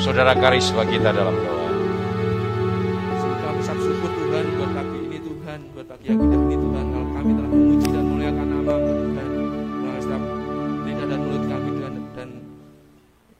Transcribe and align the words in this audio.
Saudara 0.00 0.32
karisma 0.32 0.80
kita 0.88 1.12
dalam 1.12 1.36
doa. 1.36 1.68
Kami 3.36 3.60
syukur 3.60 4.10
Tuhan 4.16 4.44
buat 4.56 4.70
pagi 4.72 4.98
ini 5.04 5.18
Tuhan, 5.20 5.58
buat 5.76 5.86
pagi 5.92 6.04
yang 6.08 6.18
indah 6.24 6.40
ini 6.40 6.56
Tuhan. 6.56 6.84
Kalau 6.88 7.08
kami 7.12 7.30
telah 7.36 7.50
memuji 7.52 7.88
dan 7.92 8.04
memuliakan 8.08 8.46
namamu 8.48 8.92
Tuhan. 8.96 9.28
Melalui 9.76 10.00
setiap 10.00 10.22
lidah 10.88 11.06
dan 11.06 11.20
mulut 11.20 11.44
kami 11.44 11.68
Tuhan. 11.76 11.92
Dan 12.16 12.28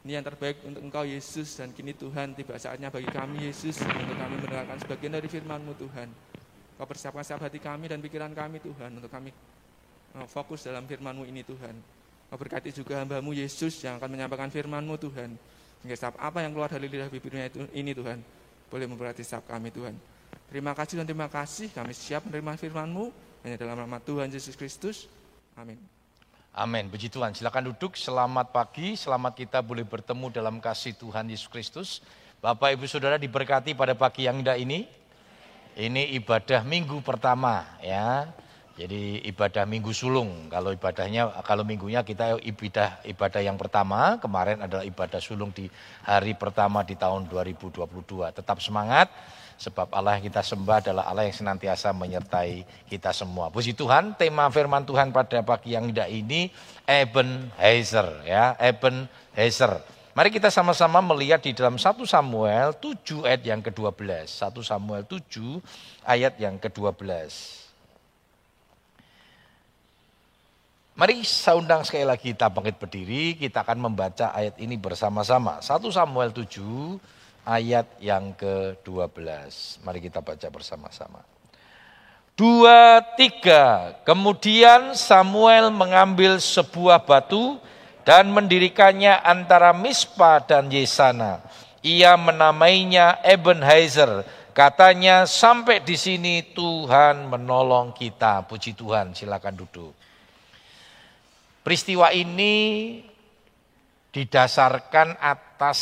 ini 0.05 0.13
yang 0.13 0.25
terbaik 0.29 0.57
untuk 0.69 0.83
Engkau 0.85 1.05
Yesus. 1.09 1.49
Dan 1.57 1.73
kini 1.73 1.97
Tuhan 1.97 2.37
tiba 2.37 2.53
saatnya 2.61 2.93
bagi 2.93 3.09
kami 3.09 3.49
Yesus. 3.49 3.81
Untuk 3.81 4.17
kami 4.21 4.35
mendengarkan 4.45 4.77
sebagian 4.85 5.13
dari 5.17 5.29
firman-Mu 5.33 5.73
Tuhan. 5.81 6.09
Kau 6.77 6.85
persiapkan 6.85 7.25
setiap 7.25 7.49
hati 7.49 7.57
kami 7.57 7.89
dan 7.89 8.05
pikiran 8.05 8.37
kami 8.37 8.61
Tuhan. 8.61 9.01
Untuk 9.01 9.09
kami 9.09 9.33
uh, 10.13 10.29
fokus 10.29 10.69
dalam 10.69 10.85
firman-Mu 10.85 11.25
ini 11.25 11.41
Tuhan. 11.41 11.73
Kau 12.29 12.37
berkati 12.37 12.69
juga 12.69 13.01
hamba-Mu 13.01 13.33
Yesus 13.33 13.81
yang 13.81 13.97
akan 13.97 14.13
menyampaikan 14.13 14.53
firman-Mu 14.53 15.01
Tuhan. 15.01 15.33
Setiap 15.81 16.21
apa 16.21 16.45
yang 16.45 16.53
keluar 16.53 16.69
dari 16.69 16.87
lidah 16.89 17.09
bibirnya 17.09 17.49
itu, 17.49 17.65
ini 17.73 17.97
Tuhan, 17.97 18.21
boleh 18.69 18.87
memberkati 18.87 19.25
setiap 19.25 19.49
kami 19.49 19.73
Tuhan. 19.73 19.97
Terima 20.53 20.77
kasih 20.77 21.01
dan 21.01 21.07
terima 21.07 21.31
kasih 21.31 21.71
kami 21.73 21.95
siap 21.95 22.27
menerima 22.27 22.59
firman-Mu 22.59 23.11
hanya 23.47 23.57
dalam 23.57 23.79
nama 23.81 23.97
Tuhan 24.03 24.29
Yesus 24.29 24.59
Kristus. 24.59 25.09
Amin. 25.57 25.81
Amin. 26.51 26.91
Puji 26.91 27.09
Tuhan. 27.09 27.31
Silakan 27.33 27.71
duduk. 27.71 27.95
Selamat 27.95 28.51
pagi. 28.51 28.99
Selamat 28.99 29.39
kita 29.39 29.63
boleh 29.63 29.87
bertemu 29.87 30.27
dalam 30.35 30.59
kasih 30.59 30.99
Tuhan 30.99 31.31
Yesus 31.31 31.47
Kristus. 31.47 32.03
Bapak 32.43 32.75
Ibu 32.75 32.91
Saudara 32.91 33.17
diberkati 33.17 33.73
pada 33.73 33.95
pagi 33.95 34.27
yang 34.27 34.43
indah 34.43 34.59
ini. 34.59 34.91
Ini 35.79 36.19
ibadah 36.19 36.67
minggu 36.67 36.99
pertama 37.07 37.63
ya. 37.79 38.27
Jadi 38.81 39.21
ibadah 39.29 39.69
minggu 39.69 39.93
sulung. 39.93 40.49
Kalau 40.49 40.73
ibadahnya, 40.73 41.29
kalau 41.45 41.69
minggunya 41.69 42.01
kita 42.01 42.41
ibadah 42.41 43.05
ibadah 43.05 43.41
yang 43.45 43.61
pertama, 43.61 44.17
kemarin 44.17 44.65
adalah 44.65 44.89
ibadah 44.89 45.21
sulung 45.21 45.53
di 45.53 45.69
hari 46.01 46.33
pertama 46.33 46.81
di 46.81 46.97
tahun 46.97 47.29
2022. 47.29 47.85
Tetap 48.33 48.57
semangat, 48.65 49.13
sebab 49.61 49.93
Allah 49.93 50.17
yang 50.17 50.33
kita 50.33 50.41
sembah 50.41 50.81
adalah 50.81 51.05
Allah 51.13 51.29
yang 51.29 51.37
senantiasa 51.37 51.93
menyertai 51.93 52.65
kita 52.89 53.13
semua. 53.13 53.53
Puji 53.53 53.77
Tuhan, 53.77 54.17
tema 54.17 54.49
firman 54.49 54.89
Tuhan 54.89 55.13
pada 55.13 55.45
pagi 55.45 55.77
yang 55.77 55.93
indah 55.93 56.09
ini, 56.09 56.49
Eben 56.89 57.53
Heiser. 57.61 58.25
Ya, 58.25 58.57
Eben 58.57 59.05
Heiser. 59.37 59.77
Mari 60.17 60.33
kita 60.33 60.49
sama-sama 60.49 61.05
melihat 61.05 61.45
di 61.45 61.53
dalam 61.53 61.77
1 61.77 62.01
Samuel 62.09 62.73
7 62.81 63.29
ayat 63.29 63.45
yang 63.45 63.61
ke-12. 63.61 64.25
1 64.25 64.57
Samuel 64.65 65.05
7 65.05 65.61
ayat 66.09 66.41
yang 66.41 66.57
ke-12. 66.57 67.60
Mari 71.01 71.25
saya 71.25 71.57
undang 71.57 71.81
sekali 71.81 72.05
lagi 72.05 72.37
kita 72.37 72.53
bangkit 72.53 72.77
berdiri, 72.77 73.33
kita 73.33 73.65
akan 73.65 73.89
membaca 73.89 74.37
ayat 74.37 74.61
ini 74.61 74.77
bersama-sama. 74.77 75.57
1 75.65 75.81
Samuel 75.89 76.29
7 76.29 76.45
ayat 77.49 77.89
yang 78.05 78.37
ke-12. 78.37 79.81
Mari 79.81 80.05
kita 80.05 80.21
baca 80.21 80.45
bersama-sama. 80.53 81.25
Dua, 82.37 83.01
tiga. 83.17 83.97
Kemudian 84.05 84.93
Samuel 84.93 85.73
mengambil 85.73 86.37
sebuah 86.37 87.01
batu 87.09 87.57
dan 88.05 88.29
mendirikannya 88.29 89.25
antara 89.25 89.73
Mispa 89.73 90.45
dan 90.45 90.69
Yesana. 90.69 91.41
Ia 91.81 92.13
menamainya 92.21 93.25
Ebenezer. 93.25 94.29
Katanya 94.53 95.25
sampai 95.25 95.81
di 95.81 95.97
sini 95.97 96.45
Tuhan 96.53 97.25
menolong 97.25 97.97
kita. 97.97 98.45
Puji 98.45 98.77
Tuhan, 98.77 99.17
silakan 99.17 99.57
duduk. 99.57 100.10
Peristiwa 101.61 102.09
ini 102.17 102.55
didasarkan 104.11 105.21
atas 105.21 105.79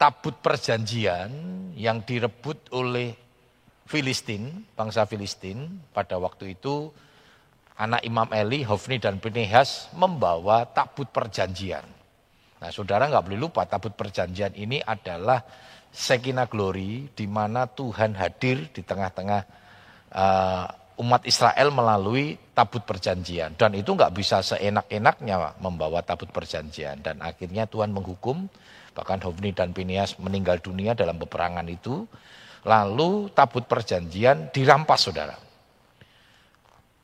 tabut 0.00 0.38
perjanjian 0.40 1.28
yang 1.76 2.00
direbut 2.06 2.72
oleh 2.72 3.12
Filistin, 3.84 4.64
bangsa 4.72 5.04
Filistin. 5.04 5.82
Pada 5.90 6.16
waktu 6.16 6.54
itu 6.54 6.88
anak 7.76 8.00
Imam 8.06 8.30
Eli, 8.30 8.62
Hofni 8.62 8.96
dan 9.02 9.18
Pinehas 9.18 9.90
membawa 9.92 10.64
tabut 10.70 11.10
perjanjian. 11.10 11.84
Nah 12.60 12.70
saudara 12.70 13.08
nggak 13.08 13.24
boleh 13.26 13.40
lupa 13.40 13.64
tabut 13.66 13.92
perjanjian 13.96 14.52
ini 14.54 14.78
adalah 14.78 15.42
Sekina 15.90 16.46
Glory 16.46 17.10
di 17.10 17.26
mana 17.26 17.66
Tuhan 17.66 18.14
hadir 18.14 18.70
di 18.70 18.86
tengah-tengah 18.86 19.42
uh, 20.14 20.66
umat 21.00 21.24
Israel 21.24 21.72
melalui 21.72 22.36
tabut 22.52 22.84
perjanjian. 22.84 23.56
Dan 23.56 23.72
itu 23.72 23.96
nggak 23.96 24.12
bisa 24.12 24.44
seenak-enaknya 24.44 25.56
membawa 25.58 26.04
tabut 26.04 26.28
perjanjian. 26.28 27.00
Dan 27.00 27.24
akhirnya 27.24 27.64
Tuhan 27.64 27.88
menghukum, 27.88 28.44
bahkan 28.92 29.16
Hofni 29.24 29.56
dan 29.56 29.72
Pinias 29.72 30.20
meninggal 30.20 30.60
dunia 30.60 30.92
dalam 30.92 31.16
peperangan 31.16 31.64
itu. 31.72 32.04
Lalu 32.68 33.32
tabut 33.32 33.64
perjanjian 33.64 34.52
dirampas 34.52 35.08
saudara. 35.08 35.36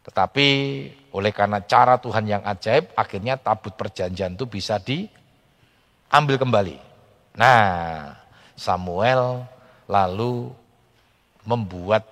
Tetapi 0.04 0.48
oleh 1.16 1.32
karena 1.32 1.64
cara 1.64 1.96
Tuhan 1.96 2.28
yang 2.28 2.44
ajaib, 2.44 2.92
akhirnya 2.92 3.40
tabut 3.40 3.72
perjanjian 3.74 4.36
itu 4.36 4.44
bisa 4.44 4.76
diambil 4.76 6.36
kembali. 6.36 6.76
Nah, 7.40 8.12
Samuel 8.52 9.48
lalu 9.88 10.52
membuat 11.48 12.04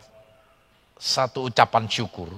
satu 1.05 1.53
ucapan 1.53 1.85
syukur. 1.85 2.33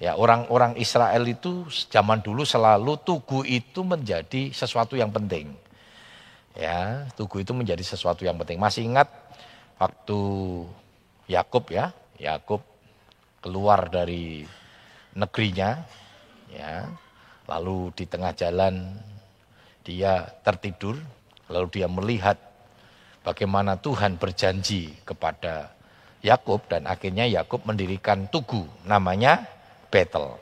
Ya, 0.00 0.16
orang-orang 0.16 0.80
Israel 0.80 1.20
itu 1.28 1.68
zaman 1.92 2.24
dulu 2.24 2.48
selalu 2.48 2.96
tugu 3.04 3.44
itu 3.44 3.84
menjadi 3.84 4.48
sesuatu 4.56 4.96
yang 4.96 5.12
penting. 5.12 5.52
Ya, 6.56 7.04
tugu 7.20 7.44
itu 7.44 7.52
menjadi 7.52 7.84
sesuatu 7.84 8.24
yang 8.24 8.40
penting. 8.40 8.56
Masih 8.56 8.88
ingat 8.88 9.12
waktu 9.76 10.20
Yakub 11.28 11.68
ya, 11.68 11.92
Yakub 12.16 12.64
keluar 13.44 13.92
dari 13.92 14.48
negerinya 15.12 15.84
ya. 16.48 16.88
Lalu 17.44 17.92
di 17.92 18.08
tengah 18.08 18.32
jalan 18.32 18.96
dia 19.84 20.24
tertidur, 20.40 20.96
lalu 21.52 21.68
dia 21.76 21.92
melihat 21.92 22.40
bagaimana 23.20 23.76
Tuhan 23.76 24.16
berjanji 24.16 24.96
kepada 25.04 25.76
Yakub 26.20 26.60
dan 26.68 26.84
akhirnya 26.84 27.24
Yakub 27.24 27.64
mendirikan 27.64 28.28
tugu 28.28 28.68
namanya 28.84 29.48
Betel. 29.88 30.36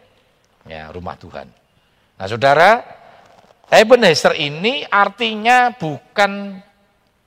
Ya, 0.69 0.93
rumah 0.93 1.16
Tuhan. 1.16 1.49
Nah, 2.19 2.27
Saudara, 2.28 2.84
Ebenezer 3.71 4.37
ini 4.37 4.84
artinya 4.84 5.72
bukan 5.72 6.61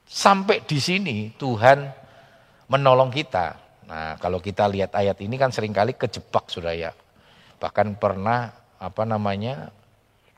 sampai 0.06 0.62
di 0.68 0.78
sini 0.78 1.32
Tuhan 1.40 1.90
menolong 2.68 3.10
kita. 3.10 3.56
Nah, 3.88 4.20
kalau 4.20 4.44
kita 4.44 4.68
lihat 4.68 4.94
ayat 4.94 5.18
ini 5.24 5.40
kan 5.40 5.50
sering 5.50 5.72
kali 5.72 5.96
kejebak 5.96 6.52
Saudara 6.52 6.76
ya. 6.76 6.92
Bahkan 7.58 7.98
pernah 7.98 8.52
apa 8.78 9.04
namanya 9.08 9.72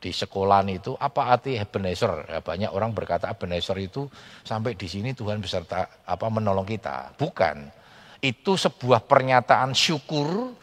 di 0.03 0.11
sekolah 0.11 0.63
itu 0.69 0.93
apa 0.95 1.33
arti 1.33 1.57
Ebenezer? 1.59 2.29
Ya, 2.29 2.39
banyak 2.39 2.71
orang 2.71 2.93
berkata 2.93 3.27
Ebenezer 3.27 3.75
itu 3.81 4.07
sampai 4.45 4.77
di 4.77 4.87
sini 4.87 5.11
Tuhan 5.17 5.41
beserta 5.41 6.05
apa 6.05 6.27
menolong 6.29 6.67
kita. 6.67 7.17
Bukan 7.17 7.82
itu 8.23 8.55
sebuah 8.55 9.03
pernyataan 9.03 9.75
syukur 9.75 10.55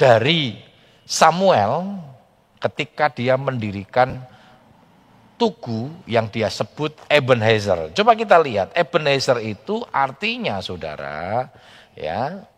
dari 0.00 0.56
Samuel 1.04 2.00
ketika 2.56 3.12
dia 3.12 3.36
mendirikan 3.36 4.24
tugu 5.36 5.92
yang 6.08 6.32
dia 6.32 6.48
sebut 6.48 6.96
Ebenezer. 7.12 7.92
Coba 7.92 8.16
kita 8.16 8.40
lihat, 8.40 8.72
Ebenezer 8.72 9.44
itu 9.44 9.84
artinya 9.92 10.64
saudara, 10.64 11.52
ya, 11.92 12.48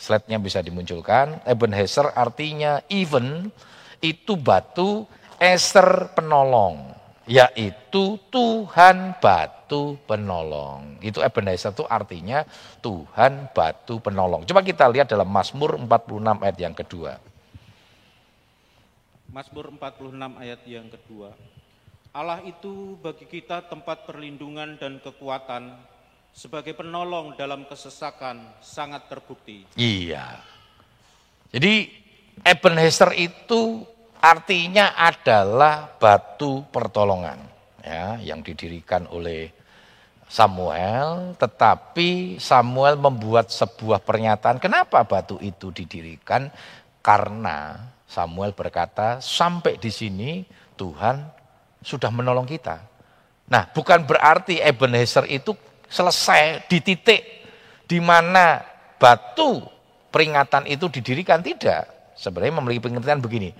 slide-nya 0.00 0.40
bisa 0.40 0.64
dimunculkan. 0.64 1.44
Ebenezer 1.44 2.08
artinya 2.16 2.80
even 2.88 3.52
itu 4.00 4.40
batu 4.40 5.04
eser 5.36 6.14
penolong 6.16 7.01
yaitu 7.26 8.18
Tuhan 8.30 9.16
batu 9.22 9.98
penolong. 10.06 10.98
Itu 10.98 11.22
Ebenezer 11.22 11.70
itu 11.70 11.86
artinya 11.86 12.42
Tuhan 12.82 13.50
batu 13.54 14.02
penolong. 14.02 14.42
Coba 14.46 14.60
kita 14.62 14.90
lihat 14.90 15.10
dalam 15.10 15.30
Mazmur 15.30 15.78
46 15.78 16.42
ayat 16.42 16.58
yang 16.58 16.74
kedua. 16.74 17.12
Mazmur 19.32 19.72
46 19.72 20.42
ayat 20.42 20.60
yang 20.68 20.86
kedua. 20.92 21.32
Allah 22.12 22.44
itu 22.44 23.00
bagi 23.00 23.24
kita 23.24 23.64
tempat 23.72 24.04
perlindungan 24.04 24.76
dan 24.76 25.00
kekuatan 25.00 25.72
sebagai 26.36 26.76
penolong 26.76 27.32
dalam 27.40 27.64
kesesakan 27.64 28.60
sangat 28.60 29.08
terbukti. 29.08 29.64
Iya. 29.80 30.36
Jadi 31.52 31.88
Ebenezer 32.44 33.12
itu 33.16 33.84
artinya 34.22 34.94
adalah 34.94 35.90
batu 35.98 36.62
pertolongan 36.70 37.42
ya 37.82 38.22
yang 38.22 38.40
didirikan 38.40 39.10
oleh 39.10 39.50
Samuel, 40.32 41.36
tetapi 41.36 42.40
Samuel 42.40 42.96
membuat 42.96 43.52
sebuah 43.52 44.00
pernyataan 44.00 44.56
kenapa 44.56 45.04
batu 45.04 45.36
itu 45.44 45.68
didirikan? 45.68 46.48
Karena 47.04 47.76
Samuel 48.08 48.56
berkata, 48.56 49.20
sampai 49.20 49.76
di 49.76 49.92
sini 49.92 50.40
Tuhan 50.78 51.20
sudah 51.84 52.08
menolong 52.08 52.48
kita. 52.48 52.80
Nah, 53.52 53.68
bukan 53.76 54.08
berarti 54.08 54.56
Ebenezer 54.62 55.28
itu 55.28 55.52
selesai 55.84 56.64
di 56.64 56.80
titik 56.80 57.20
di 57.84 58.00
mana 58.00 58.64
batu 58.96 59.60
peringatan 60.08 60.64
itu 60.64 60.88
didirikan 60.88 61.44
tidak. 61.44 62.16
Sebenarnya 62.16 62.56
memiliki 62.56 62.88
pengertian 62.88 63.20
begini. 63.20 63.52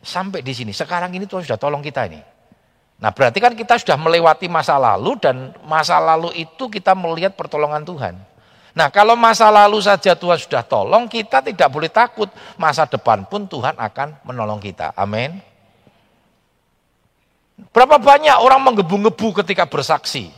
Sampai 0.00 0.40
di 0.40 0.56
sini, 0.56 0.72
sekarang 0.72 1.12
ini 1.12 1.28
Tuhan 1.28 1.44
sudah 1.44 1.60
tolong 1.60 1.84
kita 1.84 2.08
ini. 2.08 2.20
Nah 3.00 3.10
berarti 3.16 3.40
kan 3.40 3.56
kita 3.56 3.80
sudah 3.80 3.96
melewati 3.96 4.44
masa 4.48 4.76
lalu 4.76 5.16
dan 5.16 5.56
masa 5.64 5.96
lalu 5.96 6.36
itu 6.36 6.68
kita 6.68 6.92
melihat 6.92 7.32
pertolongan 7.32 7.80
Tuhan. 7.80 8.14
Nah 8.76 8.88
kalau 8.92 9.16
masa 9.16 9.48
lalu 9.48 9.80
saja 9.80 10.12
Tuhan 10.12 10.36
sudah 10.36 10.60
tolong, 10.60 11.08
kita 11.08 11.40
tidak 11.40 11.68
boleh 11.72 11.88
takut. 11.88 12.28
Masa 12.60 12.84
depan 12.84 13.24
pun 13.24 13.48
Tuhan 13.48 13.72
akan 13.76 14.20
menolong 14.28 14.60
kita. 14.60 14.92
Amin. 14.96 15.40
Berapa 17.72 18.00
banyak 18.00 18.36
orang 18.40 18.60
menggebu-gebu 18.68 19.44
ketika 19.44 19.68
bersaksi. 19.68 20.32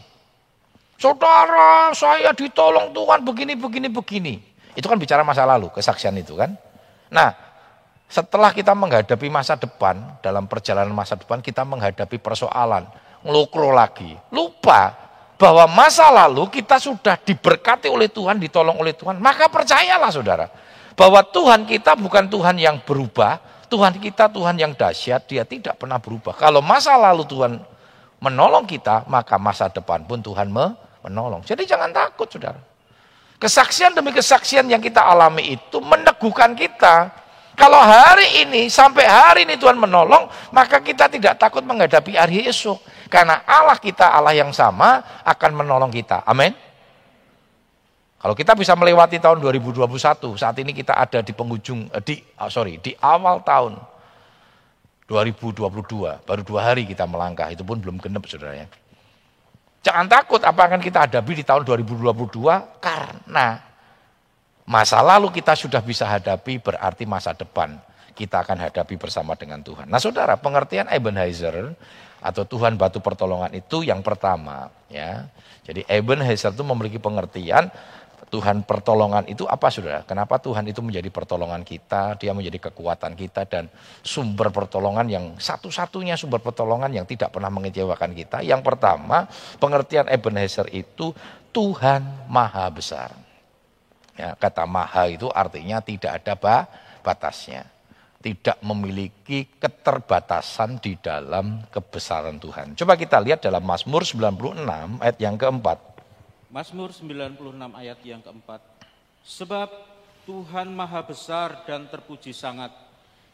Saudara, 0.98 1.90
saya 1.94 2.30
ditolong 2.30 2.94
Tuhan 2.94 3.26
begini, 3.26 3.58
begini, 3.58 3.90
begini. 3.90 4.34
Itu 4.78 4.86
kan 4.86 4.98
bicara 5.02 5.26
masa 5.26 5.42
lalu, 5.42 5.70
kesaksian 5.74 6.14
itu 6.14 6.38
kan. 6.38 6.54
Nah, 7.10 7.34
setelah 8.12 8.52
kita 8.52 8.76
menghadapi 8.76 9.32
masa 9.32 9.56
depan, 9.56 10.20
dalam 10.20 10.44
perjalanan 10.44 10.92
masa 10.92 11.16
depan 11.16 11.40
kita 11.40 11.64
menghadapi 11.64 12.20
persoalan, 12.20 12.84
ngelukro 13.24 13.72
lagi. 13.72 14.12
Lupa 14.28 14.92
bahwa 15.40 15.64
masa 15.64 16.12
lalu 16.12 16.44
kita 16.52 16.76
sudah 16.76 17.16
diberkati 17.16 17.88
oleh 17.88 18.12
Tuhan, 18.12 18.36
ditolong 18.36 18.76
oleh 18.76 18.92
Tuhan. 18.92 19.16
Maka 19.16 19.48
percayalah 19.48 20.12
saudara, 20.12 20.52
bahwa 20.92 21.24
Tuhan 21.24 21.64
kita 21.64 21.96
bukan 21.96 22.28
Tuhan 22.28 22.60
yang 22.60 22.84
berubah, 22.84 23.40
Tuhan 23.72 23.96
kita 23.96 24.28
Tuhan 24.28 24.60
yang 24.60 24.76
dahsyat, 24.76 25.24
dia 25.24 25.48
tidak 25.48 25.80
pernah 25.80 25.96
berubah. 25.96 26.36
Kalau 26.36 26.60
masa 26.60 26.92
lalu 27.00 27.24
Tuhan 27.24 27.64
menolong 28.20 28.68
kita, 28.68 29.08
maka 29.08 29.40
masa 29.40 29.72
depan 29.72 30.04
pun 30.04 30.20
Tuhan 30.20 30.52
menolong. 31.00 31.40
Jadi 31.48 31.64
jangan 31.64 31.88
takut 31.88 32.28
saudara. 32.28 32.60
Kesaksian 33.40 33.96
demi 33.96 34.12
kesaksian 34.12 34.68
yang 34.68 34.84
kita 34.84 35.00
alami 35.00 35.56
itu 35.56 35.80
meneguhkan 35.80 36.52
kita. 36.52 37.21
Kalau 37.52 37.78
hari 37.78 38.48
ini, 38.48 38.72
sampai 38.72 39.04
hari 39.04 39.40
ini 39.44 39.60
Tuhan 39.60 39.76
menolong, 39.76 40.28
maka 40.56 40.80
kita 40.80 41.12
tidak 41.12 41.36
takut 41.36 41.60
menghadapi 41.62 42.16
hari 42.16 42.48
esok. 42.48 42.80
Karena 43.12 43.44
Allah 43.44 43.76
kita, 43.76 44.08
Allah 44.08 44.32
yang 44.32 44.56
sama, 44.56 45.04
akan 45.20 45.50
menolong 45.60 45.92
kita. 45.92 46.24
Amin. 46.24 46.56
Kalau 48.22 48.38
kita 48.38 48.54
bisa 48.54 48.72
melewati 48.78 49.18
tahun 49.18 49.42
2021, 49.42 49.84
saat 50.38 50.56
ini 50.62 50.70
kita 50.72 50.94
ada 50.94 51.20
di 51.20 51.34
penghujung, 51.34 51.90
eh, 51.90 52.02
di 52.06 52.22
oh 52.38 52.46
sorry, 52.46 52.78
di 52.78 52.94
awal 53.02 53.42
tahun 53.42 53.74
2022, 55.10 56.22
baru 56.22 56.42
dua 56.46 56.60
hari 56.72 56.86
kita 56.86 57.02
melangkah, 57.04 57.50
itu 57.50 57.66
pun 57.66 57.82
belum 57.82 57.98
genep 57.98 58.22
saudara 58.30 58.62
ya. 58.62 58.66
Jangan 59.82 60.06
takut 60.06 60.38
apa 60.46 60.70
akan 60.70 60.78
kita 60.78 61.10
hadapi 61.10 61.42
di 61.42 61.44
tahun 61.44 61.66
2022 61.66 62.14
karena 62.78 63.58
masa 64.68 65.02
lalu 65.02 65.30
kita 65.34 65.58
sudah 65.58 65.82
bisa 65.82 66.06
hadapi 66.06 66.62
berarti 66.62 67.04
masa 67.04 67.34
depan 67.34 67.78
kita 68.12 68.44
akan 68.44 68.68
hadapi 68.68 68.94
bersama 69.00 69.32
dengan 69.34 69.64
Tuhan. 69.64 69.88
Nah 69.88 69.98
saudara 69.98 70.36
pengertian 70.36 70.86
Ebenezer 70.92 71.72
atau 72.22 72.46
Tuhan 72.46 72.78
batu 72.78 73.02
pertolongan 73.02 73.50
itu 73.56 73.82
yang 73.82 74.04
pertama 74.04 74.70
ya. 74.92 75.26
Jadi 75.66 75.86
Ebenezer 75.88 76.52
itu 76.54 76.62
memiliki 76.62 76.98
pengertian 77.00 77.72
Tuhan 78.32 78.64
pertolongan 78.64 79.28
itu 79.28 79.44
apa 79.44 79.68
saudara? 79.68 80.08
Kenapa 80.08 80.40
Tuhan 80.40 80.64
itu 80.64 80.80
menjadi 80.80 81.12
pertolongan 81.12 81.60
kita, 81.68 82.16
dia 82.16 82.32
menjadi 82.32 82.72
kekuatan 82.72 83.12
kita 83.12 83.44
dan 83.44 83.68
sumber 84.00 84.48
pertolongan 84.48 85.04
yang 85.04 85.24
satu-satunya 85.36 86.16
sumber 86.16 86.40
pertolongan 86.40 86.88
yang 86.96 87.04
tidak 87.04 87.28
pernah 87.28 87.52
mengecewakan 87.52 88.16
kita. 88.16 88.40
Yang 88.40 88.64
pertama, 88.64 89.28
pengertian 89.60 90.08
Ebenezer 90.08 90.64
itu 90.72 91.12
Tuhan 91.52 92.24
maha 92.32 92.72
besar. 92.72 93.12
Ya, 94.22 94.38
kata 94.38 94.62
maha 94.70 95.10
itu 95.10 95.26
artinya 95.34 95.82
tidak 95.82 96.22
ada 96.22 96.38
batasnya. 97.02 97.66
Tidak 98.22 98.62
memiliki 98.62 99.50
keterbatasan 99.58 100.78
di 100.78 100.94
dalam 100.94 101.66
kebesaran 101.66 102.38
Tuhan. 102.38 102.78
Coba 102.78 102.94
kita 102.94 103.18
lihat 103.18 103.42
dalam 103.42 103.66
Mazmur 103.66 104.06
96 104.06 105.02
ayat 105.02 105.18
yang 105.18 105.34
keempat. 105.34 105.78
Mazmur 106.54 106.94
96 106.94 107.34
ayat 107.74 107.98
yang 108.06 108.22
keempat. 108.22 108.62
Sebab 109.26 109.74
Tuhan 110.22 110.70
maha 110.70 111.02
besar 111.02 111.66
dan 111.66 111.90
terpuji 111.90 112.30
sangat. 112.30 112.70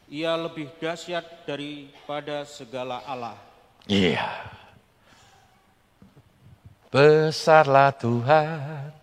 Ia 0.09 0.33
lebih 0.33 0.73
dahsyat 0.81 1.45
daripada 1.45 2.49
segala 2.49 3.05
Allah. 3.05 3.37
Iya. 3.85 4.25
Besarlah 6.89 7.93
Tuhan 7.93 8.98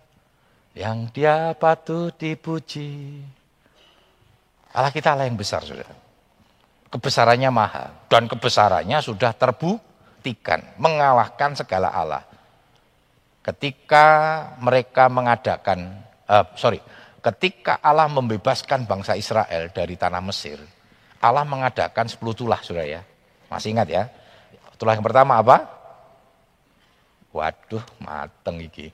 yang 0.77 1.09
dia 1.09 1.57
patut 1.57 2.13
dipuji. 2.13 3.25
Allah 4.77 4.93
kita 4.93 5.17
Allah 5.17 5.25
yang 5.25 5.33
besar 5.33 5.65
sudah. 5.65 5.89
Kebesarannya 6.93 7.49
maha 7.49 7.91
dan 8.07 8.29
kebesarannya 8.29 9.01
sudah 9.01 9.33
terbuktikan 9.33 10.61
mengalahkan 10.77 11.57
segala 11.57 11.89
Allah 11.91 12.23
ketika 13.47 14.05
mereka 14.59 15.07
mengadakan, 15.07 16.03
uh, 16.27 16.43
sorry, 16.59 16.83
ketika 17.23 17.79
Allah 17.79 18.11
membebaskan 18.11 18.83
bangsa 18.83 19.15
Israel 19.15 19.71
dari 19.71 19.95
tanah 19.95 20.19
Mesir, 20.19 20.59
Allah 21.23 21.47
mengadakan 21.47 22.11
10 22.11 22.19
tulah, 22.35 22.59
sudah 22.59 22.83
ya. 22.83 23.01
Masih 23.47 23.71
ingat 23.71 23.87
ya? 23.87 24.03
Tulah 24.75 24.99
yang 24.99 25.05
pertama 25.07 25.39
apa? 25.39 25.63
Waduh, 27.31 27.83
mateng 28.03 28.59
iki. 28.59 28.91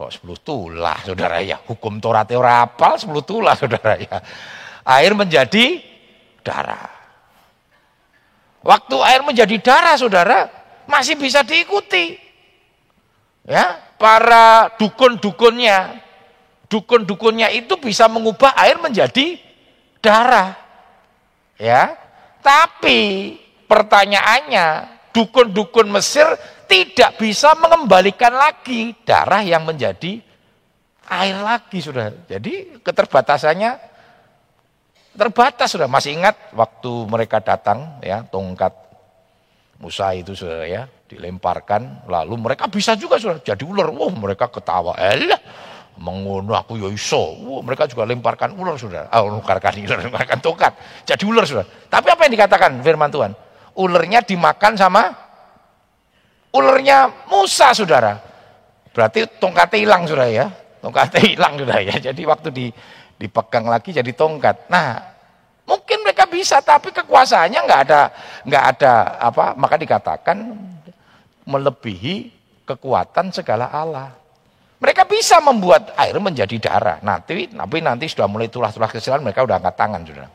Kok 0.00 0.24
10 0.24 0.40
tulah, 0.40 0.96
saudara 1.04 1.44
ya? 1.44 1.60
Hukum 1.60 2.00
Taurat 2.00 2.24
ora 2.32 2.64
apal 2.64 2.96
10 2.96 3.20
tulah, 3.20 3.52
saudara 3.52 4.00
ya. 4.00 4.16
Air 4.80 5.12
menjadi 5.12 5.76
darah. 6.40 6.88
Waktu 8.64 8.96
air 8.96 9.20
menjadi 9.20 9.60
darah, 9.60 10.00
saudara, 10.00 10.48
masih 10.88 11.20
bisa 11.20 11.44
diikuti. 11.44 12.16
Ya, 13.44 13.76
para 14.00 14.72
dukun-dukunnya, 14.80 16.00
dukun-dukunnya 16.72 17.52
itu 17.52 17.76
bisa 17.76 18.08
mengubah 18.08 18.56
air 18.56 18.80
menjadi 18.80 19.36
darah. 20.00 20.56
Ya. 21.60 21.92
Tapi 22.40 23.36
pertanyaannya, 23.68 24.96
dukun-dukun 25.12 25.92
Mesir 25.92 26.24
tidak 26.70 27.18
bisa 27.18 27.58
mengembalikan 27.58 28.30
lagi 28.30 28.94
darah 29.02 29.42
yang 29.42 29.66
menjadi 29.66 30.22
air 31.10 31.36
lagi 31.42 31.82
sudah. 31.82 32.14
Jadi 32.30 32.78
keterbatasannya 32.78 33.74
terbatas 35.18 35.74
sudah. 35.74 35.90
Masih 35.90 36.14
ingat 36.14 36.54
waktu 36.54 37.10
mereka 37.10 37.42
datang 37.42 37.98
ya, 37.98 38.22
tongkat 38.22 38.70
Musa 39.82 40.14
itu 40.14 40.38
sudah 40.38 40.62
ya, 40.62 40.86
dilemparkan. 41.10 42.06
Lalu 42.06 42.38
mereka 42.38 42.70
bisa 42.70 42.94
juga 42.94 43.18
sudah 43.18 43.42
jadi 43.42 43.66
ular. 43.66 43.90
Wah 43.90 44.14
mereka 44.14 44.46
ketawa. 44.46 44.94
Elah 44.94 45.42
mengono 45.98 46.54
aku 46.54 46.78
ya 46.78 46.86
iso. 46.86 47.34
Wah 47.50 47.66
mereka 47.66 47.90
juga 47.90 48.06
lemparkan 48.06 48.54
ular 48.54 48.78
sudah. 48.78 49.10
Ah 49.10 49.26
lemparkan 49.26 49.74
ular 49.74 49.98
lemparkan 50.06 50.38
tongkat. 50.38 50.72
Jadi 51.02 51.26
ular 51.26 51.42
sudah. 51.42 51.66
Tapi 51.90 52.14
apa 52.14 52.30
yang 52.30 52.32
dikatakan 52.38 52.78
firman 52.78 53.10
Tuhan? 53.10 53.34
Ularnya 53.74 54.22
dimakan 54.22 54.78
sama 54.78 55.29
ularnya 56.54 57.10
Musa 57.30 57.74
saudara 57.74 58.18
berarti 58.90 59.26
tongkatnya 59.38 59.78
hilang 59.78 60.02
sudah 60.06 60.28
ya 60.28 60.46
tongkatnya 60.82 61.20
hilang 61.30 61.54
sudah 61.58 61.78
ya 61.82 61.94
jadi 62.10 62.22
waktu 62.26 62.48
di 62.50 62.66
dipegang 63.20 63.68
lagi 63.68 63.94
jadi 63.94 64.10
tongkat 64.16 64.66
nah 64.66 64.98
mungkin 65.68 66.02
mereka 66.02 66.26
bisa 66.26 66.58
tapi 66.64 66.90
kekuasaannya 66.90 67.60
nggak 67.62 67.80
ada 67.86 68.02
nggak 68.48 68.64
ada 68.76 68.92
apa 69.22 69.44
maka 69.54 69.76
dikatakan 69.78 70.38
melebihi 71.50 72.40
kekuatan 72.70 73.34
segala 73.34 73.66
Allah. 73.74 74.14
Mereka 74.80 75.04
bisa 75.04 75.42
membuat 75.44 75.92
air 75.98 76.16
menjadi 76.16 76.56
darah. 76.56 77.02
Nanti, 77.04 77.52
tapi 77.52 77.84
nanti 77.84 78.08
sudah 78.08 78.30
mulai 78.30 78.48
tulah-tulah 78.48 78.88
kesilan 78.88 79.20
mereka 79.20 79.44
sudah 79.44 79.60
angkat 79.60 79.76
tangan 79.76 80.02
sudah. 80.06 80.28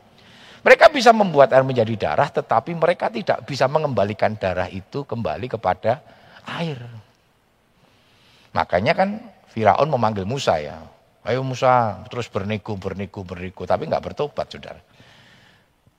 Mereka 0.66 0.90
bisa 0.90 1.14
membuat 1.14 1.54
air 1.54 1.62
menjadi 1.62 1.94
darah, 1.94 2.26
tetapi 2.26 2.74
mereka 2.74 3.06
tidak 3.06 3.46
bisa 3.46 3.70
mengembalikan 3.70 4.34
darah 4.34 4.66
itu 4.66 5.06
kembali 5.06 5.46
kepada 5.46 6.02
air. 6.42 6.82
Makanya 8.50 8.98
kan 8.98 9.22
Firaun 9.46 9.86
memanggil 9.86 10.26
Musa 10.26 10.58
ya. 10.58 10.82
Ayo 11.22 11.46
Musa, 11.46 12.02
terus 12.10 12.26
bernego, 12.26 12.74
bernego, 12.74 13.22
bernego. 13.22 13.62
Tapi 13.62 13.86
nggak 13.86 14.10
bertobat, 14.10 14.50
saudara. 14.50 14.82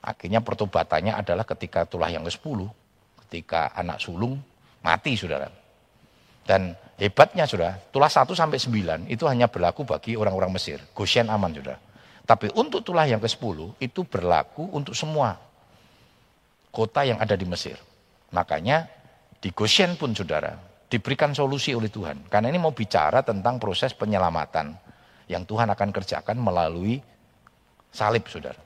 Akhirnya 0.04 0.44
pertobatannya 0.44 1.16
adalah 1.16 1.48
ketika 1.48 1.88
tulah 1.88 2.12
yang 2.12 2.28
ke-10. 2.28 2.68
Ketika 3.24 3.72
anak 3.72 4.04
sulung 4.04 4.36
mati 4.84 5.16
saudara. 5.16 5.48
Dan 6.44 6.76
hebatnya 7.00 7.48
saudara, 7.48 7.80
tulah 7.88 8.12
1 8.12 8.36
sampai 8.36 8.60
9 8.60 9.08
itu 9.08 9.24
hanya 9.24 9.48
berlaku 9.48 9.88
bagi 9.88 10.12
orang-orang 10.12 10.52
Mesir. 10.52 10.80
Goshen 10.92 11.32
aman 11.32 11.56
saudara. 11.56 11.87
Tapi 12.28 12.52
untuk 12.60 12.84
tulah 12.84 13.08
yang 13.08 13.24
ke-10 13.24 13.80
itu 13.80 14.04
berlaku 14.04 14.68
untuk 14.76 14.92
semua 14.92 15.32
kota 16.68 17.00
yang 17.00 17.16
ada 17.16 17.32
di 17.32 17.48
Mesir. 17.48 17.80
Makanya 18.36 18.84
di 19.40 19.48
Goshen 19.56 19.96
pun 19.96 20.12
saudara, 20.12 20.52
diberikan 20.92 21.32
solusi 21.32 21.72
oleh 21.72 21.88
Tuhan. 21.88 22.28
Karena 22.28 22.52
ini 22.52 22.60
mau 22.60 22.76
bicara 22.76 23.24
tentang 23.24 23.56
proses 23.56 23.96
penyelamatan 23.96 24.76
yang 25.24 25.48
Tuhan 25.48 25.72
akan 25.72 25.88
kerjakan 25.88 26.36
melalui 26.36 27.00
salib, 27.88 28.28
saudara. 28.28 28.60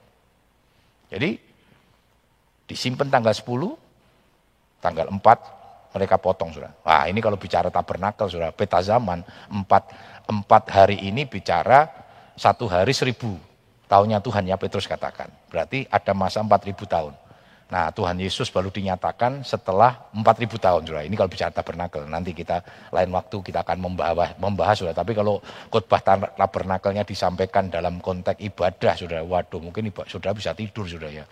Jadi 1.06 1.38
disimpan 2.66 3.14
tanggal 3.14 3.30
10, 3.30 4.82
tanggal 4.82 5.06
4 5.06 5.94
mereka 5.94 6.18
potong, 6.18 6.50
saudara. 6.50 6.74
Wah 6.82 7.06
ini 7.06 7.22
kalau 7.22 7.38
bicara 7.38 7.70
tabernakel, 7.70 8.26
saudara, 8.26 8.50
peta 8.50 8.82
zaman, 8.82 9.22
4, 9.54 10.26
4 10.26 10.50
hari 10.66 10.98
ini 11.06 11.30
bicara 11.30 11.86
satu 12.34 12.66
hari 12.66 12.90
seribu 12.90 13.51
tahunnya 13.92 14.24
Tuhan 14.24 14.48
ya 14.48 14.56
Petrus 14.56 14.88
katakan. 14.88 15.28
Berarti 15.52 15.84
ada 15.92 16.16
masa 16.16 16.40
4000 16.40 16.72
tahun. 16.88 17.12
Nah 17.68 17.88
Tuhan 17.92 18.16
Yesus 18.20 18.48
baru 18.48 18.72
dinyatakan 18.72 19.44
setelah 19.44 20.08
4000 20.16 20.56
tahun. 20.56 20.80
Saudara. 20.88 21.04
Ini 21.04 21.12
kalau 21.12 21.28
bicara 21.28 21.52
tabernakel, 21.52 22.08
nanti 22.08 22.32
kita 22.32 22.64
lain 22.88 23.12
waktu 23.12 23.36
kita 23.44 23.60
akan 23.60 23.76
membahas, 23.84 24.32
membahas 24.40 24.80
saudara. 24.80 24.96
Tapi 24.96 25.12
kalau 25.12 25.44
khotbah 25.68 26.00
tabernakelnya 26.36 27.04
disampaikan 27.04 27.68
dalam 27.68 28.00
konteks 28.00 28.40
ibadah, 28.40 28.96
saudara, 28.96 29.20
waduh 29.24 29.60
mungkin 29.60 29.92
saudara 30.08 30.32
bisa 30.32 30.56
tidur, 30.56 30.88
saudara 30.88 31.12
ya. 31.12 31.24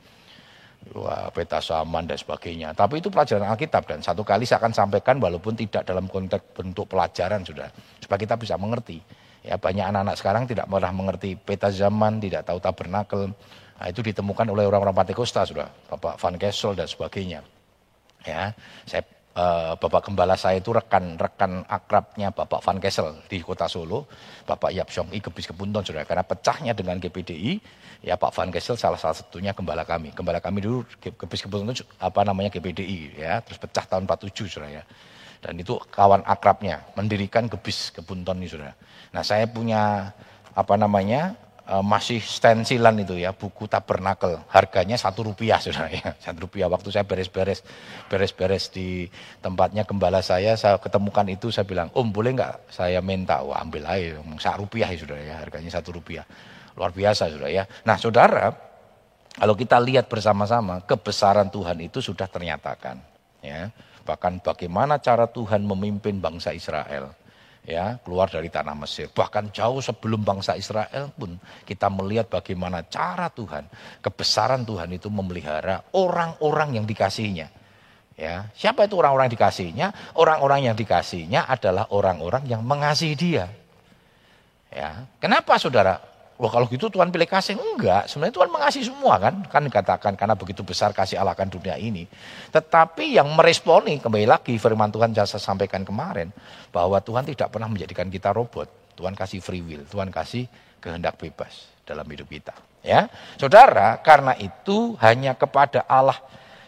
Wah, 0.96 1.28
peta 1.28 1.60
saman 1.60 2.08
dan 2.08 2.16
sebagainya. 2.16 2.72
Tapi 2.72 3.04
itu 3.04 3.12
pelajaran 3.12 3.52
Alkitab 3.52 3.84
dan 3.84 4.00
satu 4.00 4.24
kali 4.24 4.48
saya 4.48 4.64
akan 4.64 4.72
sampaikan 4.72 5.20
walaupun 5.20 5.52
tidak 5.52 5.84
dalam 5.84 6.08
konteks 6.08 6.56
bentuk 6.56 6.88
pelajaran, 6.88 7.44
sudah 7.44 7.68
supaya 8.00 8.16
kita 8.16 8.40
bisa 8.40 8.56
mengerti. 8.56 9.19
Ya 9.40 9.56
banyak 9.56 9.88
anak-anak 9.88 10.16
sekarang 10.20 10.44
tidak 10.44 10.68
pernah 10.68 10.92
mengerti 10.92 11.32
peta 11.32 11.72
zaman, 11.72 12.20
tidak 12.20 12.44
tahu 12.44 12.60
tabernakel, 12.60 13.32
Nah, 13.80 13.88
itu 13.88 14.04
ditemukan 14.04 14.44
oleh 14.52 14.68
orang-orang 14.68 14.92
Pantekosta 14.92 15.48
sudah, 15.48 15.72
Bapak 15.88 16.20
Van 16.20 16.36
Kessel 16.36 16.76
dan 16.76 16.84
sebagainya. 16.84 17.40
Ya, 18.28 18.52
saya 18.84 19.00
uh, 19.32 19.72
Bapak 19.80 20.04
Gembala 20.04 20.36
saya 20.36 20.60
itu 20.60 20.68
rekan-rekan 20.68 21.64
akrabnya 21.64 22.28
Bapak 22.28 22.60
Van 22.60 22.76
Kessel 22.76 23.24
di 23.24 23.40
Kota 23.40 23.64
Solo, 23.72 24.04
Bapak 24.44 24.76
Yap 24.76 24.92
Syong 24.92 25.16
I 25.16 25.24
Gebis 25.24 25.48
Kepunton 25.48 25.80
sudah 25.80 26.04
karena 26.04 26.20
pecahnya 26.20 26.76
dengan 26.76 27.00
GPDI, 27.00 27.56
ya 28.04 28.20
Pak 28.20 28.36
Van 28.36 28.52
Kessel 28.52 28.76
salah 28.76 29.00
salah 29.00 29.16
satunya 29.16 29.56
gembala 29.56 29.88
kami. 29.88 30.12
Gembala 30.12 30.44
kami 30.44 30.60
dulu 30.60 30.84
Gebis 31.00 31.40
Kepunton 31.40 31.72
apa 32.04 32.20
namanya 32.20 32.52
GPDI 32.52 33.16
ya, 33.16 33.40
terus 33.40 33.56
pecah 33.56 33.88
tahun 33.88 34.04
47 34.04 34.60
sudah 34.60 34.68
ya. 34.68 34.84
Dan 35.40 35.56
itu 35.56 35.80
kawan 35.88 36.20
akrabnya 36.28 36.84
mendirikan 37.00 37.48
Gebis 37.48 37.96
Kepunton 37.96 38.44
ini 38.44 38.52
sudah. 38.52 38.76
Nah, 39.10 39.22
saya 39.26 39.50
punya 39.50 40.14
apa 40.54 40.74
namanya 40.74 41.38
Eh, 41.70 41.84
masih 41.86 42.18
stensilan 42.18 42.98
itu 42.98 43.14
ya 43.14 43.30
buku 43.30 43.70
tabernakel. 43.70 44.42
Harganya 44.50 44.98
satu 44.98 45.22
rupiah 45.22 45.62
sudah 45.66 45.86
ya. 45.86 46.18
Satu 46.18 46.50
rupiah. 46.50 46.66
Waktu 46.66 46.90
saya 46.90 47.06
beres-beres 47.06 47.62
beres-beres 48.10 48.74
di 48.74 49.06
tempatnya 49.38 49.86
gembala 49.86 50.18
saya 50.18 50.58
saya 50.58 50.82
ketemukan 50.82 51.22
itu 51.30 51.54
saya 51.54 51.62
bilang 51.62 51.86
om 51.94 52.10
boleh 52.10 52.34
nggak 52.34 52.74
saya 52.74 52.98
minta? 52.98 53.38
Wah 53.46 53.62
ambil 53.62 53.86
aja 53.86 54.18
satu 54.42 54.66
rupiah 54.66 54.90
ya 54.90 54.98
sudah 54.98 55.18
ya. 55.22 55.34
Harganya 55.38 55.70
satu 55.70 55.94
rupiah. 55.94 56.26
Luar 56.74 56.90
biasa 56.90 57.30
sudah 57.30 57.46
ya. 57.46 57.62
Nah 57.86 57.94
saudara 58.02 58.50
kalau 59.38 59.54
kita 59.54 59.78
lihat 59.78 60.10
bersama-sama 60.10 60.82
kebesaran 60.82 61.54
Tuhan 61.54 61.78
itu 61.86 62.02
sudah 62.02 62.26
ternyatakan 62.26 62.98
ya. 63.46 63.70
Bahkan 64.02 64.42
bagaimana 64.42 64.98
cara 64.98 65.30
Tuhan 65.30 65.62
memimpin 65.62 66.18
bangsa 66.18 66.50
Israel 66.50 67.14
ya 67.70 68.02
keluar 68.02 68.26
dari 68.26 68.50
tanah 68.50 68.74
Mesir. 68.74 69.06
Bahkan 69.14 69.54
jauh 69.54 69.78
sebelum 69.78 70.26
bangsa 70.26 70.58
Israel 70.58 71.14
pun 71.14 71.38
kita 71.62 71.86
melihat 71.86 72.26
bagaimana 72.26 72.82
cara 72.90 73.30
Tuhan, 73.30 73.70
kebesaran 74.02 74.66
Tuhan 74.66 74.90
itu 74.90 75.06
memelihara 75.06 75.86
orang-orang 75.94 76.82
yang 76.82 76.86
dikasihnya. 76.90 77.46
Ya, 78.18 78.52
siapa 78.52 78.84
itu 78.84 79.00
orang-orang 79.00 79.30
yang 79.30 79.36
dikasihnya? 79.38 79.86
Orang-orang 80.18 80.60
yang 80.68 80.76
dikasihnya 80.76 81.46
adalah 81.48 81.88
orang-orang 81.88 82.44
yang 82.44 82.60
mengasihi 82.60 83.16
dia. 83.16 83.48
Ya, 84.68 85.08
kenapa 85.22 85.56
saudara? 85.56 86.09
Wah 86.40 86.48
kalau 86.48 86.64
gitu 86.72 86.88
Tuhan 86.88 87.12
pilih 87.12 87.28
kasih. 87.28 87.60
Enggak, 87.60 88.08
sebenarnya 88.08 88.32
Tuhan 88.40 88.48
mengasihi 88.48 88.84
semua 88.88 89.20
kan. 89.20 89.44
Kan 89.44 89.68
dikatakan 89.68 90.16
karena 90.16 90.32
begitu 90.32 90.64
besar 90.64 90.96
kasih 90.96 91.20
Allah 91.20 91.36
akan 91.36 91.52
dunia 91.52 91.76
ini. 91.76 92.08
Tetapi 92.48 93.20
yang 93.20 93.28
meresponi, 93.36 94.00
kembali 94.00 94.24
lagi 94.24 94.56
firman 94.56 94.88
Tuhan 94.88 95.12
saya 95.12 95.36
sampaikan 95.36 95.84
kemarin. 95.84 96.32
Bahwa 96.72 96.96
Tuhan 97.04 97.28
tidak 97.28 97.52
pernah 97.52 97.68
menjadikan 97.68 98.08
kita 98.08 98.32
robot. 98.32 98.96
Tuhan 98.96 99.12
kasih 99.12 99.44
free 99.44 99.60
will, 99.60 99.84
Tuhan 99.84 100.08
kasih 100.08 100.48
kehendak 100.80 101.20
bebas 101.20 101.68
dalam 101.84 102.08
hidup 102.08 102.32
kita. 102.32 102.56
Ya, 102.80 103.12
Saudara, 103.36 104.00
karena 104.00 104.32
itu 104.40 104.96
hanya 105.04 105.36
kepada 105.36 105.84
Allah 105.84 106.16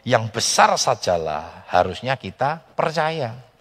yang 0.04 0.28
besar 0.28 0.76
sajalah 0.76 1.64
harusnya 1.72 2.20
kita 2.20 2.60
percaya. 2.76 3.51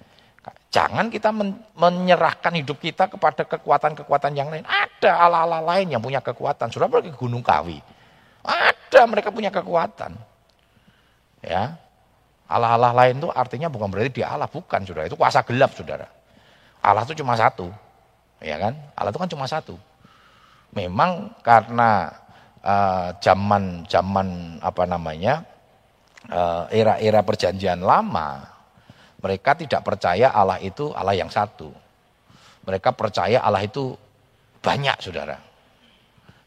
Jangan 0.72 1.12
kita 1.12 1.36
menyerahkan 1.75 2.56
hidup 2.56 2.80
kita 2.80 3.12
kepada 3.12 3.44
kekuatan-kekuatan 3.44 4.32
yang 4.32 4.48
lain. 4.48 4.63
Ada 4.63 5.20
Allah-Allah 5.20 5.60
lain 5.68 5.92
yang 5.92 6.00
punya 6.00 6.24
kekuatan. 6.24 6.72
Sudah 6.72 6.88
pergi 6.88 7.12
ke 7.12 7.20
Gunung 7.20 7.44
Kawi. 7.44 7.75
Ada 8.40 9.04
mereka 9.04 9.36
punya 9.36 9.51
kekuatan. 9.51 10.16
Ya. 11.44 11.75
Allah-Allah 12.48 12.96
lain 12.96 13.20
itu 13.20 13.28
artinya 13.36 13.68
bukan 13.68 13.92
berarti 13.92 14.24
dia 14.24 14.32
Allah, 14.32 14.48
bukan 14.48 14.88
saudara. 14.88 15.12
Itu 15.12 15.20
kuasa 15.20 15.44
gelap 15.44 15.75
saudara. 15.75 16.08
Allah 16.80 17.04
itu 17.04 17.20
cuma 17.20 17.36
satu. 17.36 17.68
Ya 18.40 18.56
kan? 18.56 18.74
Allah 18.96 19.12
itu 19.12 19.20
kan 19.20 19.28
cuma 19.32 19.46
satu. 19.51 19.75
Memang 20.72 21.36
karena 21.44 22.16
uh, 22.63 23.12
zaman 23.20 23.84
zaman 23.92 24.60
apa 24.63 24.84
namanya 24.88 25.44
uh, 26.32 26.63
era-era 26.72 27.20
perjanjian 27.28 27.84
lama 27.84 28.50
mereka 29.22 29.54
tidak 29.54 29.82
percaya 29.86 30.34
Allah 30.34 30.58
itu 30.58 30.90
Allah 30.98 31.13
yang 31.13 31.30
satu. 31.30 31.70
Mereka 32.66 32.94
percaya 32.94 33.42
Allah 33.42 33.62
itu 33.62 33.94
banyak, 34.62 34.98
saudara. 35.01 35.38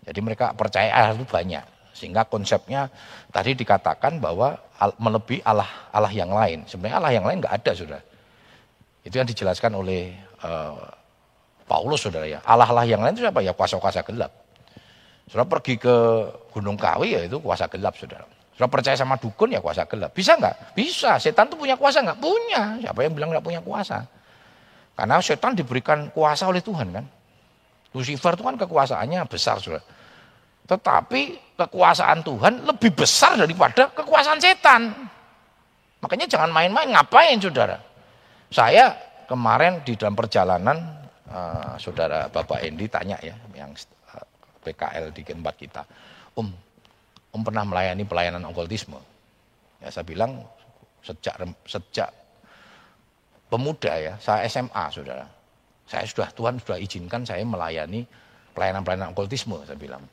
Jadi 0.04 0.20
mereka 0.20 0.54
percaya 0.54 0.90
Allah 0.90 1.14
itu 1.14 1.26
banyak. 1.26 1.64
Sehingga 1.94 2.26
konsepnya 2.26 2.90
tadi 3.30 3.54
dikatakan 3.54 4.18
bahwa 4.18 4.58
melebihi 4.98 5.46
Allah 5.46 5.70
Allah 5.94 6.10
yang 6.10 6.30
lain. 6.34 6.66
Sebenarnya 6.66 6.98
Allah 6.98 7.12
yang 7.14 7.24
lain 7.26 7.38
nggak 7.42 7.54
ada, 7.62 7.72
saudara. 7.74 8.02
Itu 9.06 9.14
yang 9.22 9.28
dijelaskan 9.30 9.72
oleh 9.78 10.14
uh, 10.42 10.78
Paulus, 11.64 12.02
saudara 12.02 12.26
ya. 12.26 12.42
Allah-Allah 12.42 12.84
yang 12.90 13.00
lain 13.00 13.14
itu 13.14 13.22
siapa? 13.22 13.40
Ya 13.40 13.54
kuasa-kuasa 13.54 14.02
gelap. 14.02 14.34
Saudara 15.30 15.46
pergi 15.48 15.78
ke 15.78 15.94
Gunung 16.50 16.76
Kawi 16.76 17.16
ya 17.16 17.20
itu 17.24 17.38
kuasa 17.38 17.70
gelap, 17.70 17.94
saudara. 17.94 18.26
Sudah 18.54 18.70
percaya 18.70 18.94
sama 18.94 19.18
dukun 19.18 19.50
ya 19.50 19.58
kuasa 19.58 19.82
gelap. 19.90 20.14
Bisa 20.14 20.38
nggak? 20.38 20.78
Bisa. 20.78 21.18
Setan 21.18 21.50
tuh 21.50 21.58
punya 21.58 21.74
kuasa 21.74 22.06
nggak? 22.06 22.18
Punya. 22.22 22.78
Siapa 22.78 23.02
yang 23.02 23.12
bilang 23.18 23.34
nggak 23.34 23.42
punya 23.42 23.58
kuasa? 23.58 24.06
Karena 24.94 25.18
setan 25.18 25.58
diberikan 25.58 26.06
kuasa 26.14 26.46
oleh 26.46 26.62
Tuhan 26.62 26.94
kan. 26.94 27.04
Lucifer 27.94 28.34
itu 28.38 28.42
kan 28.46 28.54
kekuasaannya 28.54 29.26
besar 29.26 29.58
sudah. 29.58 29.82
Tetapi 30.70 31.54
kekuasaan 31.58 32.22
Tuhan 32.22 32.62
lebih 32.62 32.94
besar 32.94 33.34
daripada 33.34 33.90
kekuasaan 33.90 34.38
setan. 34.38 34.90
Makanya 35.98 36.26
jangan 36.30 36.50
main-main. 36.54 36.94
Ngapain 36.94 37.38
saudara? 37.42 37.78
Saya 38.54 38.94
kemarin 39.26 39.82
di 39.82 39.98
dalam 39.98 40.14
perjalanan 40.14 40.78
uh, 41.26 41.74
saudara 41.74 42.30
Bapak 42.30 42.62
Endi 42.62 42.86
tanya 42.86 43.18
ya 43.18 43.34
yang 43.50 43.74
eh, 43.74 44.26
PKL 44.62 45.10
di 45.10 45.22
tempat 45.26 45.54
kita. 45.58 45.82
Om, 46.38 46.48
Om 47.34 47.42
pernah 47.42 47.66
melayani 47.66 48.06
pelayanan 48.06 48.46
okultisme. 48.46 48.96
Ya, 49.82 49.90
saya 49.90 50.06
bilang 50.06 50.46
sejak 51.02 51.34
sejak 51.66 52.08
pemuda 53.50 53.90
ya, 53.98 54.14
saya 54.22 54.46
SMA 54.46 54.84
saudara. 54.94 55.26
Saya 55.84 56.06
sudah 56.06 56.30
Tuhan 56.30 56.62
sudah 56.62 56.78
izinkan 56.78 57.26
saya 57.26 57.42
melayani 57.42 58.06
pelayanan-pelayanan 58.54 59.10
okultisme, 59.12 59.58
saya 59.66 59.74
bilang. 59.74 60.06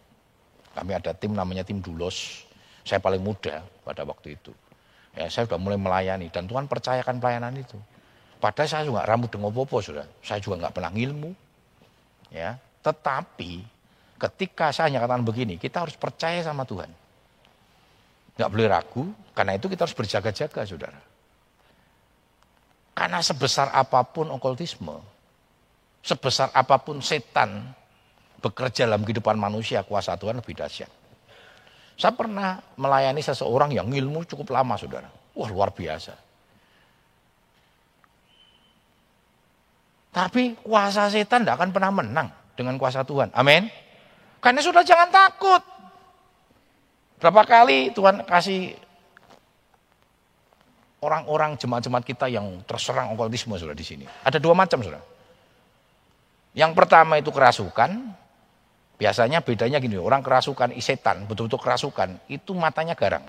Kami 0.73 0.91
ada 0.97 1.13
tim 1.13 1.37
namanya 1.37 1.61
tim 1.61 1.77
Dulos. 1.77 2.47
Saya 2.81 2.97
paling 2.97 3.21
muda 3.21 3.61
pada 3.85 4.01
waktu 4.01 4.39
itu. 4.39 4.51
Ya, 5.13 5.29
saya 5.29 5.45
sudah 5.45 5.59
mulai 5.61 5.77
melayani 5.77 6.31
dan 6.33 6.49
Tuhan 6.49 6.65
percayakan 6.65 7.21
pelayanan 7.21 7.53
itu. 7.53 7.77
Padahal 8.41 8.65
saya 8.65 8.83
juga 8.87 9.05
rambut 9.05 9.29
dengan 9.29 9.53
popo 9.53 9.77
sudah. 9.77 10.07
Saya 10.25 10.41
juga 10.41 10.65
nggak 10.65 10.73
pernah 10.73 10.89
ilmu. 10.89 11.29
Ya, 12.33 12.57
tetapi 12.81 13.61
ketika 14.17 14.73
saya 14.73 14.89
nyatakan 14.89 15.21
begini, 15.21 15.61
kita 15.61 15.85
harus 15.85 15.93
percaya 15.99 16.41
sama 16.41 16.65
Tuhan. 16.65 16.89
Nggak 18.41 18.51
boleh 18.57 18.67
ragu, 18.73 19.03
karena 19.37 19.53
itu 19.53 19.69
kita 19.69 19.85
harus 19.85 19.93
berjaga-jaga, 19.93 20.65
saudara. 20.65 20.97
Karena 22.97 23.21
sebesar 23.21 23.69
apa 23.69 24.01
pun 24.01 24.33
okultisme, 24.33 24.97
sebesar 26.01 26.49
apa 26.57 26.81
pun 26.81 27.05
setan 27.05 27.69
bekerja 28.41 28.89
dalam 28.89 29.05
kehidupan 29.05 29.37
manusia, 29.37 29.85
kuasa 29.85 30.17
Tuhan 30.17 30.41
lebih 30.41 30.57
dahsyat. 30.57 30.89
Saya 32.01 32.17
pernah 32.17 32.57
melayani 32.81 33.21
seseorang 33.21 33.77
yang 33.77 33.85
ilmu 33.85 34.25
cukup 34.25 34.57
lama, 34.57 34.73
saudara. 34.73 35.05
Wah, 35.37 35.49
luar 35.53 35.69
biasa. 35.69 36.17
Tapi 40.09 40.59
kuasa 40.65 41.13
setan 41.13 41.45
tidak 41.45 41.61
akan 41.61 41.69
pernah 41.69 41.93
menang 41.93 42.27
dengan 42.57 42.75
kuasa 42.81 43.05
Tuhan. 43.05 43.29
Amin. 43.37 43.69
Karena 44.41 44.65
sudah 44.65 44.81
jangan 44.81 45.13
takut. 45.13 45.70
Berapa 47.21 47.45
kali 47.45 47.93
Tuhan 47.93 48.25
kasih 48.25 48.73
orang-orang 51.05 51.53
jemaat-jemaat 51.53 52.01
kita 52.01 52.25
yang 52.25 52.65
terserang 52.65 53.13
okultisme 53.13 53.53
sudah 53.61 53.77
di 53.77 53.85
sini. 53.85 54.05
Ada 54.25 54.41
dua 54.41 54.57
macam 54.57 54.81
sudah. 54.81 55.01
Yang 56.57 56.71
pertama 56.73 57.21
itu 57.21 57.29
kerasukan. 57.29 58.17
Biasanya 58.97 59.41
bedanya 59.41 59.81
gini, 59.81 59.97
orang 59.97 60.21
kerasukan 60.21 60.77
setan, 60.77 61.25
betul-betul 61.25 61.57
kerasukan, 61.57 62.21
itu 62.29 62.53
matanya 62.53 62.93
garang. 62.93 63.25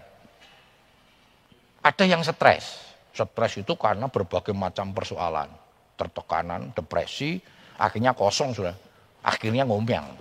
Ada 1.80 2.04
yang 2.04 2.20
stres. 2.20 2.92
Stres 3.08 3.56
itu 3.56 3.72
karena 3.80 4.04
berbagai 4.12 4.52
macam 4.52 4.92
persoalan. 4.92 5.48
Tertekanan, 5.96 6.76
depresi, 6.76 7.40
akhirnya 7.80 8.12
kosong 8.12 8.52
sudah. 8.52 8.76
Akhirnya 9.24 9.64
ngomong. 9.64 10.12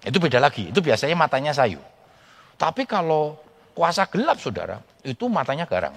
Itu 0.00 0.16
beda 0.16 0.40
lagi, 0.40 0.72
itu 0.72 0.80
biasanya 0.80 1.16
matanya 1.16 1.52
sayu. 1.52 1.80
Tapi 2.54 2.86
kalau 2.86 3.38
kuasa 3.74 4.06
gelap 4.06 4.38
saudara, 4.38 4.78
itu 5.02 5.26
matanya 5.26 5.66
garang. 5.66 5.94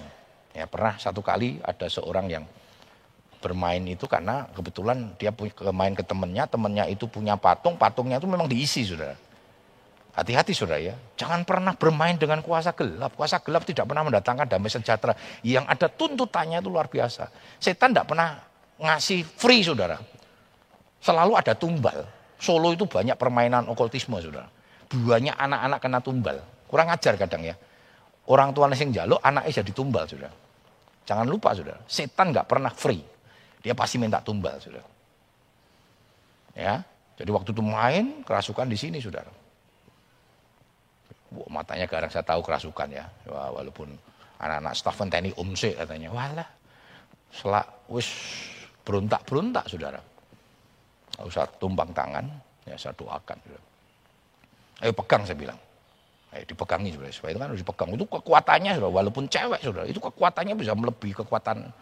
Ya 0.52 0.66
pernah 0.66 0.98
satu 0.98 1.22
kali 1.22 1.62
ada 1.62 1.86
seorang 1.86 2.26
yang 2.26 2.44
bermain 3.38 3.80
itu 3.86 4.10
karena 4.10 4.50
kebetulan 4.50 5.14
dia 5.14 5.30
main 5.70 5.94
ke 5.94 6.02
temennya, 6.02 6.50
temennya 6.50 6.84
itu 6.90 7.06
punya 7.06 7.38
patung, 7.38 7.78
patungnya 7.78 8.18
itu 8.18 8.26
memang 8.26 8.50
diisi 8.50 8.82
saudara. 8.82 9.14
Hati-hati 10.18 10.50
saudara 10.50 10.82
ya, 10.82 10.98
jangan 11.14 11.46
pernah 11.46 11.78
bermain 11.78 12.18
dengan 12.18 12.42
kuasa 12.42 12.74
gelap. 12.74 13.14
Kuasa 13.14 13.38
gelap 13.38 13.62
tidak 13.62 13.86
pernah 13.86 14.02
mendatangkan 14.02 14.50
damai 14.50 14.66
sejahtera. 14.66 15.14
Yang 15.46 15.70
ada 15.70 15.86
tuntutannya 15.86 16.58
itu 16.58 16.66
luar 16.66 16.90
biasa. 16.90 17.30
Setan 17.62 17.94
tidak 17.94 18.10
pernah 18.10 18.42
ngasih 18.82 19.22
free 19.22 19.62
saudara. 19.62 19.94
Selalu 20.98 21.38
ada 21.38 21.54
tumbal. 21.54 22.02
Solo 22.34 22.74
itu 22.74 22.82
banyak 22.82 23.14
permainan 23.14 23.70
okultisme 23.70 24.18
saudara. 24.18 24.50
Banyak 24.88 25.36
anak-anak 25.36 25.78
kena 25.84 25.98
tumbal. 26.00 26.36
Kurang 26.68 26.88
ajar 26.88 27.16
kadang 27.20 27.44
ya. 27.44 27.56
Orang 28.28 28.52
tua 28.52 28.68
yang 28.68 28.92
jaluk, 28.92 29.20
anaknya 29.24 29.64
jadi 29.64 29.72
tumbal, 29.72 30.04
sudah. 30.04 30.28
Jangan 31.08 31.24
lupa, 31.24 31.56
sudah. 31.56 31.76
Setan 31.88 32.28
nggak 32.32 32.44
pernah 32.44 32.68
free. 32.68 33.00
Dia 33.64 33.72
pasti 33.72 33.96
minta 33.96 34.20
tumbal, 34.20 34.60
sudah. 34.60 34.84
Ya, 36.52 36.84
jadi 37.16 37.30
waktu 37.32 37.56
itu 37.56 37.62
main 37.64 38.20
kerasukan 38.26 38.68
di 38.68 38.76
sini, 38.76 39.00
saudara. 39.00 39.30
Wah, 41.32 41.48
matanya 41.48 41.88
garang 41.88 42.12
saya 42.12 42.24
tahu 42.24 42.44
kerasukan 42.44 42.88
ya. 42.92 43.04
Wah, 43.32 43.52
walaupun 43.52 43.92
anak-anak 44.40 44.72
staf 44.76 45.00
TNI 45.00 45.32
umse 45.40 45.72
katanya, 45.72 46.12
walah, 46.12 46.48
selak 47.32 47.88
wis 47.88 48.08
berontak-berontak, 48.84 49.64
saudara. 49.68 50.00
Gak 51.16 51.26
usah 51.26 51.44
tumbang 51.56 51.90
tangan, 51.96 52.28
ya 52.68 52.76
saya 52.76 52.92
doakan. 52.94 53.36
Saudara. 53.42 53.64
Ayo 54.78 54.92
pegang 54.94 55.26
saya 55.26 55.38
bilang. 55.38 55.58
Eh, 56.28 56.44
dipegangi 56.44 56.92
sudah, 56.92 57.08
supaya 57.08 57.32
itu 57.32 57.40
kan 57.40 57.48
harus 57.48 57.60
dipegang. 57.64 57.88
Itu 57.96 58.04
kekuatannya 58.04 58.76
sudah, 58.76 58.90
walaupun 58.92 59.24
cewek 59.32 59.64
sudah, 59.64 59.88
itu 59.88 59.96
kekuatannya 59.96 60.54
bisa 60.60 60.76
melebihi 60.76 61.16
kekuatan 61.16 61.72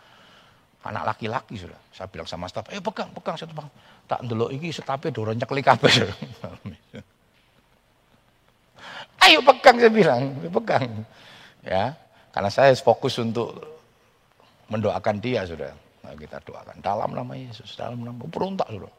anak 0.86 1.02
laki-laki 1.02 1.58
sudah. 1.58 1.74
Saya 1.90 2.06
bilang 2.06 2.30
sama 2.30 2.46
staf, 2.46 2.70
eh 2.70 2.78
pegang, 2.78 3.10
pegang 3.10 3.34
satu 3.34 3.50
bang. 3.50 3.66
Tak 4.06 4.22
ndelok 4.22 4.54
iki 4.54 4.70
setape 4.70 5.10
dorong 5.10 5.34
nyekli 5.34 5.66
kabeh. 5.66 5.90
Ayo 9.26 9.42
pegang 9.42 9.82
saya 9.82 9.90
bilang, 9.90 10.30
pegang. 10.46 11.02
Ya, 11.66 11.98
karena 12.30 12.46
saya 12.46 12.70
fokus 12.78 13.18
untuk 13.18 13.50
mendoakan 14.70 15.18
dia 15.18 15.42
sudah. 15.42 15.74
Nah, 16.06 16.14
kita 16.14 16.38
doakan 16.46 16.78
dalam 16.78 17.10
nama 17.18 17.34
Yesus, 17.34 17.74
dalam 17.74 18.06
nama 18.06 18.22
berontak 18.30 18.70
sudah. 18.70 18.92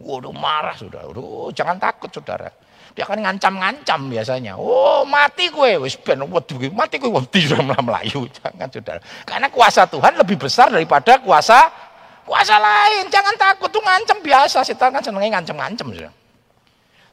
Waduh 0.00 0.32
marah 0.32 0.72
sudah. 0.72 1.04
Waduh, 1.12 1.52
jangan 1.52 1.76
takut 1.76 2.08
saudara. 2.08 2.48
Dia 2.94 3.02
akan 3.02 3.26
ngancam-ngancam 3.26 4.00
biasanya. 4.06 4.54
Oh, 4.54 5.02
mati 5.02 5.50
kue 5.50 5.82
wis 5.82 5.98
ben 5.98 6.22
waduh 6.22 6.58
mati 6.70 7.02
kue 7.02 7.10
wedi 7.10 7.50
melayu. 7.82 8.22
Jangan 8.30 8.70
Saudara. 8.70 9.02
Karena 9.26 9.50
kuasa 9.50 9.82
Tuhan 9.90 10.14
lebih 10.14 10.38
besar 10.38 10.70
daripada 10.70 11.18
kuasa 11.18 11.74
kuasa 12.22 12.54
lain. 12.54 13.10
Jangan 13.10 13.34
takut 13.34 13.66
tuh 13.74 13.82
ngancam 13.82 14.22
biasa. 14.22 14.62
Setan 14.62 14.94
kan 14.94 15.02
senengnya 15.02 15.42
ngancam-ngancam 15.42 15.90
sudah. 15.90 16.14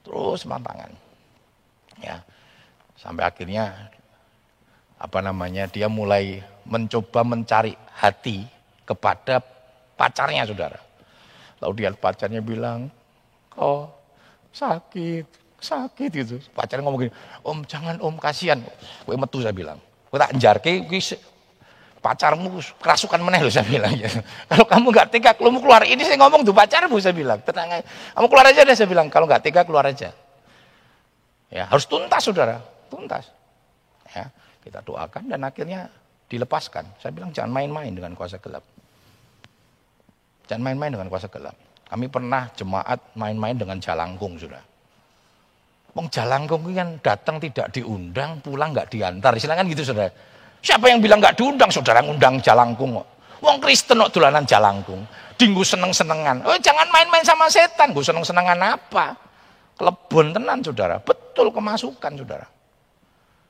Terus 0.06 0.46
mantangan. 0.46 0.94
Ya. 1.98 2.22
Sampai 2.94 3.26
akhirnya 3.26 3.90
apa 5.02 5.18
namanya? 5.26 5.66
Dia 5.66 5.90
mulai 5.90 6.46
mencoba 6.62 7.26
mencari 7.26 7.74
hati 7.98 8.46
kepada 8.86 9.42
pacarnya 9.98 10.46
Saudara. 10.46 10.78
Lalu 11.58 11.74
dia 11.82 11.90
pacarnya 11.94 12.42
bilang, 12.42 12.94
"Oh, 13.58 13.90
sakit 14.54 15.42
sakit 15.62 16.12
gitu. 16.12 16.36
Pacarnya 16.58 16.84
ngomong 16.84 17.08
gini, 17.08 17.14
om 17.46 17.62
jangan 17.64 18.02
om 18.02 18.18
kasihan. 18.18 18.58
Gue 19.06 19.16
metu 19.16 19.40
saya 19.40 19.54
bilang. 19.54 19.78
Gue 20.10 20.20
tak 20.20 20.34
ke, 20.60 20.84
gue 20.84 21.00
pacarmu 22.02 22.58
kerasukan 22.82 23.22
meneh 23.22 23.46
loh 23.46 23.54
saya 23.54 23.64
bilang. 23.70 23.94
Ya. 23.94 24.10
Kalau 24.50 24.66
kamu 24.66 24.88
nggak 24.90 25.08
tega, 25.14 25.32
kalau 25.38 25.54
mau 25.54 25.62
keluar 25.62 25.86
ini 25.86 26.02
saya 26.02 26.18
ngomong 26.18 26.42
tuh 26.42 26.52
pacarmu 26.52 26.98
saya 26.98 27.14
bilang. 27.14 27.40
Tenang 27.46 27.80
aja. 27.80 27.86
Kamu 28.18 28.26
keluar 28.28 28.46
aja 28.50 28.62
deh 28.66 28.76
saya 28.76 28.90
bilang. 28.90 29.08
Kalau 29.08 29.30
nggak 29.30 29.42
tega 29.46 29.62
keluar 29.64 29.86
aja. 29.86 30.10
Ya 31.54 31.70
harus 31.70 31.86
tuntas 31.86 32.26
saudara, 32.26 32.58
tuntas. 32.90 33.30
Ya 34.12 34.34
kita 34.66 34.82
doakan 34.82 35.30
dan 35.30 35.46
akhirnya 35.46 35.94
dilepaskan. 36.26 36.90
Saya 36.98 37.14
bilang 37.14 37.30
jangan 37.30 37.54
main-main 37.54 37.94
dengan 37.94 38.18
kuasa 38.18 38.42
gelap. 38.42 38.66
Jangan 40.50 40.64
main-main 40.74 40.92
dengan 40.92 41.08
kuasa 41.08 41.30
gelap. 41.30 41.54
Kami 41.92 42.08
pernah 42.08 42.48
jemaat 42.56 43.00
main-main 43.20 43.56
dengan 43.56 43.78
jalangkung 43.78 44.40
sudah. 44.40 44.71
Wong 45.92 46.08
jalangkung 46.08 46.64
kan 46.72 46.96
datang 47.04 47.36
tidak 47.44 47.76
diundang, 47.76 48.40
pulang 48.40 48.72
nggak 48.72 48.88
diantar. 48.88 49.36
Silakan 49.36 49.68
gitu 49.68 49.84
saudara. 49.84 50.08
Siapa 50.64 50.88
yang 50.88 51.04
bilang 51.04 51.20
nggak 51.20 51.36
diundang, 51.36 51.68
saudara 51.68 52.00
ngundang 52.00 52.40
jalangkung 52.40 52.96
Wong 53.42 53.58
Kristen 53.58 53.98
kok 53.98 54.14
dolanan 54.14 54.46
jalangkung. 54.46 55.02
Dinggu 55.36 55.66
seneng-senengan. 55.66 56.46
Oh, 56.46 56.54
jangan 56.62 56.86
main-main 56.94 57.26
sama 57.26 57.50
setan. 57.50 57.90
Gue 57.98 58.06
seneng-senengan 58.06 58.78
apa? 58.78 59.18
Kelebon 59.74 60.30
tenan 60.30 60.62
saudara. 60.62 61.02
Betul 61.02 61.50
kemasukan 61.50 62.22
saudara. 62.22 62.46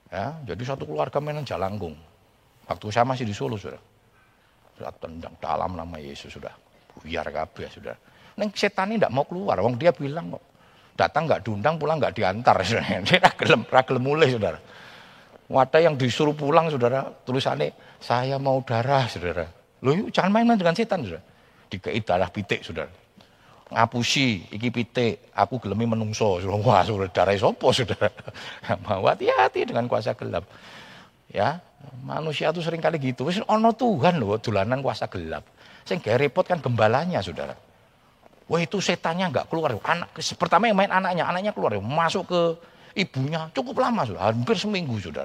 Ya, 0.08 0.40
jadi 0.48 0.64
satu 0.64 0.88
keluarga 0.88 1.20
mainan 1.20 1.44
jalangkung. 1.44 2.00
Waktu 2.72 2.88
saya 2.88 3.04
masih 3.04 3.28
di 3.28 3.36
Solo 3.36 3.60
saudara. 3.60 3.84
Sudah 4.80 4.96
tendang 4.96 5.36
dalam 5.44 5.76
nama 5.76 6.00
Yesus 6.00 6.32
sudah. 6.32 6.56
Buyar 6.96 7.28
kabeh 7.28 7.68
sudah. 7.68 7.96
Neng 8.40 8.56
setan 8.56 8.96
ini 8.96 9.04
tidak 9.04 9.12
mau 9.12 9.28
keluar. 9.28 9.60
Wong 9.60 9.76
dia 9.76 9.92
bilang 9.92 10.32
kok 10.32 10.44
Datang 11.02 11.26
nggak 11.26 11.42
diundang, 11.42 11.82
pulang 11.82 11.98
nggak 11.98 12.14
diantar. 12.14 12.62
Dia 12.62 13.18
ragelem, 13.18 13.66
ragelem 13.66 14.04
mulai 14.06 14.30
saudara. 14.30 14.62
Wadah 15.50 15.82
yang 15.82 15.98
disuruh 15.98 16.38
pulang 16.38 16.70
saudara, 16.70 17.10
tulisannya 17.26 17.98
saya 17.98 18.38
mau 18.38 18.62
darah 18.62 19.10
saudara. 19.10 19.50
Loh 19.82 19.98
yuk 19.98 20.14
jangan 20.14 20.30
main-main 20.30 20.62
dengan 20.62 20.78
setan 20.78 21.02
saudara. 21.02 21.26
Dikei 21.74 22.06
darah 22.06 22.30
pitik 22.30 22.62
saudara. 22.62 22.94
Ngapusi, 23.72 24.54
iki 24.54 24.70
pitik, 24.70 25.34
aku 25.34 25.58
gelemi 25.58 25.90
menungso. 25.90 26.38
Wah 26.70 26.86
saudara 26.86 27.10
darah 27.10 27.34
sopo 27.34 27.74
saudara. 27.74 28.14
Mau 28.86 29.10
hati-hati 29.10 29.66
dengan 29.66 29.90
kuasa 29.90 30.14
gelap. 30.14 30.46
Ya, 31.34 31.66
manusia 32.06 32.54
itu 32.54 32.62
sering 32.62 32.78
kali 32.78 33.02
gitu. 33.02 33.26
Wis 33.26 33.42
ono 33.50 33.74
Tuhan 33.74 34.22
loh 34.22 34.38
dolanan 34.38 34.86
kuasa 34.86 35.10
gelap. 35.10 35.50
Sing 35.82 35.98
repot 35.98 36.46
kan 36.46 36.62
gembalanya 36.62 37.26
saudara. 37.26 37.71
Wah 38.52 38.60
itu 38.60 38.84
setannya 38.84 39.32
nggak 39.32 39.48
keluar. 39.48 39.80
Anak 39.80 40.12
pertama 40.36 40.68
yang 40.68 40.76
main 40.76 40.92
anaknya, 40.92 41.24
anaknya 41.24 41.56
keluar, 41.56 41.80
masuk 41.80 42.28
ke 42.28 42.42
ibunya 43.00 43.48
cukup 43.56 43.80
lama 43.80 44.04
sudah, 44.04 44.28
hampir 44.28 44.60
seminggu 44.60 45.00
sudah. 45.00 45.24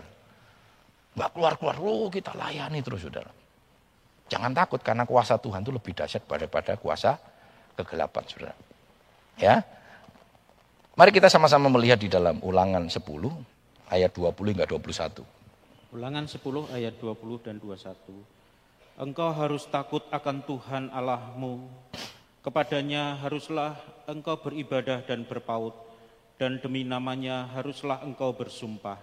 Nggak 1.19 1.31
keluar 1.35 1.53
keluar, 1.59 1.75
oh 1.83 2.07
kita 2.07 2.31
layani 2.39 2.79
terus 2.87 3.03
saudara. 3.03 3.35
Jangan 4.31 4.55
takut 4.55 4.79
karena 4.79 5.03
kuasa 5.03 5.43
Tuhan 5.43 5.67
itu 5.67 5.75
lebih 5.75 5.91
dahsyat 5.91 6.23
daripada 6.23 6.79
kuasa 6.79 7.19
kegelapan 7.75 8.23
saudara. 8.31 8.55
Ya, 9.37 9.67
Mari 10.97 11.13
kita 11.13 11.29
sama-sama 11.29 11.69
melihat 11.69 12.01
di 12.01 12.09
dalam 12.09 12.41
ulangan 12.41 12.89
10 12.89 13.05
ayat 13.93 14.17
20 14.17 14.33
hingga 14.57 14.65
21. 14.65 15.21
Ulangan 15.93 16.25
10 16.25 16.41
ayat 16.73 16.95
20 16.97 17.45
dan 17.45 17.61
21. 17.61 19.05
Engkau 19.05 19.29
harus 19.37 19.69
takut 19.69 20.01
akan 20.09 20.41
Tuhan 20.49 20.89
Allahmu 20.89 21.69
Kepadanya 22.47 23.19
haruslah 23.27 23.75
engkau 24.07 24.39
beribadah 24.39 25.03
dan 25.03 25.27
berpaut, 25.27 25.75
dan 26.39 26.63
demi 26.63 26.87
namanya 26.87 27.51
haruslah 27.51 28.07
engkau 28.07 28.31
bersumpah. 28.39 29.03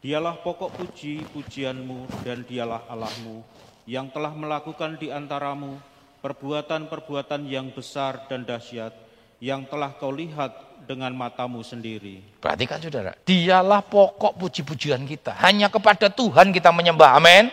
Dialah 0.00 0.40
pokok 0.40 0.72
puji 0.72 1.28
pujianmu 1.28 2.24
dan 2.24 2.40
dialah 2.48 2.88
Allahmu 2.88 3.44
yang 3.84 4.08
telah 4.08 4.32
melakukan 4.32 4.96
di 4.96 5.12
antaramu 5.12 5.76
perbuatan-perbuatan 6.24 7.44
yang 7.44 7.68
besar 7.68 8.24
dan 8.32 8.48
dahsyat 8.48 8.96
yang 9.44 9.68
telah 9.68 9.92
kau 10.00 10.08
lihat 10.08 10.56
dengan 10.88 11.12
matamu 11.12 11.60
sendiri. 11.60 12.24
Perhatikan 12.40 12.80
saudara, 12.80 13.12
dialah 13.28 13.84
pokok 13.84 14.40
puji-pujian 14.40 15.04
kita. 15.04 15.36
Hanya 15.36 15.68
kepada 15.68 16.08
Tuhan 16.08 16.48
kita 16.48 16.72
menyembah. 16.72 17.20
Amin. 17.20 17.52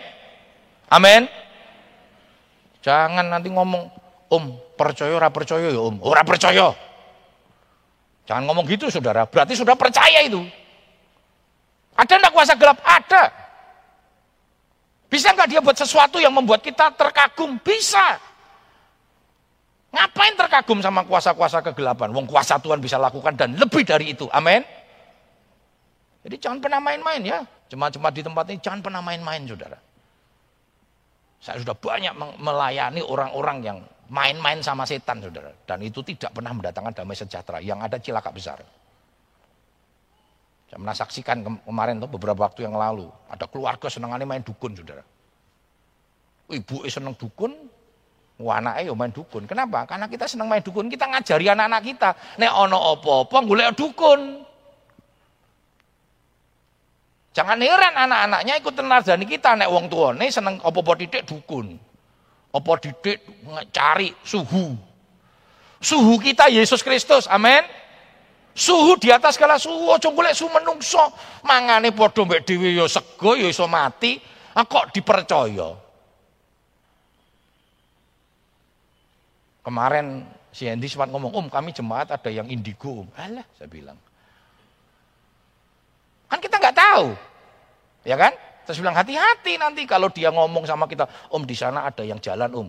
Amin. 0.88 1.28
Jangan 2.80 3.28
nanti 3.28 3.52
ngomong, 3.52 4.00
Om, 4.32 4.71
percaya 4.82 5.12
ora 5.14 5.30
percaya 5.30 5.70
ya 5.70 5.78
Om. 5.78 6.02
Ora 6.02 6.26
percaya. 6.26 6.74
Jangan 8.26 8.42
ngomong 8.50 8.66
gitu 8.66 8.90
Saudara, 8.90 9.26
berarti 9.26 9.54
sudah 9.54 9.78
percaya 9.78 10.26
itu. 10.26 10.42
Ada 11.94 12.18
enggak 12.18 12.34
kuasa 12.34 12.54
gelap? 12.58 12.78
Ada. 12.82 13.22
Bisa 15.12 15.30
nggak 15.36 15.48
dia 15.48 15.60
buat 15.60 15.76
sesuatu 15.76 16.18
yang 16.18 16.32
membuat 16.34 16.64
kita 16.64 16.90
terkagum? 16.96 17.60
Bisa. 17.60 18.16
Ngapain 19.92 20.32
terkagum 20.40 20.80
sama 20.80 21.04
kuasa-kuasa 21.04 21.60
kegelapan? 21.60 22.08
Wong 22.16 22.24
kuasa 22.24 22.56
Tuhan 22.56 22.80
bisa 22.80 22.96
lakukan 22.96 23.36
dan 23.36 23.52
lebih 23.60 23.84
dari 23.84 24.16
itu. 24.16 24.24
Amin. 24.32 24.64
Jadi 26.24 26.36
jangan 26.40 26.64
pernah 26.64 26.80
main-main 26.80 27.20
ya. 27.20 27.44
Cuma-cuma 27.68 28.08
di 28.08 28.24
tempat 28.24 28.48
ini 28.48 28.58
jangan 28.64 28.80
pernah 28.80 29.04
main-main 29.04 29.44
saudara. 29.44 29.76
Saya 31.44 31.60
sudah 31.60 31.76
banyak 31.76 32.14
melayani 32.40 33.04
orang-orang 33.04 33.58
yang 33.60 33.78
main-main 34.12 34.60
sama 34.60 34.84
setan 34.84 35.24
saudara. 35.24 35.48
Dan 35.64 35.80
itu 35.80 36.04
tidak 36.04 36.36
pernah 36.36 36.52
mendatangkan 36.52 36.92
damai 36.92 37.16
sejahtera. 37.16 37.64
Yang 37.64 37.80
ada 37.88 37.96
cilaka 37.96 38.30
besar. 38.30 38.58
Saya 40.68 40.76
pernah 40.76 40.96
saksikan 40.96 41.36
kemarin 41.64 41.96
tuh 41.96 42.12
beberapa 42.12 42.44
waktu 42.44 42.68
yang 42.68 42.76
lalu. 42.76 43.08
Ada 43.32 43.48
keluarga 43.48 43.88
senangannya 43.88 44.28
main 44.28 44.44
dukun 44.44 44.76
saudara. 44.76 45.00
Ibu 46.52 46.84
seneng 46.92 47.16
dukun, 47.16 47.56
anaknya 48.40 48.88
ya 48.88 48.92
main 48.92 49.12
dukun. 49.12 49.48
Kenapa? 49.48 49.88
Karena 49.88 50.04
kita 50.08 50.28
senang 50.28 50.52
main 50.52 50.60
dukun, 50.60 50.92
kita 50.92 51.08
ngajari 51.08 51.48
anak-anak 51.48 51.80
kita. 51.80 52.10
Nek 52.36 52.52
ono 52.52 52.76
opo-opo 52.92 53.36
golek 53.48 53.72
dukun. 53.72 54.44
Jangan 57.32 57.56
heran 57.64 57.96
anak-anaknya 57.96 58.60
ikut 58.60 58.74
tenardani 58.76 59.24
kita 59.24 59.56
nek 59.56 59.72
wong 59.72 59.88
tua 59.88 60.12
nih 60.12 60.28
seneng 60.28 60.60
opo-opo 60.60 60.92
didik 61.00 61.24
dukun. 61.24 61.91
Opo 62.52 62.76
didik 62.76 63.24
cari 63.72 64.12
suhu. 64.20 64.76
Suhu 65.80 66.14
kita 66.20 66.52
Yesus 66.52 66.84
Kristus. 66.84 67.24
Amin. 67.26 67.64
Suhu 68.52 69.00
di 69.00 69.08
atas 69.08 69.40
segala 69.40 69.56
suhu, 69.56 69.96
aja 69.96 70.12
golek 70.12 70.36
suhu 70.36 70.52
menungso. 70.52 71.00
Mangane 71.40 71.88
padha 71.96 72.20
mbek 72.28 72.44
dhewe 72.44 72.76
ya 72.76 72.84
sego 72.84 73.32
ya 73.32 73.48
iso 73.48 73.64
mati, 73.64 74.20
ah, 74.52 74.68
kok 74.68 74.92
dipercaya. 74.92 75.72
Kemarin 79.64 80.28
si 80.52 80.68
Andy 80.68 80.84
sempat 80.84 81.08
ngomong, 81.08 81.32
om 81.32 81.46
kami 81.48 81.72
jemaat 81.72 82.12
ada 82.12 82.28
yang 82.28 82.44
indigo 82.52 83.06
om. 83.06 83.08
Alah, 83.16 83.46
saya 83.56 83.72
bilang. 83.72 83.96
Kan 86.28 86.38
kita 86.44 86.60
nggak 86.60 86.76
tahu. 86.76 87.16
Ya 88.04 88.20
kan? 88.20 88.36
Terus 88.62 88.78
bilang 88.78 88.94
hati-hati 88.94 89.58
nanti 89.58 89.82
kalau 89.84 90.06
dia 90.10 90.30
ngomong 90.30 90.62
sama 90.66 90.86
kita, 90.86 91.06
om 91.34 91.42
di 91.42 91.56
sana 91.58 91.86
ada 91.86 92.06
yang 92.06 92.22
jalan 92.22 92.50
om. 92.54 92.68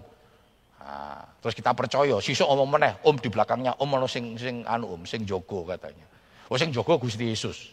Nah, 0.83 1.23
terus 1.39 1.55
kita 1.55 1.71
percaya, 1.71 2.17
sisuk 2.19 2.49
ngomong 2.49 2.75
meneh, 2.75 2.93
om 3.07 3.15
di 3.15 3.29
belakangnya, 3.31 3.77
om 3.79 3.87
ono 3.87 4.09
sing 4.09 4.35
sing 4.35 4.65
anu 4.67 4.97
om, 4.97 5.01
sing 5.07 5.23
jogo 5.23 5.63
katanya. 5.63 6.03
Oh 6.51 6.57
sing 6.59 6.73
jogo 6.75 6.99
Gusti 6.99 7.29
Yesus. 7.29 7.71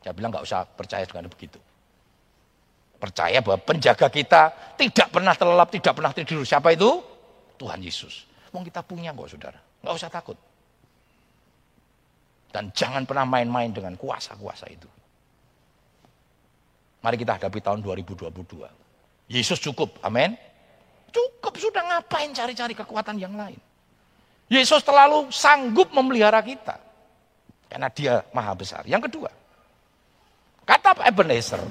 Saya 0.00 0.16
bilang 0.16 0.32
nggak 0.32 0.44
usah 0.44 0.64
percaya 0.64 1.04
dengan 1.04 1.28
begitu. 1.28 1.60
Percaya 3.00 3.40
bahwa 3.40 3.60
penjaga 3.64 4.12
kita 4.12 4.74
tidak 4.76 5.08
pernah 5.08 5.32
terlelap, 5.32 5.68
tidak 5.72 5.92
pernah 5.96 6.12
tidur. 6.12 6.44
Siapa 6.44 6.72
itu? 6.76 7.00
Tuhan 7.56 7.80
Yesus. 7.80 8.28
Mau 8.52 8.60
kita 8.60 8.84
punya 8.84 9.12
kok 9.16 9.28
saudara. 9.30 9.60
Nggak 9.80 9.94
usah 9.96 10.10
takut. 10.12 10.36
Dan 12.50 12.74
jangan 12.74 13.06
pernah 13.06 13.24
main-main 13.24 13.70
dengan 13.70 13.94
kuasa-kuasa 13.94 14.66
itu. 14.68 14.88
Mari 17.00 17.16
kita 17.16 17.40
hadapi 17.40 17.64
tahun 17.64 17.80
2022. 17.80 18.68
Yesus 19.32 19.56
cukup, 19.56 19.96
amin. 20.04 20.36
Cukup 21.08 21.56
sudah 21.56 21.82
ngapain 21.96 22.28
cari-cari 22.36 22.76
kekuatan 22.76 23.16
yang 23.16 23.32
lain. 23.34 23.58
Yesus 24.50 24.84
terlalu 24.84 25.32
sanggup 25.32 25.88
memelihara 25.96 26.42
kita. 26.44 26.76
Karena 27.70 27.88
dia 27.88 28.26
maha 28.34 28.52
besar. 28.52 28.82
Yang 28.84 29.06
kedua, 29.06 29.30
kata 30.66 31.06
Ebenezer, 31.06 31.62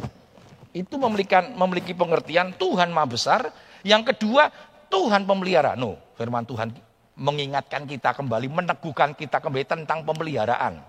itu 0.71 0.95
memiliki, 0.95 1.35
memiliki 1.53 1.91
pengertian 1.91 2.55
Tuhan 2.55 2.89
maha 2.89 3.07
besar. 3.11 3.41
Yang 3.83 4.15
kedua, 4.15 4.47
Tuhan 4.87 5.27
pemelihara. 5.27 5.75
No, 5.75 5.99
firman 6.15 6.47
Tuhan 6.47 6.71
mengingatkan 7.19 7.83
kita 7.83 8.15
kembali, 8.15 8.47
meneguhkan 8.47 9.11
kita 9.11 9.43
kembali 9.43 9.67
tentang 9.67 10.07
pemeliharaan. 10.07 10.79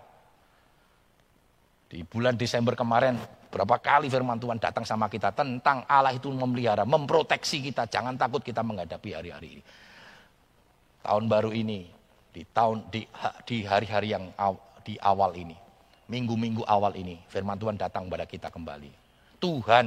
Di 1.90 2.06
bulan 2.06 2.38
Desember 2.38 2.78
kemarin, 2.78 3.18
berapa 3.50 3.76
kali 3.82 4.06
firman 4.06 4.38
Tuhan 4.38 4.62
datang 4.62 4.86
sama 4.86 5.10
kita 5.10 5.34
tentang 5.34 5.82
Allah 5.90 6.14
itu 6.14 6.30
memelihara, 6.30 6.86
memproteksi 6.86 7.58
kita, 7.60 7.90
jangan 7.90 8.14
takut 8.14 8.40
kita 8.40 8.62
menghadapi 8.62 9.10
hari-hari 9.10 9.58
ini. 9.58 9.62
Tahun 11.02 11.24
baru 11.26 11.50
ini, 11.50 11.90
di 12.30 12.46
tahun 12.46 12.86
di, 12.88 13.02
hari-hari 13.66 14.14
yang 14.14 14.30
aw, 14.38 14.54
di 14.86 14.94
awal 15.02 15.34
ini, 15.34 15.58
minggu-minggu 16.06 16.62
awal 16.62 16.94
ini, 16.94 17.18
firman 17.26 17.58
Tuhan 17.58 17.74
datang 17.74 18.06
kepada 18.06 18.26
kita 18.30 18.48
kembali. 18.54 18.90
Tuhan 19.42 19.86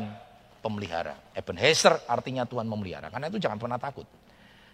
pemelihara. 0.59 1.15
Ebenezer 1.31 1.99
artinya 2.07 2.47
Tuhan 2.47 2.63
memelihara. 2.63 3.11
Karena 3.11 3.27
itu 3.27 3.37
jangan 3.37 3.59
pernah 3.59 3.79
takut. 3.79 4.07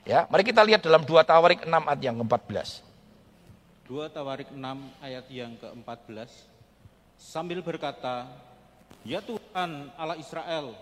Ya, 0.08 0.30
mari 0.32 0.48
kita 0.48 0.64
lihat 0.64 0.86
dalam 0.86 1.04
2 1.04 1.12
Tawarik 1.26 1.66
6 1.66 1.70
ayat 1.70 2.02
yang 2.02 2.16
ke-14. 2.24 2.70
2 3.90 4.16
Tawarik 4.16 4.50
6 4.54 4.62
ayat 5.04 5.26
yang 5.28 5.54
ke-14 5.60 6.30
sambil 7.20 7.60
berkata, 7.60 8.30
"Ya 9.08 9.24
Tuhan 9.24 9.94
Allah 9.96 10.18
Israel, 10.20 10.76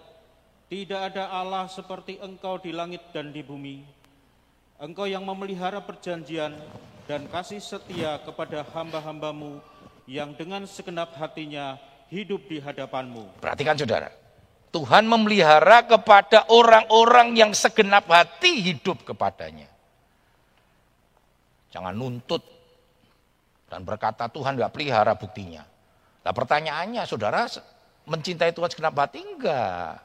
tidak 0.67 1.13
ada 1.13 1.31
Allah 1.31 1.69
seperti 1.71 2.19
Engkau 2.19 2.59
di 2.59 2.75
langit 2.75 3.01
dan 3.15 3.31
di 3.31 3.41
bumi. 3.45 3.85
Engkau 4.77 5.07
yang 5.09 5.25
memelihara 5.25 5.81
perjanjian 5.81 6.53
dan 7.07 7.25
kasih 7.31 7.63
setia 7.63 8.19
kepada 8.21 8.61
hamba-hambamu 8.75 9.63
yang 10.05 10.35
dengan 10.35 10.67
segenap 10.67 11.15
hatinya 11.15 11.79
hidup 12.11 12.45
di 12.51 12.59
hadapanmu." 12.59 13.41
Perhatikan 13.41 13.79
saudara, 13.79 14.11
Tuhan 14.75 15.07
memelihara 15.07 15.87
kepada 15.87 16.45
orang-orang 16.51 17.33
yang 17.33 17.51
segenap 17.55 18.05
hati 18.11 18.59
hidup 18.61 19.07
kepadanya. 19.07 19.71
Jangan 21.71 21.95
nuntut 21.95 22.43
dan 23.67 23.83
berkata 23.83 24.31
Tuhan 24.31 24.55
gak 24.55 24.71
pelihara 24.71 25.15
buktinya. 25.15 25.63
Nah 26.23 26.33
pertanyaannya 26.35 27.03
saudara 27.07 27.47
mencintai 28.07 28.55
Tuhan 28.55 28.69
segenap 28.71 28.95
hati 28.95 29.19
enggak? 29.19 29.99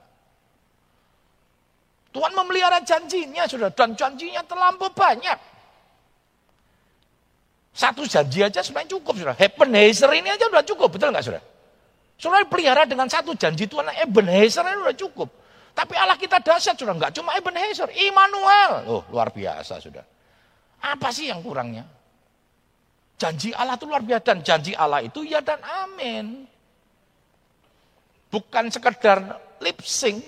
Tuhan 2.12 2.32
memelihara 2.36 2.84
janjinya 2.84 3.48
saudara 3.48 3.72
dan 3.72 3.96
janjinya 3.96 4.44
terlampau 4.44 4.92
banyak. 4.92 5.38
Satu 7.72 8.04
janji 8.04 8.44
aja 8.44 8.60
sebenarnya 8.60 9.00
cukup 9.00 9.16
saudara. 9.16 9.38
Ebenezer 9.40 10.12
ini 10.12 10.28
aja 10.28 10.44
udah 10.44 10.60
cukup, 10.60 10.92
betul 10.92 11.08
nggak 11.08 11.24
saudara? 11.24 11.44
Saudara 12.20 12.44
pelihara 12.44 12.84
dengan 12.84 13.08
satu 13.08 13.32
janji 13.32 13.64
Tuhan 13.64 13.88
Ebenezer 13.96 14.60
itu 14.60 14.80
sudah 14.84 14.96
cukup. 15.08 15.28
Tapi 15.72 15.96
Allah 15.96 16.20
kita 16.20 16.36
dahsyat 16.44 16.76
sudah 16.76 16.92
enggak 16.92 17.16
cuma 17.16 17.32
Ebenezer, 17.32 17.88
Immanuel. 17.96 18.72
Oh, 18.92 19.02
luar 19.08 19.32
biasa 19.32 19.80
sudah. 19.80 20.04
Apa 20.84 21.08
sih 21.08 21.32
yang 21.32 21.40
kurangnya? 21.40 21.88
Janji 23.16 23.56
Allah 23.56 23.80
itu 23.80 23.88
luar 23.88 24.04
biasa 24.04 24.22
dan 24.34 24.38
janji 24.44 24.76
Allah 24.76 25.00
itu 25.00 25.24
ya 25.24 25.40
dan 25.40 25.62
amin. 25.64 26.51
Bukan 28.32 28.72
sekedar 28.72 29.20
lip 29.60 29.84
sync, 29.84 30.24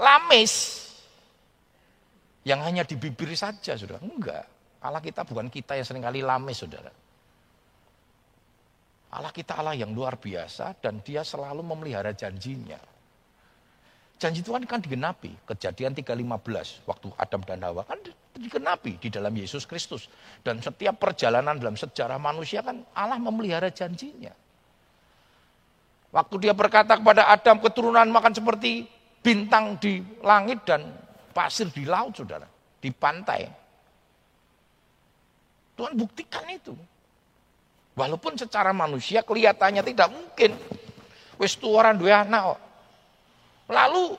lamis 0.00 0.80
yang 2.48 2.64
hanya 2.64 2.88
di 2.88 2.96
bibir 2.96 3.28
saja, 3.36 3.76
sudah 3.76 4.00
enggak. 4.00 4.48
Allah 4.80 5.04
kita 5.04 5.28
bukan 5.28 5.52
kita 5.52 5.76
yang 5.76 5.84
sering 5.84 6.00
kali 6.00 6.24
lamis, 6.24 6.64
saudara. 6.64 6.88
Allah 9.10 9.34
kita 9.34 9.58
Allah 9.58 9.74
yang 9.74 9.92
luar 9.92 10.16
biasa 10.16 10.78
dan 10.78 11.02
dia 11.04 11.20
selalu 11.20 11.60
memelihara 11.66 12.14
janjinya. 12.14 12.78
Janji 14.20 14.44
Tuhan 14.44 14.68
kan 14.68 14.84
digenapi. 14.84 15.32
Kejadian 15.48 15.96
3.15 15.96 16.84
waktu 16.86 17.08
Adam 17.16 17.40
dan 17.42 17.64
Hawa 17.64 17.82
kan 17.88 17.98
digenapi 18.36 19.00
di 19.00 19.08
dalam 19.08 19.32
Yesus 19.32 19.64
Kristus. 19.64 20.06
Dan 20.44 20.60
setiap 20.60 21.00
perjalanan 21.00 21.56
dalam 21.56 21.74
sejarah 21.74 22.20
manusia 22.20 22.60
kan 22.60 22.84
Allah 22.94 23.16
memelihara 23.16 23.72
janjinya. 23.72 24.30
Waktu 26.10 26.34
dia 26.42 26.54
berkata 26.54 26.98
kepada 26.98 27.30
Adam 27.30 27.62
keturunan 27.62 28.06
makan 28.10 28.34
seperti 28.34 28.86
bintang 29.22 29.78
di 29.78 30.02
langit 30.26 30.66
dan 30.66 30.90
pasir 31.30 31.70
di 31.70 31.86
laut 31.86 32.18
saudara. 32.18 32.46
Di 32.80 32.90
pantai. 32.90 33.46
Tuhan 35.78 35.94
buktikan 35.94 36.44
itu. 36.50 36.74
Walaupun 37.94 38.34
secara 38.34 38.74
manusia 38.74 39.22
kelihatannya 39.22 39.82
tidak 39.86 40.08
mungkin. 40.10 40.50
Wis 41.40 41.56
tuaran 41.56 41.96
dua 41.96 42.26
anak 42.26 42.60
Lalu 43.70 44.18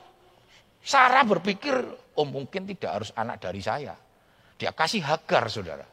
Sarah 0.82 1.22
berpikir, 1.22 1.78
oh 2.18 2.26
mungkin 2.26 2.66
tidak 2.66 2.90
harus 2.90 3.10
anak 3.14 3.38
dari 3.38 3.62
saya. 3.62 3.94
Dia 4.58 4.74
kasih 4.74 4.98
Hagar, 5.04 5.46
saudara. 5.46 5.86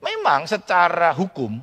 Memang 0.00 0.48
secara 0.48 1.12
hukum, 1.12 1.60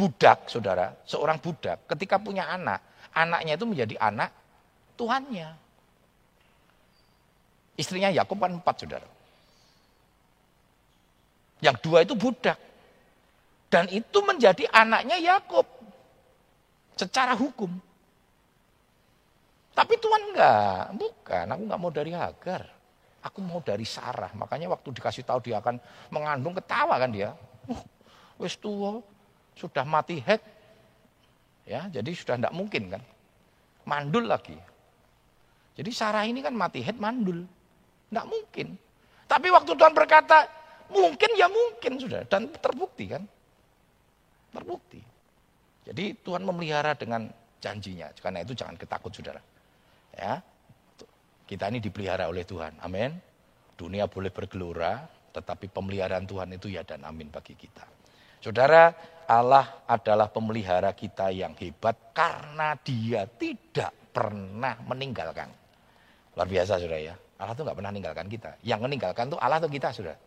budak, 0.00 0.48
saudara, 0.48 0.96
seorang 1.04 1.36
budak 1.36 1.84
ketika 1.92 2.16
punya 2.16 2.48
anak, 2.48 2.80
anaknya 3.12 3.60
itu 3.60 3.68
menjadi 3.68 4.00
anak 4.00 4.32
Tuhannya. 4.96 5.48
Istrinya 7.76 8.08
Yakub 8.08 8.40
kan 8.40 8.56
empat, 8.56 8.84
saudara. 8.84 9.08
Yang 11.60 11.76
dua 11.84 12.04
itu 12.04 12.16
budak. 12.16 12.56
Dan 13.68 13.88
itu 13.92 14.18
menjadi 14.24 14.64
anaknya 14.72 15.20
Yakub 15.20 15.68
secara 16.96 17.36
hukum. 17.36 17.70
Tapi 19.72 19.94
Tuhan 19.96 20.22
enggak, 20.32 20.96
bukan. 20.96 21.44
Aku 21.48 21.60
enggak 21.64 21.80
mau 21.80 21.92
dari 21.92 22.12
Hagar. 22.12 22.62
Aku 23.24 23.38
mau 23.40 23.60
dari 23.64 23.84
Sarah. 23.88 24.32
Makanya 24.36 24.68
waktu 24.72 24.92
dikasih 24.96 25.24
tahu 25.24 25.40
dia 25.44 25.60
akan 25.60 25.80
mengandung 26.12 26.56
ketawa 26.56 26.96
kan 27.00 27.08
dia. 27.12 27.32
Uh, 27.68 27.80
wis 28.40 28.56
sudah 29.60 29.84
mati 29.84 30.24
head. 30.24 30.40
Ya, 31.68 31.86
jadi 31.92 32.08
sudah 32.16 32.40
enggak 32.40 32.56
mungkin 32.56 32.82
kan. 32.96 33.02
Mandul 33.84 34.24
lagi. 34.24 34.56
Jadi 35.76 35.90
Sarah 35.92 36.24
ini 36.24 36.40
kan 36.40 36.56
mati 36.56 36.80
head 36.80 36.96
mandul. 36.96 37.44
Enggak 38.08 38.26
mungkin. 38.26 38.68
Tapi 39.28 39.46
waktu 39.52 39.76
Tuhan 39.76 39.92
berkata, 39.92 40.48
mungkin 40.88 41.30
ya 41.36 41.46
mungkin 41.46 42.00
sudah. 42.00 42.24
Dan 42.26 42.48
terbukti 42.50 43.04
kan. 43.12 43.22
Terbukti. 44.50 44.98
Jadi 45.86 46.16
Tuhan 46.24 46.42
memelihara 46.42 46.96
dengan 46.98 47.28
janjinya. 47.62 48.10
Karena 48.18 48.42
itu 48.42 48.56
jangan 48.56 48.74
ketakut 48.74 49.14
saudara. 49.14 49.38
Ya, 50.16 50.42
kita 51.46 51.70
ini 51.70 51.78
dipelihara 51.78 52.26
oleh 52.26 52.42
Tuhan. 52.42 52.78
Amin. 52.82 53.14
Dunia 53.78 54.10
boleh 54.10 54.30
bergelora, 54.34 55.06
tetapi 55.34 55.70
pemeliharaan 55.70 56.26
Tuhan 56.26 56.50
itu 56.54 56.70
ya 56.70 56.82
dan 56.86 57.06
amin 57.06 57.30
bagi 57.30 57.54
kita. 57.54 57.86
Saudara, 58.38 58.94
Allah 59.30 59.86
adalah 59.86 60.26
pemelihara 60.26 60.90
kita 60.90 61.30
yang 61.30 61.54
hebat 61.54 62.10
karena 62.10 62.74
dia 62.82 63.30
tidak 63.30 63.94
pernah 64.10 64.74
meninggalkan. 64.82 65.46
Luar 66.34 66.50
biasa 66.50 66.82
saudara 66.82 66.98
ya. 66.98 67.14
Allah 67.38 67.54
tuh 67.54 67.62
nggak 67.62 67.78
pernah 67.78 67.94
meninggalkan 67.94 68.26
kita. 68.26 68.50
Yang 68.66 68.80
meninggalkan 68.90 69.30
tuh 69.30 69.38
Allah 69.38 69.62
tuh 69.62 69.70
kita 69.70 69.94
saudara. 69.94 70.18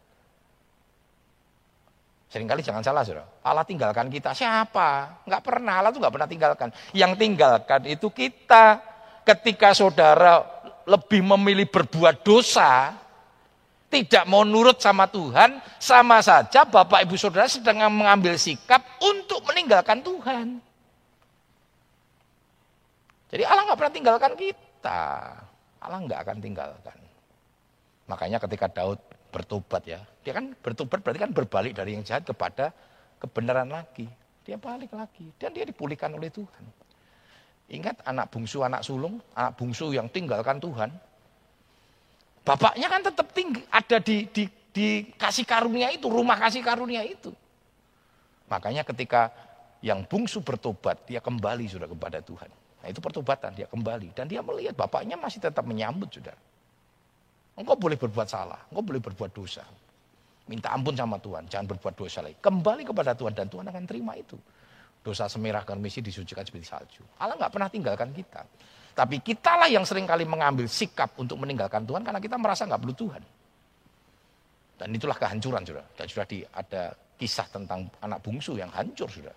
Seringkali 2.31 2.63
jangan 2.63 2.79
salah 2.79 3.03
saudara. 3.03 3.27
Allah 3.43 3.67
tinggalkan 3.67 4.07
kita. 4.07 4.31
Siapa? 4.31 5.21
Nggak 5.27 5.43
pernah. 5.43 5.83
Allah 5.83 5.91
tuh 5.91 5.99
nggak 5.99 6.13
pernah 6.15 6.29
tinggalkan. 6.31 6.69
Yang 6.95 7.11
tinggalkan 7.19 7.81
itu 7.91 8.07
kita. 8.07 8.79
Ketika 9.27 9.75
saudara 9.75 10.43
lebih 10.87 11.27
memilih 11.27 11.67
berbuat 11.67 12.23
dosa, 12.23 13.02
tidak 13.93 14.25
mau 14.25 14.41
nurut 14.41 14.81
sama 14.81 15.05
Tuhan, 15.05 15.61
sama 15.77 16.17
saja 16.25 16.65
Bapak 16.65 17.05
Ibu 17.05 17.13
Saudara 17.13 17.45
sedang 17.45 17.77
mengambil 17.93 18.33
sikap 18.41 18.81
untuk 18.97 19.45
meninggalkan 19.45 20.01
Tuhan. 20.01 20.57
Jadi 23.29 23.43
Allah 23.45 23.63
nggak 23.69 23.77
pernah 23.77 23.93
tinggalkan 23.93 24.33
kita. 24.33 25.01
Allah 25.77 25.99
nggak 26.01 26.19
akan 26.25 26.37
tinggalkan. 26.41 26.97
Makanya 28.09 28.41
ketika 28.41 28.65
Daud 28.69 28.97
bertobat 29.29 29.85
ya, 29.85 30.01
dia 30.25 30.33
kan 30.33 30.57
bertobat 30.57 31.01
berarti 31.05 31.21
kan 31.21 31.31
berbalik 31.33 31.73
dari 31.77 31.93
yang 31.93 32.05
jahat 32.05 32.25
kepada 32.25 32.73
kebenaran 33.21 33.69
lagi. 33.69 34.09
Dia 34.43 34.57
balik 34.57 34.91
lagi 34.91 35.29
dan 35.37 35.53
dia 35.53 35.63
dipulihkan 35.63 36.11
oleh 36.13 36.33
Tuhan. 36.33 36.65
Ingat 37.71 38.03
anak 38.03 38.27
bungsu, 38.29 38.59
anak 38.61 38.83
sulung, 38.83 39.23
anak 39.33 39.55
bungsu 39.55 39.95
yang 39.95 40.09
tinggalkan 40.11 40.59
Tuhan. 40.59 40.91
Bapaknya 42.43 42.91
kan 42.91 42.99
tetap 42.99 43.31
tinggi, 43.31 43.63
ada 43.71 44.03
di, 44.03 44.27
di, 44.27 44.43
di 44.75 44.87
kasih 45.15 45.47
karunia 45.47 45.87
itu, 45.95 46.11
rumah 46.11 46.35
kasih 46.35 46.59
karunia 46.59 46.99
itu. 47.07 47.31
Makanya 48.51 48.83
ketika 48.83 49.31
yang 49.79 50.03
bungsu 50.03 50.43
bertobat, 50.43 51.07
dia 51.07 51.23
kembali 51.23 51.65
sudah 51.71 51.87
kepada 51.87 52.19
Tuhan. 52.19 52.51
Nah 52.83 52.87
itu 52.91 52.99
pertobatan, 52.99 53.55
dia 53.55 53.63
kembali. 53.71 54.11
Dan 54.11 54.27
dia 54.27 54.43
melihat 54.43 54.75
bapaknya 54.75 55.15
masih 55.15 55.39
tetap 55.39 55.63
menyambut 55.63 56.11
sudah. 56.11 56.35
Engkau 57.55 57.79
boleh 57.79 57.95
berbuat 57.95 58.27
salah, 58.27 58.59
engkau 58.67 58.83
boleh 58.83 58.99
berbuat 58.99 59.31
dosa. 59.31 59.63
Minta 60.51 60.75
ampun 60.75 60.91
sama 60.91 61.15
Tuhan, 61.23 61.47
jangan 61.47 61.71
berbuat 61.71 61.95
dosa 61.95 62.19
lagi. 62.19 62.35
Kembali 62.43 62.83
kepada 62.83 63.15
Tuhan 63.15 63.31
dan 63.31 63.47
Tuhan 63.47 63.63
akan 63.71 63.83
terima 63.87 64.19
itu. 64.19 64.35
Dosa 64.99 65.31
semerah 65.31 65.63
misi 65.79 66.03
disucikan 66.03 66.43
seperti 66.43 66.67
salju. 66.67 67.03
Allah 67.19 67.39
nggak 67.39 67.51
pernah 67.55 67.69
tinggalkan 67.71 68.11
kita. 68.11 68.43
Tapi 68.93 69.25
kitalah 69.25 69.65
yang 69.65 69.81
sering 69.89 70.05
kali 70.05 70.21
mengambil 70.21 70.69
sikap 70.69 71.17
untuk 71.17 71.41
meninggalkan 71.41 71.81
Tuhan 71.81 72.05
karena 72.05 72.21
kita 72.21 72.37
merasa 72.37 72.69
nggak 72.69 72.81
perlu 72.81 72.95
Tuhan. 72.95 73.23
Dan 74.77 74.89
itulah 74.93 75.17
kehancuran 75.17 75.65
sudah. 75.65 75.85
Dan 75.97 76.05
sudah 76.05 76.25
di, 76.29 76.45
ada 76.45 76.93
kisah 77.17 77.49
tentang 77.49 77.89
anak 78.05 78.21
bungsu 78.21 78.53
yang 78.53 78.69
hancur 78.69 79.09
sudah. 79.09 79.33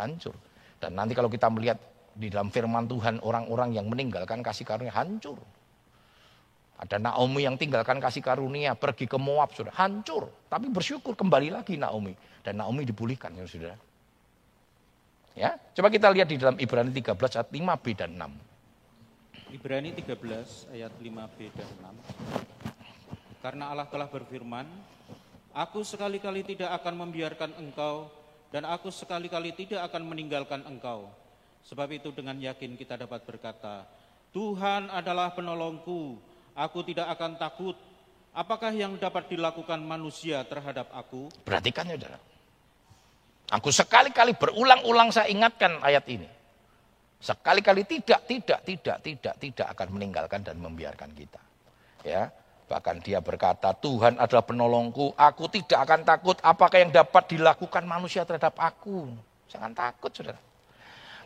Hancur. 0.00 0.32
Dan 0.80 0.96
nanti 0.96 1.12
kalau 1.12 1.28
kita 1.28 1.52
melihat 1.52 1.76
di 2.16 2.32
dalam 2.32 2.48
firman 2.48 2.88
Tuhan 2.88 3.20
orang-orang 3.20 3.76
yang 3.76 3.86
meninggalkan 3.92 4.40
kasih 4.40 4.64
karunia 4.64 4.94
hancur. 4.96 5.36
Ada 6.78 7.02
Naomi 7.02 7.42
yang 7.42 7.58
tinggalkan 7.58 7.98
kasih 7.98 8.22
karunia, 8.22 8.78
pergi 8.78 9.10
ke 9.10 9.18
Moab 9.18 9.50
sudah 9.50 9.74
hancur. 9.74 10.30
Tapi 10.46 10.70
bersyukur 10.70 11.18
kembali 11.18 11.50
lagi 11.50 11.74
Naomi 11.74 12.14
dan 12.46 12.62
Naomi 12.62 12.86
dipulihkan 12.86 13.34
ya 13.34 13.44
sudah. 13.44 13.74
Ya, 15.34 15.54
coba 15.74 15.90
kita 15.90 16.10
lihat 16.10 16.30
di 16.30 16.38
dalam 16.38 16.58
Ibrani 16.58 16.90
13 16.94 17.14
ayat 17.14 17.50
5b 17.50 17.84
dan 17.94 18.10
6. 18.14 18.47
Ibrani 19.48 19.96
13 19.96 20.76
ayat 20.76 20.92
5b 21.00 21.38
dan 21.56 21.68
6. 21.80 23.40
Karena 23.40 23.72
Allah 23.72 23.88
telah 23.88 24.04
berfirman, 24.04 24.68
Aku 25.56 25.80
sekali-kali 25.82 26.44
tidak 26.44 26.70
akan 26.78 27.08
membiarkan 27.08 27.56
engkau 27.56 28.12
dan 28.52 28.68
aku 28.68 28.92
sekali-kali 28.92 29.56
tidak 29.56 29.88
akan 29.90 30.06
meninggalkan 30.06 30.62
engkau. 30.68 31.08
Sebab 31.64 31.88
itu 31.96 32.12
dengan 32.14 32.36
yakin 32.38 32.76
kita 32.78 32.94
dapat 33.00 33.24
berkata, 33.24 33.88
Tuhan 34.30 34.92
adalah 34.92 35.32
penolongku, 35.34 36.20
aku 36.54 36.78
tidak 36.86 37.10
akan 37.16 37.40
takut. 37.40 37.74
Apakah 38.36 38.70
yang 38.70 38.94
dapat 39.00 39.32
dilakukan 39.32 39.82
manusia 39.82 40.44
terhadap 40.46 40.92
aku? 40.94 41.32
Perhatikan 41.42 41.90
ya 41.90 41.96
saudara. 41.98 42.20
Aku 43.48 43.72
sekali-kali 43.72 44.36
berulang-ulang 44.36 45.08
saya 45.08 45.32
ingatkan 45.32 45.80
ayat 45.80 46.04
ini. 46.06 46.37
Sekali-kali 47.18 47.82
tidak, 47.82 48.30
tidak, 48.30 48.62
tidak, 48.62 48.96
tidak, 49.02 49.34
tidak 49.42 49.66
akan 49.74 49.88
meninggalkan 49.98 50.40
dan 50.46 50.54
membiarkan 50.62 51.10
kita. 51.18 51.42
Ya, 52.06 52.30
bahkan 52.70 53.02
dia 53.02 53.18
berkata, 53.18 53.74
Tuhan 53.74 54.22
adalah 54.22 54.46
penolongku, 54.46 55.18
aku 55.18 55.50
tidak 55.50 55.82
akan 55.82 56.06
takut 56.06 56.38
apakah 56.46 56.78
yang 56.78 56.94
dapat 56.94 57.34
dilakukan 57.34 57.82
manusia 57.82 58.22
terhadap 58.22 58.54
aku. 58.54 59.10
Jangan 59.50 59.74
takut, 59.74 60.14
saudara. 60.14 60.38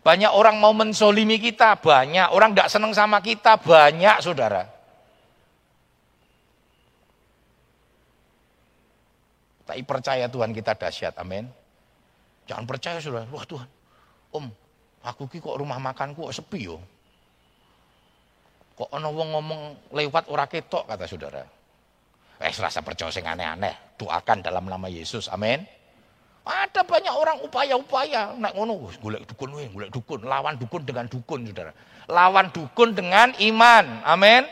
Banyak 0.03 0.33
orang 0.33 0.59
mau 0.59 0.73
mensolimi 0.75 1.39
kita, 1.39 1.79
banyak. 1.79 2.33
Orang 2.33 2.57
tidak 2.57 2.73
senang 2.73 2.91
sama 2.97 3.23
kita, 3.23 3.61
banyak 3.61 4.19
saudara. 4.19 4.67
Tapi 9.63 9.83
percaya 9.87 10.27
Tuhan 10.27 10.51
kita 10.51 10.75
dahsyat, 10.75 11.15
amin. 11.21 11.47
Jangan 12.51 12.65
percaya 12.67 12.99
saudara, 12.99 13.29
wah 13.31 13.47
Tuhan, 13.47 13.69
om, 14.35 14.51
aku 15.03 15.27
ki 15.27 15.39
kok 15.43 15.59
rumah 15.59 15.79
makanku 15.83 16.31
kok 16.31 16.35
sepi 16.35 16.67
yo. 16.67 16.79
Kok 18.79 18.89
ono 18.89 19.09
wong 19.13 19.29
ngomong 19.37 19.63
lewat 19.93 20.33
ora 20.33 20.49
ketok 20.49 20.89
kata 20.89 21.05
saudara. 21.05 21.43
Eh, 22.43 22.51
rasa 22.51 22.83
percaya 22.83 23.15
sing 23.15 23.23
aneh-aneh. 23.23 23.95
Doakan 23.95 24.43
dalam 24.43 24.67
nama 24.67 24.91
Yesus, 24.91 25.31
amin. 25.31 25.63
Ada 26.43 26.83
banyak 26.83 27.15
orang 27.15 27.39
upaya-upaya 27.47 28.35
nak 28.35 28.59
ngono 28.59 28.91
golek 28.99 29.23
dukun 29.31 29.55
weh, 29.55 29.71
golek 29.71 29.95
dukun, 29.95 30.27
lawan 30.27 30.59
dukun 30.59 30.83
dengan 30.83 31.07
dukun 31.07 31.47
Saudara. 31.47 31.71
Lawan 32.11 32.51
dukun 32.51 32.99
dengan 32.99 33.31
iman. 33.39 34.03
Amin. 34.03 34.43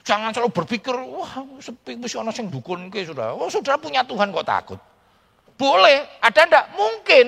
Jangan 0.00 0.32
selalu 0.32 0.56
berpikir, 0.56 0.96
wah 0.96 1.36
sepi 1.60 2.00
mesti 2.00 2.16
ana 2.16 2.32
sing 2.32 2.48
dukun 2.48 2.88
ke 2.88 3.04
Saudara. 3.04 3.36
Oh, 3.36 3.52
Saudara 3.52 3.76
punya 3.76 4.00
Tuhan 4.08 4.32
kok 4.32 4.48
takut. 4.48 4.80
Boleh, 5.60 6.08
ada 6.24 6.48
ndak? 6.48 6.64
Mungkin. 6.72 7.26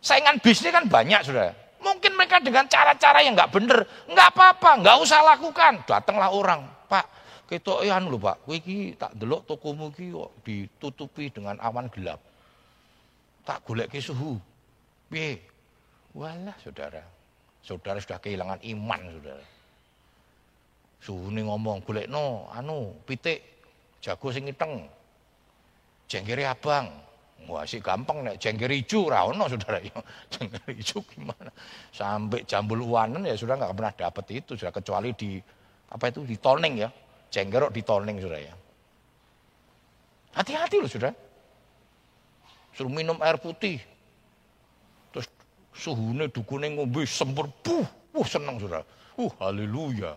Saingan 0.00 0.40
bisnis 0.40 0.72
kan 0.72 0.88
banyak 0.88 1.20
Saudara. 1.22 1.52
Mungkin 1.80 2.12
mereka 2.12 2.40
dengan 2.40 2.68
cara-cara 2.68 3.24
yang 3.24 3.32
nggak 3.32 3.52
bener, 3.52 3.84
nggak 4.08 4.28
apa-apa, 4.36 4.84
nggak 4.84 4.96
usah 5.00 5.20
lakukan. 5.24 5.80
Datanglah 5.88 6.28
orang, 6.28 6.60
Pak, 6.88 7.08
Ketok 7.50 7.82
ya 7.82 7.98
anu 7.98 8.14
Pak, 8.14 8.46
kowe 8.46 8.54
tak 8.94 9.10
delok 9.18 9.42
tokomu 9.42 9.90
iki 9.90 10.14
kok 10.14 10.30
ditutupi 10.46 11.34
dengan 11.34 11.58
awan 11.58 11.90
gelap. 11.90 12.22
Tak 13.42 13.66
golek 13.66 13.90
suhu. 13.98 14.38
Piye? 15.10 15.42
Walah 16.14 16.54
saudara. 16.62 17.02
Saudara 17.58 17.98
sudah 17.98 18.22
kehilangan 18.22 18.62
iman 18.62 19.02
saudara. 19.18 19.44
Suhu 21.02 21.34
ini 21.34 21.42
ngomong 21.42 21.82
golek 21.82 22.06
no, 22.06 22.46
anu 22.54 22.94
pitik 23.02 23.42
jago 23.98 24.30
sing 24.30 24.46
iteng. 24.46 24.86
Jenggere 26.06 26.46
abang. 26.46 26.86
Wah 27.48 27.64
sih 27.64 27.80
gampang 27.80 28.20
nek 28.26 28.36
jengger 28.36 28.68
hijau 28.68 29.08
ra 29.08 29.24
ono 29.24 29.48
saudara 29.48 29.80
ya. 29.80 29.96
Jengger 30.32 30.64
hijau 30.76 31.00
gimana? 31.08 31.48
Sampai 31.94 32.44
jambul 32.44 32.84
uanen 32.84 33.24
ya 33.24 33.38
sudah 33.38 33.56
nggak 33.56 33.72
pernah 33.72 33.92
dapat 33.96 34.24
itu 34.36 34.52
sudah 34.58 34.74
kecuali 34.74 35.16
di 35.16 35.40
apa 35.90 36.04
itu 36.12 36.22
di 36.22 36.36
toning 36.38 36.74
ya 36.78 36.90
Cenggerok 37.30 37.70
toning 37.86 38.18
sudah 38.18 38.40
ya. 38.42 38.54
Hati-hati 40.34 40.82
loh 40.82 40.90
sudah. 40.90 41.14
Suruh 42.74 42.90
minum 42.90 43.18
air 43.22 43.38
putih. 43.38 43.78
Terus 45.14 45.30
suhunya 45.70 46.26
dukune 46.26 46.74
ngombe 46.74 47.06
sembur. 47.06 47.46
Puh, 47.62 47.86
uh 48.18 48.26
senang 48.26 48.58
sudah. 48.58 48.82
Uh 49.14 49.30
haleluya. 49.38 50.14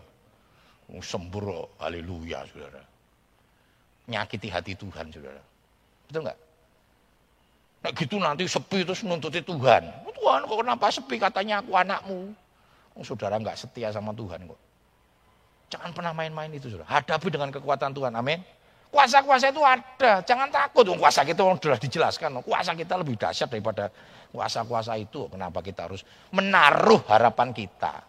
Uh, 0.90 1.02
sembur 1.02 1.70
haleluya 1.78 2.42
saudara. 2.50 2.82
Nyakiti 4.10 4.50
hati 4.50 4.74
Tuhan 4.74 5.14
saudara. 5.14 5.42
Betul 6.10 6.26
nggak? 6.26 6.38
Nah 7.84 7.92
gitu 7.92 8.16
nanti 8.16 8.48
sepi 8.48 8.80
terus 8.80 9.04
nuntuti 9.04 9.44
Tuhan. 9.44 9.82
Tuhan 10.08 10.40
kok 10.48 10.56
kenapa 10.56 10.88
sepi 10.88 11.20
katanya 11.20 11.60
aku 11.60 11.76
anakmu. 11.76 12.32
saudara 13.04 13.36
nggak 13.36 13.60
setia 13.60 13.92
sama 13.92 14.16
Tuhan 14.16 14.48
kok. 14.48 14.60
Jangan 15.68 15.92
pernah 15.92 16.16
main-main 16.16 16.48
itu 16.48 16.72
saudara. 16.72 16.88
Hadapi 16.88 17.28
dengan 17.28 17.52
kekuatan 17.52 17.92
Tuhan. 17.92 18.16
Amin. 18.16 18.40
Kuasa-kuasa 18.88 19.52
itu 19.52 19.60
ada. 19.60 20.24
Jangan 20.24 20.48
takut. 20.48 20.86
Kuasa 20.96 21.28
kita 21.28 21.44
sudah 21.44 21.76
dijelaskan. 21.76 22.40
Kuasa 22.40 22.72
kita 22.72 22.94
lebih 22.96 23.20
dahsyat 23.20 23.52
daripada 23.52 23.92
kuasa-kuasa 24.32 24.96
itu. 24.96 25.28
Kenapa 25.28 25.60
kita 25.60 25.84
harus 25.84 26.06
menaruh 26.32 27.04
harapan 27.10 27.52
kita 27.52 28.00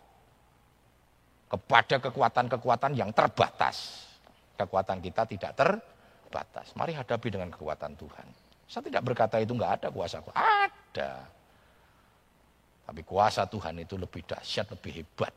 kepada 1.51 1.99
kekuatan-kekuatan 1.99 2.95
yang 2.95 3.11
terbatas. 3.11 4.07
Kekuatan 4.55 5.03
kita 5.03 5.27
tidak 5.27 5.51
terbatas. 5.57 6.71
Mari 6.79 6.95
hadapi 6.95 7.27
dengan 7.27 7.51
kekuatan 7.51 7.97
Tuhan. 7.99 8.44
Saya 8.65 8.81
tidak 8.85 9.05
berkata 9.05 9.37
itu 9.37 9.53
enggak 9.53 9.81
ada 9.81 9.87
kuasa. 9.93 10.21
Ada. 10.33 11.11
Tapi 12.85 13.01
kuasa 13.01 13.49
Tuhan 13.49 13.81
itu 13.81 13.97
lebih 13.97 14.21
dahsyat, 14.25 14.69
lebih 14.73 15.01
hebat. 15.01 15.33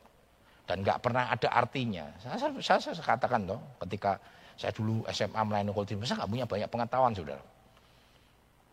Dan 0.69 0.85
nggak 0.85 1.01
pernah 1.01 1.33
ada 1.33 1.49
artinya. 1.49 2.13
Saya, 2.21 2.37
saya, 2.61 2.77
saya, 2.77 2.93
katakan 3.01 3.49
toh, 3.49 3.61
ketika 3.89 4.21
saya 4.53 4.69
dulu 4.77 5.01
SMA 5.09 5.41
melayani 5.41 5.73
kultur, 5.73 5.97
saya 6.05 6.21
nggak 6.21 6.31
punya 6.31 6.45
banyak 6.45 6.69
pengetahuan, 6.69 7.13
saudara. 7.17 7.45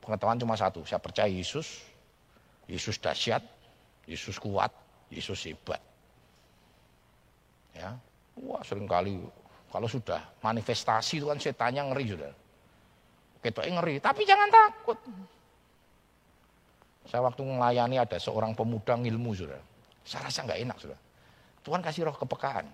Pengetahuan 0.03 0.37
cuma 0.37 0.55
satu, 0.59 0.83
saya 0.83 0.99
percaya 0.99 1.31
Yesus, 1.31 1.87
Yesus 2.67 2.99
dahsyat, 2.99 3.41
Yesus 4.11 4.35
kuat, 4.35 4.75
Yesus 5.07 5.47
hebat. 5.47 5.79
Ya, 7.71 7.95
wah 8.43 8.63
sering 8.63 8.87
kali 8.87 9.23
kalau 9.71 9.87
sudah 9.87 10.19
manifestasi 10.43 11.23
itu 11.23 11.31
kan 11.31 11.39
setannya 11.39 11.95
ngeri, 11.95 12.05
saudara. 12.11 12.35
Ketoknya 13.45 13.77
ngeri, 13.77 14.01
tapi 14.01 14.25
jangan 14.25 14.49
takut. 14.49 14.97
Saya 17.05 17.21
waktu 17.21 17.45
melayani 17.45 18.01
ada 18.01 18.17
seorang 18.17 18.57
pemuda 18.57 18.97
ilmu, 18.97 19.37
saudara. 19.37 19.61
Saya 20.01 20.25
rasa 20.25 20.49
nggak 20.49 20.59
enak, 20.65 20.77
saudara. 20.81 21.01
Tuhan 21.61 21.81
kasih 21.85 22.09
roh 22.09 22.17
kepekaan. 22.17 22.65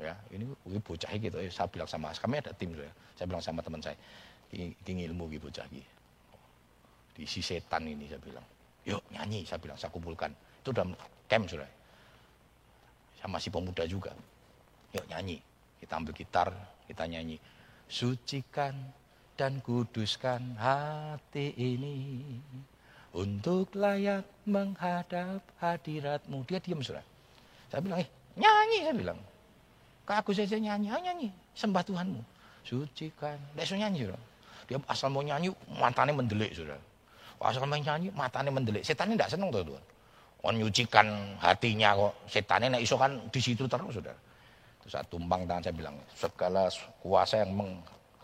Ya, 0.00 0.16
ini, 0.32 0.48
ini 0.48 0.80
bocah 0.80 1.12
gitu. 1.12 1.36
Ya. 1.36 1.52
Saya 1.52 1.68
bilang 1.68 1.84
sama 1.84 2.16
kami 2.16 2.40
ada 2.40 2.56
tim, 2.56 2.72
saudara. 2.72 2.96
Saya 3.12 3.26
bilang 3.28 3.44
sama 3.44 3.60
teman 3.60 3.84
saya, 3.84 3.96
ini 4.56 5.00
ilmu 5.04 5.28
gitu 5.36 5.52
bocah 5.52 5.68
gitu. 5.68 5.92
Diisi 7.12 7.44
setan 7.44 7.84
ini, 7.84 8.08
saya 8.08 8.20
bilang. 8.24 8.44
Yuk 8.88 9.04
nyanyi, 9.12 9.44
saya 9.44 9.60
bilang, 9.60 9.76
saya 9.76 9.92
kumpulkan. 9.92 10.32
Itu 10.64 10.72
dalam 10.72 10.96
camp, 11.28 11.44
saudara. 11.44 11.68
Saya 13.20 13.28
masih 13.28 13.52
pemuda 13.52 13.84
juga. 13.84 14.16
Yuk 14.96 15.04
nyanyi. 15.12 15.44
Kita 15.76 16.00
ambil 16.00 16.16
gitar, 16.16 16.48
kita 16.88 17.04
nyanyi. 17.04 17.36
Sucikan 17.84 18.72
dan 19.36 19.60
kuduskan 19.60 20.56
hati 20.56 21.52
ini 21.56 22.24
untuk 23.12 23.76
layak 23.76 24.24
menghadap 24.48 25.44
hadiratmu. 25.60 26.44
Dia 26.48 26.58
diam 26.60 26.80
sudah. 26.80 27.04
Saya 27.68 27.84
bilang, 27.84 28.00
eh 28.00 28.08
nyanyi 28.36 28.78
saya 28.84 28.94
bilang. 28.96 29.18
Kak 30.08 30.24
aku 30.24 30.32
saja 30.32 30.56
nyanyi, 30.56 30.88
nyanyi. 30.88 31.28
Sembah 31.52 31.84
Tuhanmu. 31.84 32.20
Sucikan. 32.64 33.36
Sudah 33.56 33.78
nyanyi 33.86 34.08
sudah. 34.08 34.20
Dia 34.66 34.78
asal 34.90 35.12
mau 35.12 35.22
nyanyi, 35.22 35.52
matanya 35.78 36.12
mendelik 36.16 36.50
sudah. 36.56 36.80
Asal 37.38 37.68
mau 37.68 37.76
nyanyi, 37.76 38.08
matanya 38.16 38.50
mendelik. 38.50 38.82
Setannya 38.82 39.14
tidak 39.20 39.30
senang 39.36 39.52
tuh 39.52 39.62
Tuhan. 39.62 39.84
Oh 40.46 40.52
nyucikan 40.54 41.06
hatinya 41.42 41.92
kok. 41.92 42.12
Setannya 42.30 42.78
nak 42.78 42.82
iso 42.82 42.96
kan 42.96 43.18
di 43.28 43.40
situ 43.42 43.66
terus 43.66 43.92
sudah. 43.92 44.16
Terus 44.82 44.92
saya 44.94 45.04
tumbang 45.10 45.42
tangan 45.44 45.62
saya 45.66 45.74
bilang, 45.74 45.96
segala 46.14 46.70
kuasa 47.02 47.42
yang 47.42 47.50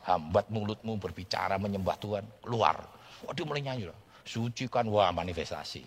menghambat 0.03 0.51
mulutmu 0.51 0.99
berbicara 0.99 1.57
menyembah 1.63 1.97
Tuhan, 2.03 2.27
keluar. 2.43 2.83
Wah 3.23 3.33
dia 3.33 3.47
mulai 3.47 3.63
nyanyi. 3.63 3.87
Loh 3.87 4.03
suci 4.25 4.71
kan 4.71 4.87
wah 4.87 5.11
manifestasi. 5.11 5.83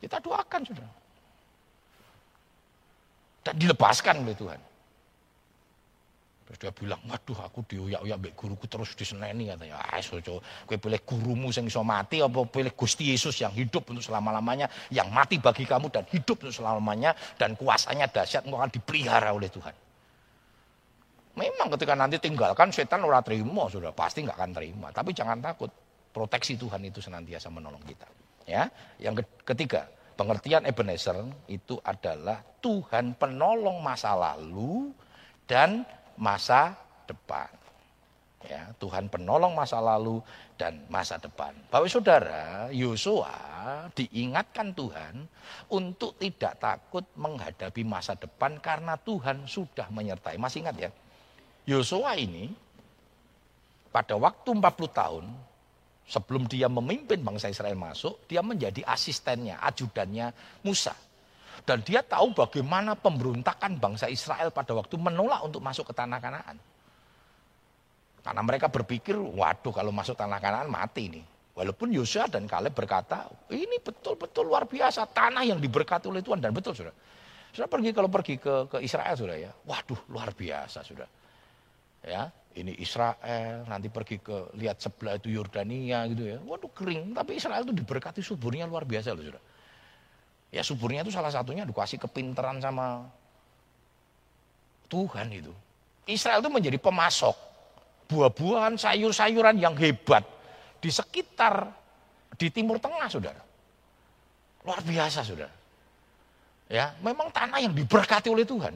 Kita 0.00 0.16
doakan 0.20 0.62
sudah. 0.64 0.88
Dan 3.44 3.54
dilepaskan 3.56 4.24
oleh 4.24 4.36
Tuhan. 4.36 4.60
Terus 6.50 6.58
dia 6.66 6.72
bilang, 6.74 6.98
waduh 7.06 7.46
aku 7.46 7.62
dioyak-oyak 7.62 8.16
mbek 8.18 8.34
guruku 8.34 8.66
terus 8.66 8.96
diseneni 8.98 9.54
katanya. 9.54 9.78
Ah, 9.78 10.02
sojo, 10.02 10.42
kowe 10.66 10.76
pilih 10.76 11.00
gurumu 11.06 11.54
yang 11.54 11.70
iso 11.70 11.84
mati 11.86 12.18
apa 12.18 12.42
pilih 12.42 12.74
Gusti 12.74 13.14
Yesus 13.14 13.38
yang 13.38 13.54
hidup 13.54 13.86
untuk 13.86 14.02
selama-lamanya, 14.02 14.66
yang 14.90 15.14
mati 15.14 15.38
bagi 15.38 15.62
kamu 15.62 15.94
dan 15.94 16.02
hidup 16.10 16.42
untuk 16.42 16.50
selama-lamanya 16.50 17.14
dan 17.38 17.54
kuasanya 17.54 18.10
dahsyat 18.10 18.42
engkau 18.50 18.58
akan 18.58 18.72
dipelihara 18.72 19.30
oleh 19.30 19.46
Tuhan. 19.46 19.89
Memang 21.40 21.72
ketika 21.72 21.96
nanti 21.96 22.20
tinggalkan 22.20 22.68
setan 22.68 23.00
ora 23.00 23.24
terima 23.24 23.64
sudah 23.72 23.96
pasti 23.96 24.20
nggak 24.20 24.36
akan 24.36 24.52
terima. 24.52 24.92
Tapi 24.92 25.16
jangan 25.16 25.40
takut 25.40 25.72
proteksi 26.12 26.60
Tuhan 26.60 26.84
itu 26.84 27.00
senantiasa 27.00 27.48
menolong 27.48 27.80
kita. 27.88 28.04
Ya, 28.44 28.68
yang 29.00 29.16
ketiga, 29.48 29.88
pengertian 30.20 30.68
Ebenezer 30.68 31.16
itu 31.48 31.80
adalah 31.80 32.44
Tuhan 32.60 33.16
penolong 33.16 33.80
masa 33.80 34.12
lalu 34.12 34.92
dan 35.48 35.88
masa 36.20 36.76
depan. 37.08 37.48
Ya, 38.44 38.72
Tuhan 38.80 39.08
penolong 39.12 39.52
masa 39.52 39.80
lalu 39.80 40.20
dan 40.56 40.84
masa 40.88 41.20
depan. 41.20 41.52
Bapak 41.68 41.88
Saudara, 41.92 42.68
Yosua 42.72 43.32
diingatkan 43.92 44.72
Tuhan 44.72 45.28
untuk 45.68 46.16
tidak 46.16 46.56
takut 46.56 47.04
menghadapi 47.20 47.84
masa 47.84 48.16
depan 48.16 48.56
karena 48.60 48.96
Tuhan 48.96 49.44
sudah 49.44 49.92
menyertai. 49.92 50.40
Masih 50.40 50.64
ingat 50.64 50.76
ya? 50.76 50.90
Yosua 51.70 52.18
ini 52.18 52.50
pada 53.94 54.18
waktu 54.18 54.50
40 54.58 54.90
tahun 54.90 55.24
Sebelum 56.10 56.50
dia 56.50 56.66
memimpin 56.66 57.22
bangsa 57.22 57.46
Israel 57.46 57.78
masuk, 57.78 58.26
dia 58.26 58.42
menjadi 58.42 58.82
asistennya, 58.82 59.62
ajudannya 59.62 60.34
Musa. 60.66 60.90
Dan 61.62 61.86
dia 61.86 62.02
tahu 62.02 62.34
bagaimana 62.34 62.98
pemberontakan 62.98 63.78
bangsa 63.78 64.10
Israel 64.10 64.50
pada 64.50 64.74
waktu 64.74 64.98
menolak 64.98 65.38
untuk 65.46 65.62
masuk 65.62 65.86
ke 65.86 65.94
tanah 65.94 66.18
kanaan. 66.18 66.58
Karena 68.26 68.42
mereka 68.42 68.66
berpikir, 68.66 69.14
waduh 69.14 69.70
kalau 69.70 69.94
masuk 69.94 70.18
tanah 70.18 70.42
kanaan 70.42 70.66
mati 70.66 71.14
nih. 71.14 71.22
Walaupun 71.54 71.94
Yosua 71.94 72.26
dan 72.26 72.50
Kaleb 72.50 72.74
berkata, 72.74 73.30
ini 73.54 73.78
betul-betul 73.78 74.50
luar 74.50 74.66
biasa, 74.66 75.06
tanah 75.06 75.46
yang 75.46 75.62
diberkati 75.62 76.10
oleh 76.10 76.26
Tuhan. 76.26 76.42
Dan 76.42 76.50
betul 76.50 76.74
sudah. 76.74 76.94
Sudah 77.54 77.70
pergi 77.70 77.94
kalau 77.94 78.10
pergi 78.10 78.34
ke, 78.34 78.66
ke 78.66 78.82
Israel 78.82 79.14
sudah 79.14 79.38
ya, 79.38 79.54
waduh 79.62 80.10
luar 80.10 80.34
biasa 80.34 80.82
sudah. 80.82 81.19
Ya, 82.00 82.32
ini 82.56 82.74
Israel, 82.80 83.68
nanti 83.68 83.92
pergi 83.92 84.18
ke 84.18 84.56
lihat 84.56 84.80
sebelah 84.80 85.20
itu 85.20 85.28
Yordania 85.30 86.08
gitu 86.08 86.24
ya. 86.32 86.38
Waduh 86.42 86.72
kering, 86.72 87.12
tapi 87.12 87.36
Israel 87.36 87.62
itu 87.62 87.76
diberkati 87.76 88.24
suburnya 88.24 88.64
luar 88.64 88.88
biasa 88.88 89.12
loh 89.12 89.22
sudah. 89.22 89.42
Ya 90.50 90.66
suburnya 90.66 91.06
itu 91.06 91.14
salah 91.14 91.30
satunya 91.30 91.62
dikasih 91.62 92.02
kepinteran 92.02 92.58
sama 92.58 93.06
Tuhan 94.90 95.30
itu. 95.30 95.54
Israel 96.10 96.42
itu 96.42 96.50
menjadi 96.50 96.78
pemasok 96.80 97.36
buah-buahan, 98.10 98.74
sayur-sayuran 98.74 99.54
yang 99.62 99.78
hebat 99.78 100.26
di 100.82 100.90
sekitar 100.90 101.70
di 102.34 102.50
Timur 102.50 102.82
Tengah, 102.82 103.06
saudara. 103.06 103.42
Luar 104.66 104.82
biasa, 104.82 105.22
saudara. 105.22 105.54
Ya, 106.66 106.98
memang 106.98 107.30
tanah 107.30 107.62
yang 107.62 107.70
diberkati 107.70 108.26
oleh 108.26 108.42
Tuhan. 108.42 108.74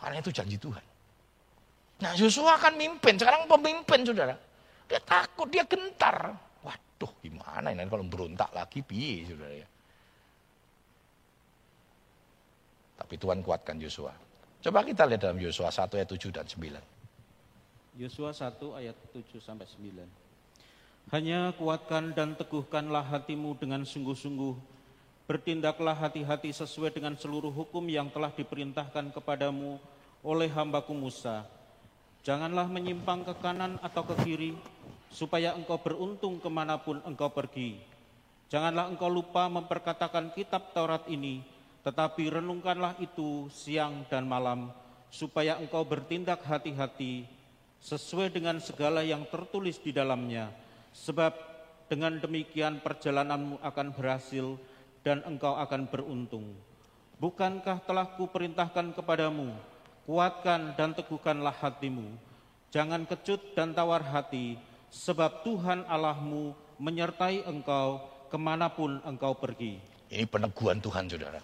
Karena 0.00 0.16
itu 0.18 0.32
janji 0.32 0.56
Tuhan. 0.56 0.91
Nah 2.02 2.18
Yosua 2.18 2.58
akan 2.58 2.74
mimpin, 2.74 3.14
sekarang 3.14 3.46
pemimpin 3.46 4.02
saudara. 4.02 4.34
Dia 4.90 4.98
takut, 4.98 5.46
dia 5.46 5.62
gentar. 5.62 6.34
Waduh 6.66 7.12
gimana 7.22 7.70
ini 7.70 7.86
kalau 7.86 8.02
berontak 8.02 8.50
lagi, 8.50 8.82
piye 8.82 9.22
saudara 9.30 9.54
ya. 9.54 9.68
Tapi 12.98 13.14
Tuhan 13.14 13.38
kuatkan 13.46 13.78
Yosua. 13.78 14.10
Coba 14.62 14.82
kita 14.82 15.06
lihat 15.06 15.22
dalam 15.22 15.38
Yosua 15.38 15.70
1 15.70 15.94
ayat 15.94 16.10
7 16.10 16.34
dan 16.34 16.46
9. 16.46 18.02
Yosua 18.02 18.30
1 18.34 18.78
ayat 18.78 18.96
7 19.14 19.38
sampai 19.38 19.66
9. 19.70 20.02
Hanya 21.14 21.54
kuatkan 21.54 22.14
dan 22.14 22.34
teguhkanlah 22.34 23.02
hatimu 23.02 23.58
dengan 23.58 23.86
sungguh-sungguh. 23.86 24.54
Bertindaklah 25.26 25.94
hati-hati 25.94 26.50
sesuai 26.50 26.94
dengan 26.94 27.14
seluruh 27.14 27.50
hukum 27.50 27.82
yang 27.86 28.10
telah 28.10 28.30
diperintahkan 28.34 29.14
kepadamu 29.14 29.78
oleh 30.22 30.50
hambaku 30.50 30.94
Musa 30.94 31.46
Janganlah 32.22 32.70
menyimpang 32.70 33.26
ke 33.26 33.34
kanan 33.42 33.82
atau 33.82 34.06
ke 34.06 34.14
kiri, 34.22 34.54
supaya 35.10 35.58
engkau 35.58 35.74
beruntung 35.82 36.38
ke 36.38 36.46
mana 36.46 36.78
pun 36.78 37.02
engkau 37.02 37.26
pergi. 37.34 37.82
Janganlah 38.46 38.94
engkau 38.94 39.10
lupa 39.10 39.50
memperkatakan 39.50 40.30
kitab 40.30 40.70
Taurat 40.70 41.02
ini, 41.10 41.42
tetapi 41.82 42.30
renungkanlah 42.30 42.94
itu 43.02 43.50
siang 43.50 44.06
dan 44.06 44.30
malam, 44.30 44.70
supaya 45.10 45.58
engkau 45.58 45.82
bertindak 45.82 46.46
hati-hati 46.46 47.26
sesuai 47.82 48.30
dengan 48.30 48.62
segala 48.62 49.02
yang 49.02 49.26
tertulis 49.26 49.82
di 49.82 49.90
dalamnya. 49.90 50.54
Sebab 50.94 51.34
dengan 51.90 52.22
demikian 52.22 52.78
perjalananmu 52.78 53.58
akan 53.66 53.88
berhasil 53.98 54.54
dan 55.02 55.26
engkau 55.26 55.58
akan 55.58 55.90
beruntung. 55.90 56.54
Bukankah 57.18 57.82
telah 57.82 58.14
kuperintahkan 58.14 58.94
kepadamu, 58.94 59.50
kuatkan 60.06 60.74
dan 60.74 60.94
teguhkanlah 60.96 61.54
hatimu. 61.54 62.08
Jangan 62.72 63.04
kecut 63.04 63.52
dan 63.52 63.76
tawar 63.76 64.00
hati, 64.00 64.56
sebab 64.88 65.44
Tuhan 65.44 65.84
Allahmu 65.84 66.56
menyertai 66.80 67.44
engkau 67.44 68.00
ke 68.32 68.38
mana 68.40 68.72
pun 68.72 68.96
engkau 69.04 69.36
pergi. 69.36 69.76
Ini 70.08 70.24
peneguhan 70.24 70.80
Tuhan, 70.80 71.04
saudara. 71.08 71.40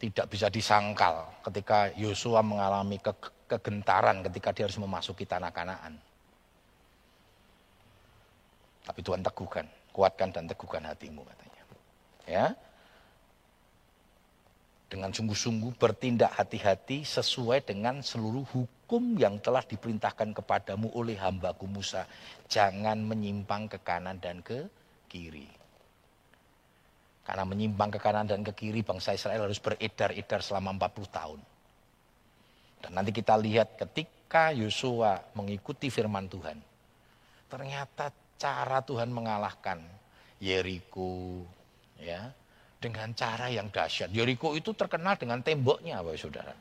Tidak 0.00 0.26
bisa 0.32 0.48
disangkal 0.48 1.28
ketika 1.44 1.92
Yosua 1.92 2.40
mengalami 2.40 2.96
ke 2.96 3.12
kegentaran 3.50 4.22
ketika 4.24 4.54
dia 4.54 4.64
harus 4.64 4.80
memasuki 4.80 5.28
tanah 5.28 5.52
kanaan. 5.52 5.98
Tapi 8.86 9.00
Tuhan 9.04 9.20
teguhkan, 9.20 9.66
kuatkan 9.92 10.32
dan 10.32 10.48
teguhkan 10.48 10.86
hatimu 10.88 11.20
katanya. 11.26 11.62
Ya, 12.24 12.44
dengan 14.90 15.14
sungguh-sungguh 15.14 15.78
bertindak 15.78 16.34
hati-hati 16.34 17.06
sesuai 17.06 17.62
dengan 17.62 18.02
seluruh 18.02 18.42
hukum 18.50 19.14
yang 19.14 19.38
telah 19.38 19.62
diperintahkan 19.62 20.34
kepadamu 20.34 20.90
oleh 20.98 21.14
hambaku 21.14 21.70
Musa. 21.70 22.10
Jangan 22.50 22.98
menyimpang 22.98 23.70
ke 23.70 23.78
kanan 23.86 24.18
dan 24.18 24.42
ke 24.42 24.66
kiri. 25.06 25.46
Karena 27.22 27.46
menyimpang 27.46 27.94
ke 27.94 28.02
kanan 28.02 28.26
dan 28.26 28.42
ke 28.42 28.50
kiri 28.50 28.82
bangsa 28.82 29.14
Israel 29.14 29.46
harus 29.46 29.62
beredar-edar 29.62 30.42
selama 30.42 30.74
40 30.74 31.06
tahun. 31.14 31.40
Dan 32.82 32.90
nanti 32.98 33.14
kita 33.14 33.38
lihat 33.38 33.78
ketika 33.78 34.50
Yosua 34.50 35.22
mengikuti 35.38 35.86
firman 35.86 36.26
Tuhan. 36.26 36.58
Ternyata 37.46 38.10
cara 38.34 38.82
Tuhan 38.82 39.14
mengalahkan 39.14 39.78
Yeriko, 40.42 41.46
ya, 42.00 42.34
dengan 42.80 43.12
cara 43.12 43.52
yang 43.52 43.68
dahsyat. 43.68 44.08
Yeriko 44.08 44.56
itu 44.56 44.72
terkenal 44.72 45.20
dengan 45.20 45.44
temboknya, 45.44 46.00
Bapak 46.00 46.16
Saudara. 46.16 46.54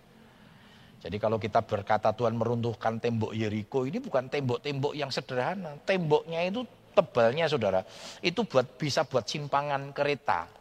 Jadi 1.00 1.16
kalau 1.16 1.40
kita 1.40 1.64
berkata 1.64 2.12
Tuhan 2.12 2.36
meruntuhkan 2.36 3.00
tembok 3.00 3.32
Yeriko 3.32 3.88
ini 3.88 4.04
bukan 4.04 4.28
tembok-tembok 4.28 4.92
yang 4.92 5.08
sederhana. 5.08 5.80
Temboknya 5.88 6.44
itu 6.44 6.68
tebalnya 6.92 7.48
Saudara. 7.48 7.88
Itu 8.20 8.44
buat 8.44 8.76
bisa 8.76 9.08
buat 9.08 9.24
simpangan 9.24 9.96
kereta. 9.96 10.52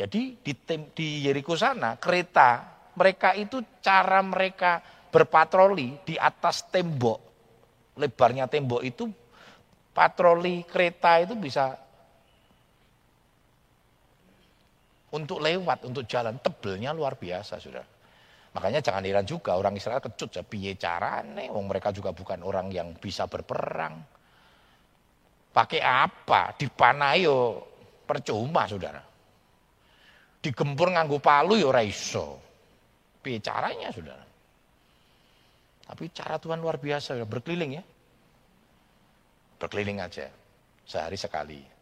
Jadi 0.00 0.40
di, 0.40 0.52
tem, 0.56 0.88
di 0.96 1.28
Yeriko 1.28 1.52
sana 1.52 2.00
kereta 2.00 2.64
mereka 2.96 3.36
itu 3.36 3.60
cara 3.84 4.24
mereka 4.24 4.80
berpatroli 5.12 6.00
di 6.08 6.16
atas 6.16 6.64
tembok. 6.72 7.20
Lebarnya 8.00 8.48
tembok 8.48 8.80
itu 8.84 9.04
patroli 9.92 10.64
kereta 10.64 11.20
itu 11.20 11.36
bisa 11.36 11.76
untuk 15.16 15.40
lewat, 15.40 15.88
untuk 15.88 16.04
jalan. 16.04 16.36
Tebelnya 16.36 16.92
luar 16.92 17.16
biasa, 17.16 17.56
sudah. 17.56 17.84
Makanya 18.56 18.80
jangan 18.80 19.04
heran 19.04 19.24
juga 19.28 19.56
orang 19.56 19.76
Israel 19.76 20.00
kecut 20.00 20.32
ya 20.32 20.40
piye 20.40 20.80
carane, 20.80 21.52
wong 21.52 21.68
mereka 21.68 21.92
juga 21.92 22.16
bukan 22.16 22.40
orang 22.40 22.72
yang 22.72 22.96
bisa 22.96 23.28
berperang. 23.28 24.00
Pakai 25.52 25.80
apa? 25.80 26.56
Dipanai 26.56 27.24
yo 27.24 27.60
percuma, 28.08 28.64
Saudara. 28.64 29.00
Digempur 30.40 30.88
nganggo 30.88 31.20
palu 31.20 31.60
yo 31.60 31.68
ora 31.68 31.84
iso. 31.84 32.40
Piye 33.20 33.44
caranya, 33.44 33.92
Saudara? 33.92 34.24
Tapi 35.86 36.04
cara 36.16 36.40
Tuhan 36.40 36.60
luar 36.60 36.80
biasa, 36.80 37.12
berkeliling 37.28 37.76
ya. 37.76 37.84
Berkeliling 39.60 40.00
aja. 40.00 40.32
Sehari 40.88 41.20
sekali. 41.20 41.75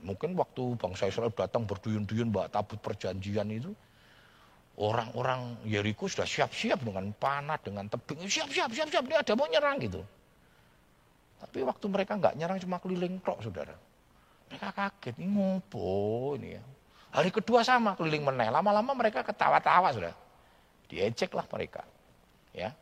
Mungkin 0.00 0.32
waktu 0.32 0.80
bangsa 0.80 1.12
Israel 1.12 1.28
datang 1.32 1.68
berduyun-duyun 1.68 2.32
bawa 2.32 2.48
tabut 2.48 2.80
perjanjian 2.80 3.46
itu, 3.52 3.76
orang-orang 4.80 5.60
Yeriko 5.68 6.08
sudah 6.08 6.24
siap-siap 6.24 6.80
dengan 6.80 7.12
panah, 7.12 7.60
dengan 7.60 7.84
tebing, 7.92 8.24
siap-siap, 8.24 8.72
siap-siap, 8.72 9.04
dia 9.04 9.20
ada 9.20 9.32
mau 9.36 9.44
nyerang 9.44 9.76
gitu. 9.84 10.00
Tapi 11.42 11.58
waktu 11.68 11.86
mereka 11.90 12.16
nggak 12.16 12.34
nyerang 12.38 12.58
cuma 12.64 12.80
keliling 12.80 13.20
tok, 13.20 13.44
saudara. 13.44 13.76
Mereka 14.48 14.68
kaget, 14.72 15.14
ini 15.20 15.28
ngopo 15.36 16.32
ini 16.40 16.56
ya. 16.56 16.62
Hari 17.12 17.28
kedua 17.28 17.60
sama 17.60 17.92
keliling 17.92 18.24
meneh, 18.24 18.48
lama-lama 18.48 18.96
mereka 18.96 19.20
ketawa-tawa 19.20 19.92
sudah. 19.92 20.16
Diejek 20.88 21.28
lah 21.36 21.44
mereka. 21.52 21.84
Ya, 22.56 22.72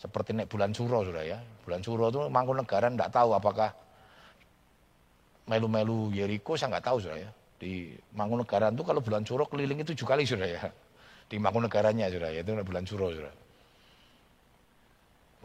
seperti 0.00 0.32
naik 0.32 0.48
bulan 0.48 0.72
suro 0.72 1.04
sudah 1.04 1.24
ya. 1.24 1.40
Bulan 1.64 1.84
suro 1.84 2.08
itu 2.08 2.20
Mangkunegaran 2.28 2.96
nggak 2.96 3.12
tahu 3.12 3.36
apakah 3.36 3.72
melu-melu 5.46 6.10
Yeriko 6.10 6.58
saya 6.58 6.76
nggak 6.76 6.86
tahu 6.90 6.98
sudah 7.02 7.18
ya. 7.18 7.30
Di 7.56 7.96
Mangkunegaran 8.12 8.76
itu 8.76 8.84
kalau 8.84 9.00
bulan 9.00 9.24
Suro 9.24 9.48
keliling 9.48 9.80
itu 9.80 9.96
tujuh 9.96 10.06
kali 10.06 10.26
sudah 10.28 10.44
ya. 10.44 10.60
Di 11.26 11.40
Mangkunegarannya 11.40 12.06
sudah 12.12 12.28
ya, 12.34 12.40
itu 12.42 12.52
bulan 12.52 12.84
Suro 12.84 13.08
sudah. 13.14 13.32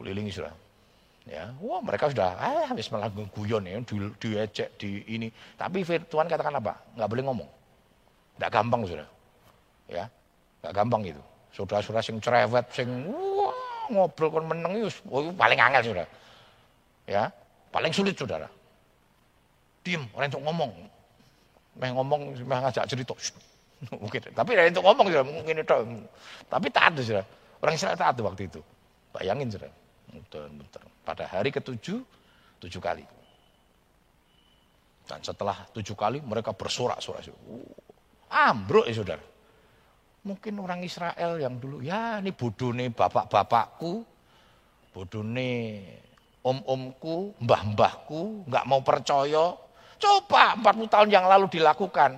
Keliling 0.02 0.28
sudah. 0.28 0.54
Ya, 1.30 1.54
wah 1.62 1.78
mereka 1.86 2.10
sudah 2.10 2.34
ah 2.34 2.66
habis 2.66 2.90
malah 2.90 3.06
guyon 3.14 3.62
ya, 3.62 3.78
di, 3.86 3.96
diecek 4.18 4.74
di 4.82 5.06
ini. 5.06 5.30
Tapi 5.54 5.86
Tuhan 5.86 6.26
katakan 6.26 6.58
apa? 6.58 6.82
Nggak 6.98 7.10
boleh 7.14 7.24
ngomong. 7.30 7.50
Nggak 8.42 8.52
gampang 8.52 8.82
sudah. 8.90 9.08
Ya, 9.86 10.10
nggak 10.66 10.74
gampang 10.74 11.02
itu. 11.06 11.22
Saudara-saudara 11.54 12.02
sing 12.02 12.18
cerewet, 12.18 12.66
sing 12.74 12.90
wah 13.14 13.54
ngobrol 13.94 14.34
kon 14.34 14.50
meneng 14.50 14.90
paling 15.38 15.60
angel 15.62 15.94
sudah. 15.94 16.08
Ya, 17.06 17.30
paling 17.70 17.94
sulit 17.94 18.18
saudara 18.18 18.50
diem, 19.82 20.04
orang 20.14 20.30
untuk 20.30 20.44
ngomong. 20.46 20.72
Meh 21.78 21.92
ngomong, 21.94 22.22
meh 22.38 22.60
ngajak 22.62 22.86
cerita. 22.90 23.14
mungkin, 24.02 24.22
tapi 24.34 24.52
dari 24.54 24.70
untuk 24.70 24.86
ngomong 24.86 25.06
sudah 25.10 25.26
mungkin 25.26 25.56
itu. 25.62 25.78
Tapi 26.46 26.68
ada 26.74 27.02
sudah. 27.02 27.26
Orang 27.62 27.74
Israel 27.78 27.98
tak 27.98 28.18
ada 28.18 28.22
waktu 28.26 28.50
itu. 28.50 28.62
Bayangin. 29.14 29.50
Betul, 29.52 30.50
betul. 30.58 30.84
Pada 31.06 31.26
hari 31.30 31.50
ketujuh, 31.54 32.00
tujuh 32.62 32.82
kali. 32.82 33.06
Dan 35.06 35.20
setelah 35.26 35.66
tujuh 35.74 35.98
kali 35.98 36.22
mereka 36.22 36.54
bersorak-sorak. 36.54 37.26
Uh, 37.50 37.66
ambruk 38.32 38.88
ya 38.88 38.96
saudara. 38.96 39.26
Mungkin 40.22 40.54
orang 40.62 40.86
Israel 40.86 41.42
yang 41.42 41.58
dulu, 41.58 41.82
ya 41.82 42.22
ini 42.22 42.30
bodoh 42.30 42.70
nih 42.78 42.94
bapak-bapakku, 42.94 44.06
bodoh 44.94 45.26
nih 45.26 45.82
om-omku, 46.46 47.34
mbah-mbahku, 47.42 48.46
nggak 48.46 48.66
mau 48.70 48.86
percaya, 48.86 49.58
Coba 50.02 50.58
40 50.58 50.90
tahun 50.90 51.08
yang 51.14 51.26
lalu 51.30 51.46
dilakukan. 51.54 52.18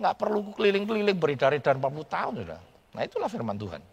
Nggak 0.00 0.14
perlu 0.16 0.56
keliling-keliling 0.56 1.18
beredar-edar 1.20 1.76
40 1.76 2.08
tahun 2.08 2.32
sudah. 2.40 2.60
Nah 2.96 3.02
itulah 3.04 3.28
firman 3.28 3.60
Tuhan. 3.60 3.84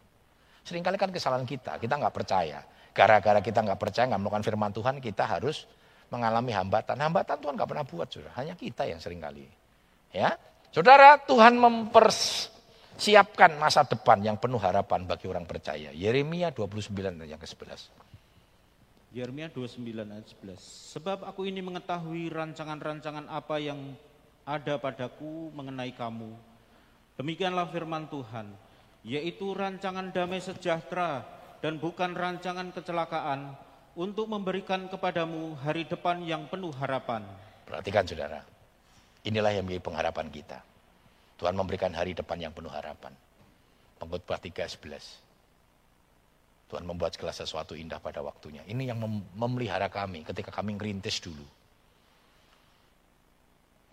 Seringkali 0.63 0.95
kan 0.95 1.11
kesalahan 1.11 1.43
kita, 1.43 1.75
kita 1.75 1.99
nggak 1.99 2.15
percaya. 2.15 2.63
Gara-gara 2.95 3.43
kita 3.43 3.59
nggak 3.61 3.79
percaya, 3.79 4.07
nggak 4.07 4.21
melakukan 4.23 4.43
firman 4.47 4.71
Tuhan, 4.71 4.95
kita 5.03 5.27
harus 5.27 5.67
mengalami 6.07 6.55
hambatan. 6.55 6.95
Hambatan 6.97 7.35
Tuhan 7.39 7.53
nggak 7.59 7.69
pernah 7.69 7.85
buat, 7.85 8.07
sudah. 8.07 8.31
Hanya 8.39 8.55
kita 8.55 8.87
yang 8.87 8.99
sering 8.99 9.19
kali. 9.19 9.47
Ya, 10.15 10.39
saudara, 10.71 11.19
Tuhan 11.23 11.59
mempersiapkan 11.59 13.59
masa 13.59 13.83
depan 13.83 14.23
yang 14.23 14.39
penuh 14.39 14.59
harapan 14.59 15.03
bagi 15.03 15.27
orang 15.27 15.43
percaya. 15.43 15.91
Yeremia 15.91 16.55
29 16.55 17.27
yang 17.27 17.39
ke-11. 17.39 18.06
Yeremia 19.17 19.49
29 19.49 19.81
ayat 20.13 20.29
11. 20.29 20.93
Sebab 20.93 21.25
aku 21.25 21.49
ini 21.49 21.57
mengetahui 21.65 22.29
rancangan-rancangan 22.29 23.25
apa 23.25 23.57
yang 23.57 23.97
ada 24.45 24.77
padaku 24.77 25.49
mengenai 25.57 25.89
kamu. 25.97 26.37
Demikianlah 27.17 27.65
firman 27.73 28.05
Tuhan, 28.13 28.53
yaitu 29.01 29.57
rancangan 29.57 30.13
damai 30.13 30.37
sejahtera 30.37 31.25
dan 31.65 31.81
bukan 31.81 32.13
rancangan 32.13 32.69
kecelakaan 32.69 33.57
untuk 33.97 34.29
memberikan 34.29 34.85
kepadamu 34.85 35.57
hari 35.65 35.89
depan 35.89 36.21
yang 36.21 36.45
penuh 36.45 36.69
harapan. 36.77 37.25
Perhatikan 37.65 38.05
saudara, 38.05 38.45
inilah 39.25 39.49
yang 39.49 39.65
menjadi 39.65 39.81
pengharapan 39.81 40.29
kita. 40.29 40.61
Tuhan 41.41 41.57
memberikan 41.57 41.89
hari 41.89 42.13
depan 42.13 42.37
yang 42.37 42.53
penuh 42.53 42.69
harapan. 42.69 43.17
Pengkhotbah 43.97 44.37
3:11. 44.37 45.26
Tuhan 46.67 46.83
membuat 46.83 47.15
segala 47.15 47.31
sesuatu 47.31 47.79
indah 47.79 48.03
pada 48.03 48.19
waktunya. 48.19 48.59
Ini 48.67 48.91
yang 48.91 48.99
memelihara 49.39 49.87
kami 49.87 50.27
ketika 50.27 50.51
kami 50.51 50.75
ngerintis 50.75 51.23
dulu. 51.23 51.47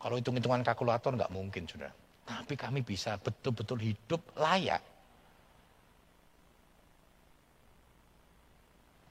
Kalau 0.02 0.18
hitung-hitungan 0.18 0.60
kalkulator 0.66 1.14
nggak 1.14 1.32
mungkin, 1.32 1.64
sudah. 1.64 1.88
Tapi 2.26 2.58
kami 2.58 2.82
bisa 2.82 3.14
betul-betul 3.16 3.78
hidup 3.80 4.20
layak. 4.36 4.82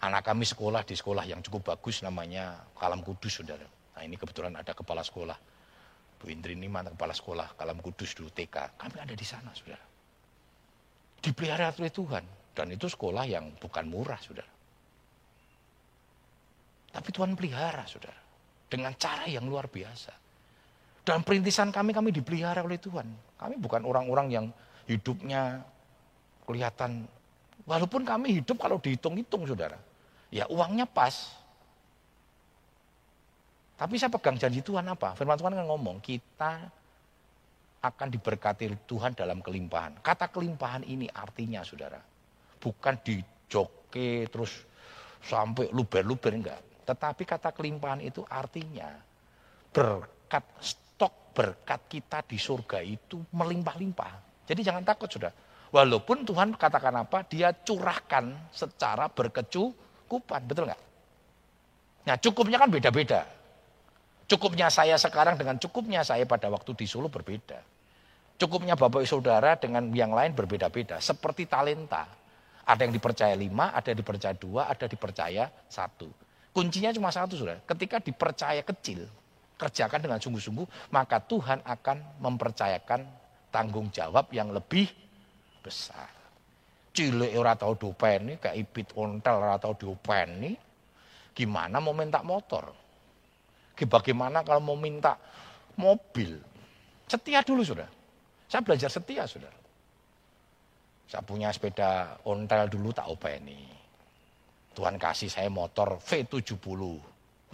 Anak 0.04 0.28
kami 0.28 0.44
sekolah 0.44 0.84
di 0.84 1.00
sekolah 1.00 1.24
yang 1.24 1.40
cukup 1.40 1.72
bagus 1.74 2.04
namanya 2.04 2.60
Kalam 2.76 3.00
Kudus, 3.00 3.40
saudara. 3.40 3.64
Nah 3.96 4.04
ini 4.04 4.20
kebetulan 4.20 4.52
ada 4.60 4.76
kepala 4.76 5.00
sekolah. 5.00 5.40
Bu 6.20 6.28
Indri 6.28 6.60
ini 6.60 6.68
mana 6.68 6.92
kepala 6.92 7.16
sekolah 7.16 7.56
Kalam 7.56 7.80
Kudus 7.80 8.12
dulu 8.12 8.28
TK. 8.28 8.76
Kami 8.76 8.98
ada 9.00 9.16
di 9.16 9.24
sana, 9.24 9.56
saudara. 9.56 9.82
Dipelihara 11.24 11.72
oleh 11.72 11.94
Tuhan. 11.96 12.43
Dan 12.54 12.70
itu 12.70 12.86
sekolah 12.86 13.26
yang 13.26 13.50
bukan 13.58 13.90
murah, 13.90 14.22
saudara. 14.22 14.50
Tapi 16.94 17.10
Tuhan 17.10 17.34
pelihara, 17.34 17.82
saudara. 17.90 18.22
Dengan 18.70 18.94
cara 18.94 19.26
yang 19.26 19.50
luar 19.50 19.66
biasa. 19.66 20.14
Dan 21.02 21.26
perintisan 21.26 21.74
kami, 21.74 21.92
kami 21.92 22.14
dipelihara 22.14 22.62
oleh 22.62 22.78
Tuhan. 22.78 23.10
Kami 23.42 23.58
bukan 23.58 23.82
orang-orang 23.84 24.28
yang 24.30 24.46
hidupnya 24.86 25.66
kelihatan. 26.46 27.10
Walaupun 27.66 28.06
kami 28.06 28.40
hidup 28.40 28.62
kalau 28.62 28.78
dihitung-hitung, 28.78 29.50
saudara. 29.50 29.82
Ya 30.30 30.46
uangnya 30.46 30.86
pas. 30.86 31.34
Tapi 33.74 33.98
saya 33.98 34.14
pegang 34.14 34.38
janji 34.38 34.62
Tuhan 34.62 34.86
apa? 34.86 35.18
Firman 35.18 35.36
Tuhan 35.36 35.58
kan 35.58 35.66
ngomong, 35.66 35.98
kita 36.00 36.70
akan 37.84 38.08
diberkati 38.08 38.88
Tuhan 38.88 39.12
dalam 39.12 39.44
kelimpahan. 39.44 40.00
Kata 40.00 40.32
kelimpahan 40.32 40.88
ini 40.88 41.12
artinya 41.12 41.66
saudara, 41.68 42.00
bukan 42.64 42.96
dijoke 43.04 44.32
terus 44.32 44.64
sampai 45.20 45.68
luber-luber 45.76 46.32
enggak. 46.32 46.62
Tetapi 46.88 47.24
kata 47.28 47.52
kelimpahan 47.52 48.00
itu 48.00 48.24
artinya 48.24 48.88
berkat 49.76 50.48
stok 50.64 51.36
berkat 51.36 51.82
kita 51.92 52.24
di 52.24 52.40
surga 52.40 52.80
itu 52.80 53.20
melimpah-limpah. 53.36 54.46
Jadi 54.48 54.62
jangan 54.64 54.88
takut 54.88 55.12
sudah. 55.12 55.32
Walaupun 55.74 56.22
Tuhan 56.24 56.54
katakan 56.54 56.94
apa, 57.02 57.26
dia 57.26 57.50
curahkan 57.50 58.54
secara 58.54 59.10
berkecukupan, 59.10 60.46
betul 60.46 60.70
nggak? 60.70 60.82
Nah 62.06 62.16
cukupnya 62.22 62.62
kan 62.62 62.70
beda-beda. 62.70 63.26
Cukupnya 64.30 64.70
saya 64.70 64.96
sekarang 65.02 65.36
dengan 65.36 65.58
cukupnya 65.58 66.06
saya 66.06 66.24
pada 66.30 66.48
waktu 66.54 66.78
di 66.78 66.86
Solo 66.86 67.10
berbeda. 67.10 67.60
Cukupnya 68.38 68.78
Bapak 68.78 69.04
Saudara 69.10 69.58
dengan 69.58 69.90
yang 69.94 70.14
lain 70.14 70.38
berbeda-beda. 70.38 71.02
Seperti 71.02 71.50
talenta. 71.50 72.06
Ada 72.64 72.88
yang 72.88 72.94
dipercaya 72.96 73.36
lima, 73.36 73.76
ada 73.76 73.92
yang 73.92 74.00
dipercaya 74.00 74.36
dua, 74.36 74.72
ada 74.72 74.88
yang 74.88 74.94
dipercaya 74.96 75.44
satu. 75.68 76.08
Kuncinya 76.56 76.96
cuma 76.96 77.12
satu 77.12 77.36
sudah. 77.36 77.60
Ketika 77.68 78.00
dipercaya 78.00 78.64
kecil, 78.64 79.04
kerjakan 79.60 80.00
dengan 80.00 80.20
sungguh-sungguh, 80.22 80.92
maka 80.96 81.20
Tuhan 81.20 81.60
akan 81.66 82.24
mempercayakan 82.24 83.04
tanggung 83.52 83.92
jawab 83.92 84.32
yang 84.32 84.54
lebih 84.54 84.88
besar. 85.60 86.08
Cilik 86.94 87.34
ora 87.36 87.58
tau 87.58 87.74
dopeni, 87.74 88.38
kayak 88.38 88.56
ibit 88.56 88.88
ontel 88.94 89.42
ora 89.42 89.58
tau 89.58 89.74
diopeni, 89.74 90.54
Gimana 91.34 91.82
mau 91.82 91.98
minta 91.98 92.22
motor? 92.22 92.70
Bagaimana 93.74 94.46
kalau 94.46 94.62
mau 94.62 94.78
minta 94.78 95.18
mobil? 95.76 96.38
Setia 97.10 97.42
dulu 97.42 97.66
sudah. 97.66 97.90
Saya 98.46 98.62
belajar 98.62 98.88
setia 98.94 99.26
sudah. 99.26 99.50
Saya 101.08 101.22
punya 101.22 101.54
sepeda 101.54 102.18
ontel 102.26 102.68
dulu 102.72 102.90
tak 102.96 103.10
openi. 103.12 103.70
Tuhan 104.74 104.98
kasih 104.98 105.30
saya 105.30 105.50
motor 105.54 106.02
V75 106.02 107.54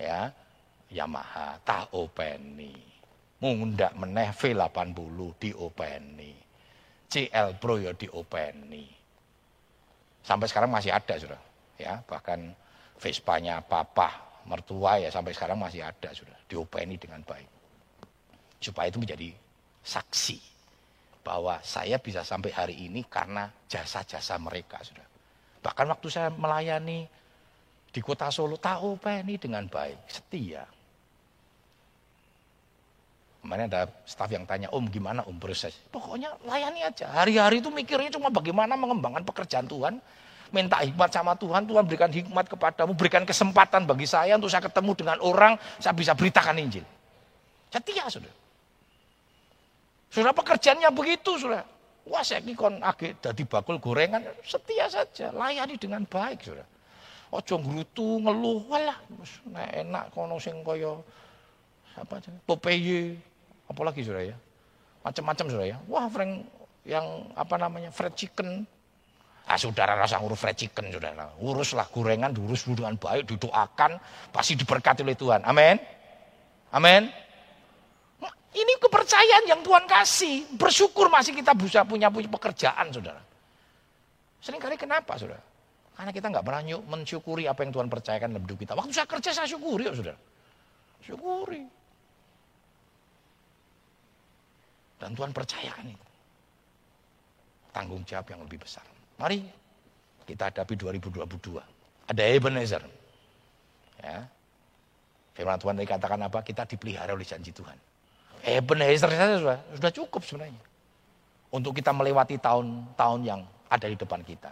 ya 0.00 0.32
Yamaha 0.88 1.60
tak 1.60 1.92
openi. 1.92 2.72
Mundak 3.42 3.92
meneh 3.98 4.30
V80 4.30 5.18
di 5.36 5.50
openi. 5.52 6.32
CL 7.12 7.60
Pro 7.60 7.76
ya 7.76 7.92
di 7.92 8.08
openi. 8.08 8.86
Sampai 10.22 10.46
sekarang 10.46 10.70
masih 10.70 10.94
ada 10.94 11.14
sudah 11.18 11.42
ya 11.82 11.98
bahkan 12.06 12.54
Vespanya 13.02 13.58
papa 13.58 14.38
mertua 14.46 15.02
ya 15.02 15.10
sampai 15.10 15.34
sekarang 15.34 15.58
masih 15.58 15.82
ada 15.82 16.14
sudah 16.14 16.38
diopeni 16.46 16.94
dengan 16.94 17.18
baik 17.26 17.50
supaya 18.62 18.86
itu 18.86 19.02
menjadi 19.02 19.34
saksi 19.82 20.38
bahwa 21.22 21.58
saya 21.62 21.98
bisa 22.02 22.26
sampai 22.26 22.50
hari 22.50 22.74
ini 22.90 23.06
karena 23.06 23.50
jasa-jasa 23.70 24.36
mereka 24.42 24.82
sudah 24.82 25.06
bahkan 25.62 25.86
waktu 25.86 26.08
saya 26.10 26.28
melayani 26.34 27.06
di 27.92 28.00
kota 28.02 28.28
Solo 28.34 28.58
tahu 28.58 28.98
openi 28.98 29.38
dengan 29.38 29.66
baik 29.70 29.98
setia 30.10 30.66
Kemarin 33.42 33.66
ada 33.66 33.90
staf 34.06 34.30
yang 34.30 34.46
tanya, 34.46 34.70
Om 34.70 34.86
gimana 34.86 35.26
Om 35.26 35.34
proses? 35.42 35.74
Pokoknya 35.90 36.30
layani 36.46 36.86
aja. 36.86 37.10
Hari-hari 37.10 37.58
itu 37.58 37.74
mikirnya 37.74 38.14
cuma 38.14 38.30
bagaimana 38.30 38.78
mengembangkan 38.78 39.26
pekerjaan 39.26 39.66
Tuhan 39.66 39.98
minta 40.52 40.78
hikmat 40.78 41.10
sama 41.10 41.34
Tuhan, 41.34 41.64
Tuhan 41.64 41.82
berikan 41.88 42.12
hikmat 42.12 42.46
kepadamu, 42.46 42.92
berikan 42.94 43.24
kesempatan 43.24 43.88
bagi 43.88 44.04
saya 44.06 44.36
untuk 44.36 44.52
saya 44.52 44.62
ketemu 44.62 44.92
dengan 44.94 45.18
orang, 45.24 45.56
saya 45.80 45.96
bisa 45.96 46.12
beritakan 46.12 46.60
Injil. 46.60 46.84
Setia, 47.72 48.04
sudah. 48.06 48.30
Sudah 50.12 50.36
pekerjaannya 50.36 50.92
begitu, 50.92 51.40
sudah. 51.40 51.64
Wah, 52.04 52.20
saya 52.20 52.44
ini 52.44 52.52
kon 52.52 52.82
agak 52.84 53.24
dari 53.24 53.48
bakul 53.48 53.80
gorengan, 53.80 54.20
setia 54.44 54.90
saja, 54.92 55.32
layani 55.32 55.80
dengan 55.80 56.04
baik, 56.04 56.44
sudah. 56.44 56.66
Ojo 57.32 57.56
ngrutu 57.56 58.20
ngeluh, 58.20 58.60
walah, 58.68 59.00
enak 59.72 60.12
kono 60.12 60.36
sing 60.36 60.60
kaya 60.60 61.00
apa 61.96 62.20
aja, 62.20 62.28
Popeye, 62.44 63.16
apalagi 63.72 64.04
sudah 64.04 64.20
ya. 64.20 64.36
Macam-macam 65.00 65.46
sudah 65.48 65.66
ya. 65.66 65.78
Wah, 65.88 66.12
Frank 66.12 66.44
yang 66.84 67.32
apa 67.32 67.56
namanya, 67.56 67.88
fried 67.88 68.12
chicken, 68.12 68.68
Ah, 69.42 69.58
saudara 69.58 69.98
rasa 69.98 70.22
ngurus 70.22 70.38
fried 70.38 70.54
chicken, 70.54 70.94
saudara. 70.94 71.34
Uruslah 71.42 71.90
gorengan, 71.90 72.30
diurus 72.30 72.62
dengan 72.62 72.94
baik, 72.94 73.26
didoakan, 73.26 73.98
pasti 74.30 74.54
diberkati 74.54 75.02
oleh 75.02 75.18
Tuhan. 75.18 75.42
Amin. 75.42 75.82
Amin. 76.70 77.10
Ini 78.52 78.72
kepercayaan 78.76 79.44
yang 79.48 79.60
Tuhan 79.64 79.88
kasih. 79.88 80.44
Bersyukur 80.60 81.08
masih 81.08 81.32
kita 81.32 81.56
bisa 81.56 81.88
punya 81.88 82.12
punya 82.12 82.28
pekerjaan, 82.28 82.92
saudara. 82.92 83.20
Seringkali 84.44 84.76
kenapa, 84.76 85.16
saudara? 85.16 85.40
Karena 85.96 86.12
kita 86.12 86.26
nggak 86.28 86.44
pernah 86.44 86.62
mensyukuri 86.84 87.48
apa 87.48 87.64
yang 87.64 87.72
Tuhan 87.72 87.88
percayakan 87.88 88.28
dalam 88.36 88.44
hidup 88.44 88.58
kita. 88.60 88.72
Waktu 88.76 88.92
saya 88.92 89.08
kerja, 89.08 89.30
saya 89.32 89.48
syukuri, 89.48 89.88
ya, 89.88 89.92
saudara. 89.96 90.20
Syukuri. 91.00 91.62
Dan 95.00 95.16
Tuhan 95.16 95.32
percayakan 95.32 95.86
itu. 95.88 96.06
Tanggung 97.72 98.04
jawab 98.04 98.26
yang 98.28 98.40
lebih 98.44 98.60
besar. 98.60 98.84
Mari 99.16 99.42
kita 100.28 100.52
hadapi 100.52 100.76
2022. 100.76 101.58
Ada 102.06 102.22
Ebenezer. 102.28 102.84
Ya. 103.98 104.28
Firman 105.32 105.56
Tuhan 105.56 105.74
tadi 105.80 105.88
katakan 105.88 106.20
apa? 106.20 106.44
Kita 106.44 106.68
dipelihara 106.68 107.16
oleh 107.16 107.24
janji 107.24 107.50
Tuhan. 107.50 107.91
Ebenezer 108.42 109.06
saja 109.06 109.38
sudah, 109.38 109.58
sudah 109.78 109.92
cukup 109.94 110.22
sebenarnya. 110.26 110.62
Untuk 111.52 111.78
kita 111.78 111.94
melewati 111.94 112.40
tahun-tahun 112.40 113.20
yang 113.22 113.40
ada 113.70 113.86
di 113.86 113.94
depan 113.94 114.20
kita. 114.26 114.50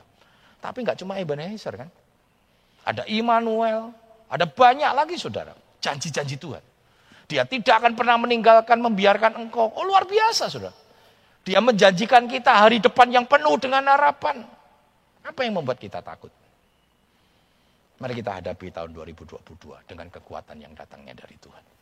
Tapi 0.61 0.85
nggak 0.87 0.99
cuma 1.03 1.19
Ebenezer 1.19 1.75
kan. 1.75 1.91
Ada 2.87 3.05
Immanuel, 3.11 3.91
ada 4.31 4.47
banyak 4.47 4.93
lagi 4.95 5.17
saudara. 5.19 5.53
Janji-janji 5.83 6.39
Tuhan. 6.39 6.63
Dia 7.27 7.47
tidak 7.47 7.83
akan 7.83 7.93
pernah 7.95 8.19
meninggalkan, 8.21 8.79
membiarkan 8.79 9.39
engkau. 9.39 9.71
Oh 9.75 9.87
luar 9.87 10.07
biasa 10.07 10.51
saudara. 10.51 10.77
Dia 11.43 11.59
menjanjikan 11.59 12.29
kita 12.29 12.53
hari 12.53 12.79
depan 12.79 13.09
yang 13.09 13.25
penuh 13.25 13.57
dengan 13.57 13.87
harapan. 13.91 14.45
Apa 15.25 15.41
yang 15.47 15.57
membuat 15.59 15.81
kita 15.81 16.05
takut? 16.05 16.31
Mari 18.01 18.17
kita 18.17 18.41
hadapi 18.41 18.73
tahun 18.73 18.97
2022 18.97 19.45
dengan 19.85 20.09
kekuatan 20.09 20.57
yang 20.57 20.73
datangnya 20.73 21.13
dari 21.17 21.37
Tuhan. 21.37 21.80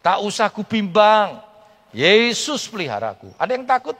Tak 0.00 0.24
usah 0.24 0.48
ku 0.48 0.64
bimbang. 0.64 1.40
Yesus 1.90 2.70
peliharaku. 2.70 3.34
Ada 3.36 3.52
yang 3.56 3.66
takut? 3.66 3.98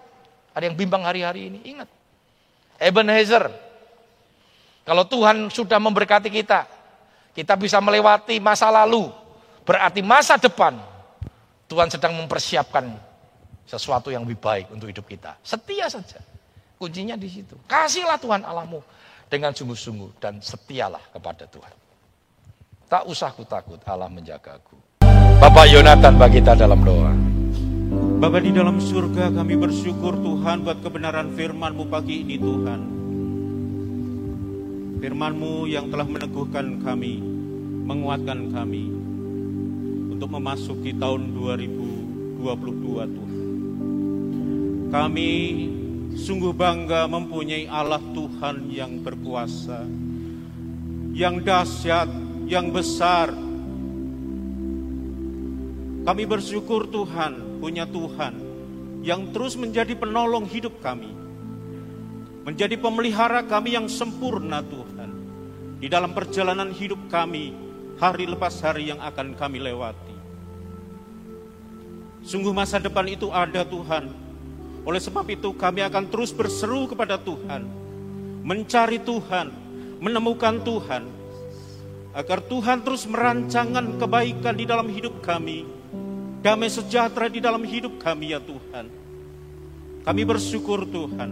Ada 0.57 0.71
yang 0.71 0.77
bimbang 0.77 1.05
hari-hari 1.05 1.53
ini? 1.53 1.59
Ingat. 1.75 1.89
Ebenezer. 2.81 3.51
Kalau 4.87 5.05
Tuhan 5.05 5.53
sudah 5.53 5.77
memberkati 5.77 6.33
kita, 6.33 6.65
kita 7.37 7.55
bisa 7.55 7.79
melewati 7.79 8.41
masa 8.41 8.73
lalu. 8.73 9.13
Berarti 9.63 10.01
masa 10.01 10.41
depan 10.41 10.81
Tuhan 11.71 11.87
sedang 11.93 12.17
mempersiapkan 12.19 12.91
sesuatu 13.69 14.11
yang 14.11 14.27
lebih 14.27 14.43
baik 14.43 14.73
untuk 14.75 14.91
hidup 14.91 15.07
kita. 15.07 15.39
Setia 15.45 15.87
saja. 15.87 16.19
Kuncinya 16.81 17.15
di 17.15 17.29
situ. 17.31 17.55
Kasihlah 17.69 18.19
Tuhan 18.19 18.43
Allahmu 18.43 18.83
dengan 19.31 19.55
sungguh-sungguh 19.55 20.19
dan 20.19 20.43
setialah 20.43 21.05
kepada 21.15 21.47
Tuhan. 21.47 21.75
Tak 22.91 23.07
usah 23.07 23.31
ku 23.31 23.47
takut, 23.47 23.79
Allah 23.87 24.11
menjagaku. 24.11 24.90
Bapak 25.41 25.73
Yonatan 25.73 26.21
bagi 26.21 26.45
kita 26.45 26.53
dalam 26.53 26.85
doa. 26.85 27.17
Bapak 28.21 28.45
di 28.45 28.53
dalam 28.53 28.77
surga 28.77 29.33
kami 29.33 29.57
bersyukur 29.57 30.21
Tuhan 30.21 30.69
buat 30.69 30.85
kebenaran 30.85 31.33
firman-Mu 31.33 31.89
pagi 31.89 32.21
ini 32.21 32.37
Tuhan. 32.37 32.81
Firman-Mu 35.01 35.65
yang 35.65 35.89
telah 35.89 36.05
meneguhkan 36.05 36.85
kami, 36.85 37.25
menguatkan 37.89 38.53
kami 38.53 38.93
untuk 40.13 40.29
memasuki 40.29 40.93
tahun 41.01 41.33
2022 41.33 43.17
Tuhan. 43.17 43.41
Kami 44.93 45.33
sungguh 46.21 46.53
bangga 46.53 47.09
mempunyai 47.09 47.65
Allah 47.65 48.05
Tuhan 48.13 48.69
yang 48.69 49.01
berkuasa, 49.01 49.89
yang 51.17 51.41
dahsyat, 51.41 52.13
yang 52.45 52.69
besar. 52.69 53.49
Kami 56.11 56.27
bersyukur 56.27 56.91
Tuhan 56.91 57.63
punya 57.63 57.87
Tuhan 57.87 58.35
yang 59.07 59.31
terus 59.31 59.55
menjadi 59.55 59.95
penolong 59.95 60.43
hidup 60.43 60.83
kami, 60.83 61.07
menjadi 62.43 62.75
pemelihara 62.75 63.47
kami 63.47 63.79
yang 63.79 63.87
sempurna 63.87 64.59
Tuhan 64.59 65.11
di 65.79 65.87
dalam 65.87 66.11
perjalanan 66.11 66.75
hidup 66.75 66.99
kami 67.07 67.55
hari 68.03 68.27
lepas 68.27 68.59
hari 68.59 68.91
yang 68.91 68.99
akan 68.99 69.39
kami 69.39 69.63
lewati. 69.63 70.17
Sungguh 72.27 72.51
masa 72.51 72.83
depan 72.83 73.07
itu 73.07 73.31
ada 73.31 73.63
Tuhan, 73.63 74.11
oleh 74.83 74.99
sebab 74.99 75.31
itu 75.31 75.55
kami 75.55 75.87
akan 75.87 76.11
terus 76.11 76.35
berseru 76.35 76.91
kepada 76.91 77.23
Tuhan, 77.23 77.63
mencari 78.43 78.99
Tuhan, 78.99 79.47
menemukan 80.03 80.59
Tuhan. 80.59 81.07
Agar 82.19 82.43
Tuhan 82.43 82.83
terus 82.83 83.07
merancangkan 83.07 83.95
kebaikan 83.95 84.59
di 84.59 84.67
dalam 84.67 84.91
hidup 84.91 85.23
kami. 85.23 85.79
Damai 86.41 86.73
sejahtera 86.73 87.29
di 87.29 87.37
dalam 87.37 87.61
hidup 87.61 88.01
kami 88.01 88.33
ya 88.33 88.41
Tuhan. 88.41 88.89
Kami 90.09 90.23
bersyukur 90.25 90.89
Tuhan. 90.89 91.31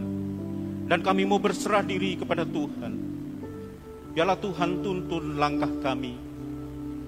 Dan 0.89 1.01
kami 1.01 1.25
mau 1.25 1.41
berserah 1.41 1.81
diri 1.81 2.21
kepada 2.21 2.45
Tuhan. 2.45 2.93
Biarlah 4.13 4.37
Tuhan 4.37 4.85
tuntun 4.85 5.41
langkah 5.41 5.73
kami 5.81 6.13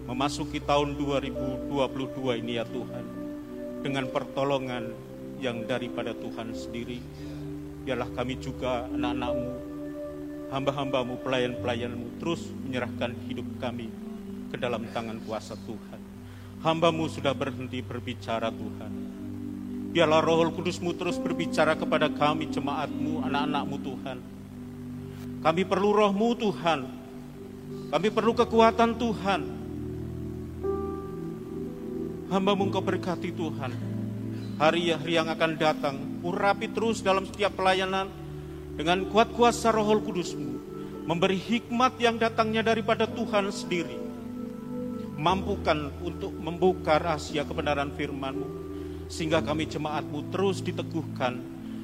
memasuki 0.08 0.64
tahun 0.64 0.96
2022 0.96 2.40
ini 2.40 2.56
ya 2.56 2.64
Tuhan. 2.64 3.04
Dengan 3.84 4.08
pertolongan 4.08 4.96
yang 5.36 5.68
daripada 5.68 6.16
Tuhan 6.16 6.56
sendiri. 6.56 7.04
Biarlah 7.84 8.08
kami 8.16 8.40
juga 8.40 8.88
anak-anakmu 8.88 9.70
hamba-hambamu, 10.50 11.14
pelayan-pelayanmu 11.22 12.18
terus 12.18 12.50
menyerahkan 12.66 13.14
hidup 13.30 13.46
kami 13.62 13.86
ke 14.50 14.58
dalam 14.58 14.82
tangan 14.90 15.22
kuasa 15.22 15.54
Tuhan. 15.64 15.99
Hambamu 16.60 17.08
sudah 17.08 17.32
berhenti 17.32 17.80
berbicara 17.80 18.52
Tuhan. 18.52 18.92
Biarlah 19.96 20.20
roh 20.20 20.52
kudusmu 20.52 20.92
terus 20.92 21.16
berbicara 21.16 21.72
kepada 21.72 22.12
kami 22.12 22.52
jemaatmu, 22.52 23.24
anak-anakmu 23.24 23.76
Tuhan. 23.80 24.18
Kami 25.40 25.62
perlu 25.64 25.90
rohmu 25.96 26.36
Tuhan. 26.36 26.80
Kami 27.90 28.08
perlu 28.12 28.32
kekuatan 28.36 28.92
Tuhan. 28.92 29.40
Hambamu 32.28 32.68
engkau 32.68 32.84
berkati 32.84 33.32
Tuhan. 33.32 33.72
Hari-hari 34.60 35.16
yang 35.16 35.32
akan 35.32 35.52
datang, 35.56 35.96
urapi 36.20 36.68
terus 36.68 37.00
dalam 37.00 37.24
setiap 37.24 37.56
pelayanan, 37.56 38.12
dengan 38.76 39.08
kuat 39.08 39.32
kuasa 39.32 39.72
roh 39.72 39.88
kudusmu, 39.96 40.60
memberi 41.08 41.40
hikmat 41.40 41.96
yang 41.96 42.20
datangnya 42.20 42.60
daripada 42.60 43.08
Tuhan 43.08 43.48
sendiri. 43.48 44.09
Mampukan 45.20 45.92
untuk 46.00 46.32
membuka 46.32 46.96
rahasia 46.96 47.44
kebenaran 47.44 47.92
firmanmu, 47.92 48.48
sehingga 49.12 49.44
kami 49.44 49.68
jemaatmu 49.68 50.32
terus 50.32 50.64
diteguhkan 50.64 51.36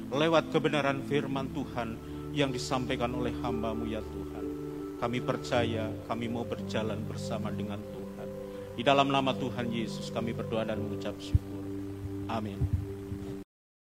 lewat 0.09 0.49
kebenaran 0.49 1.05
firman 1.05 1.53
Tuhan 1.53 2.01
yang 2.33 2.49
disampaikan 2.49 3.13
oleh 3.13 3.37
hambamu 3.45 3.85
ya 3.85 4.01
Tuhan. 4.01 4.45
Kami 4.97 5.21
percaya 5.21 5.93
kami 6.09 6.25
mau 6.33 6.49
berjalan 6.49 6.97
bersama 7.05 7.53
dengan 7.53 7.77
Tuhan. 7.77 8.27
Di 8.73 8.81
dalam 8.81 9.13
nama 9.13 9.37
Tuhan 9.37 9.69
Yesus 9.69 10.09
kami 10.09 10.33
berdoa 10.33 10.65
dan 10.65 10.81
mengucap 10.81 11.13
syukur. 11.21 11.61
Amin. 12.25 12.86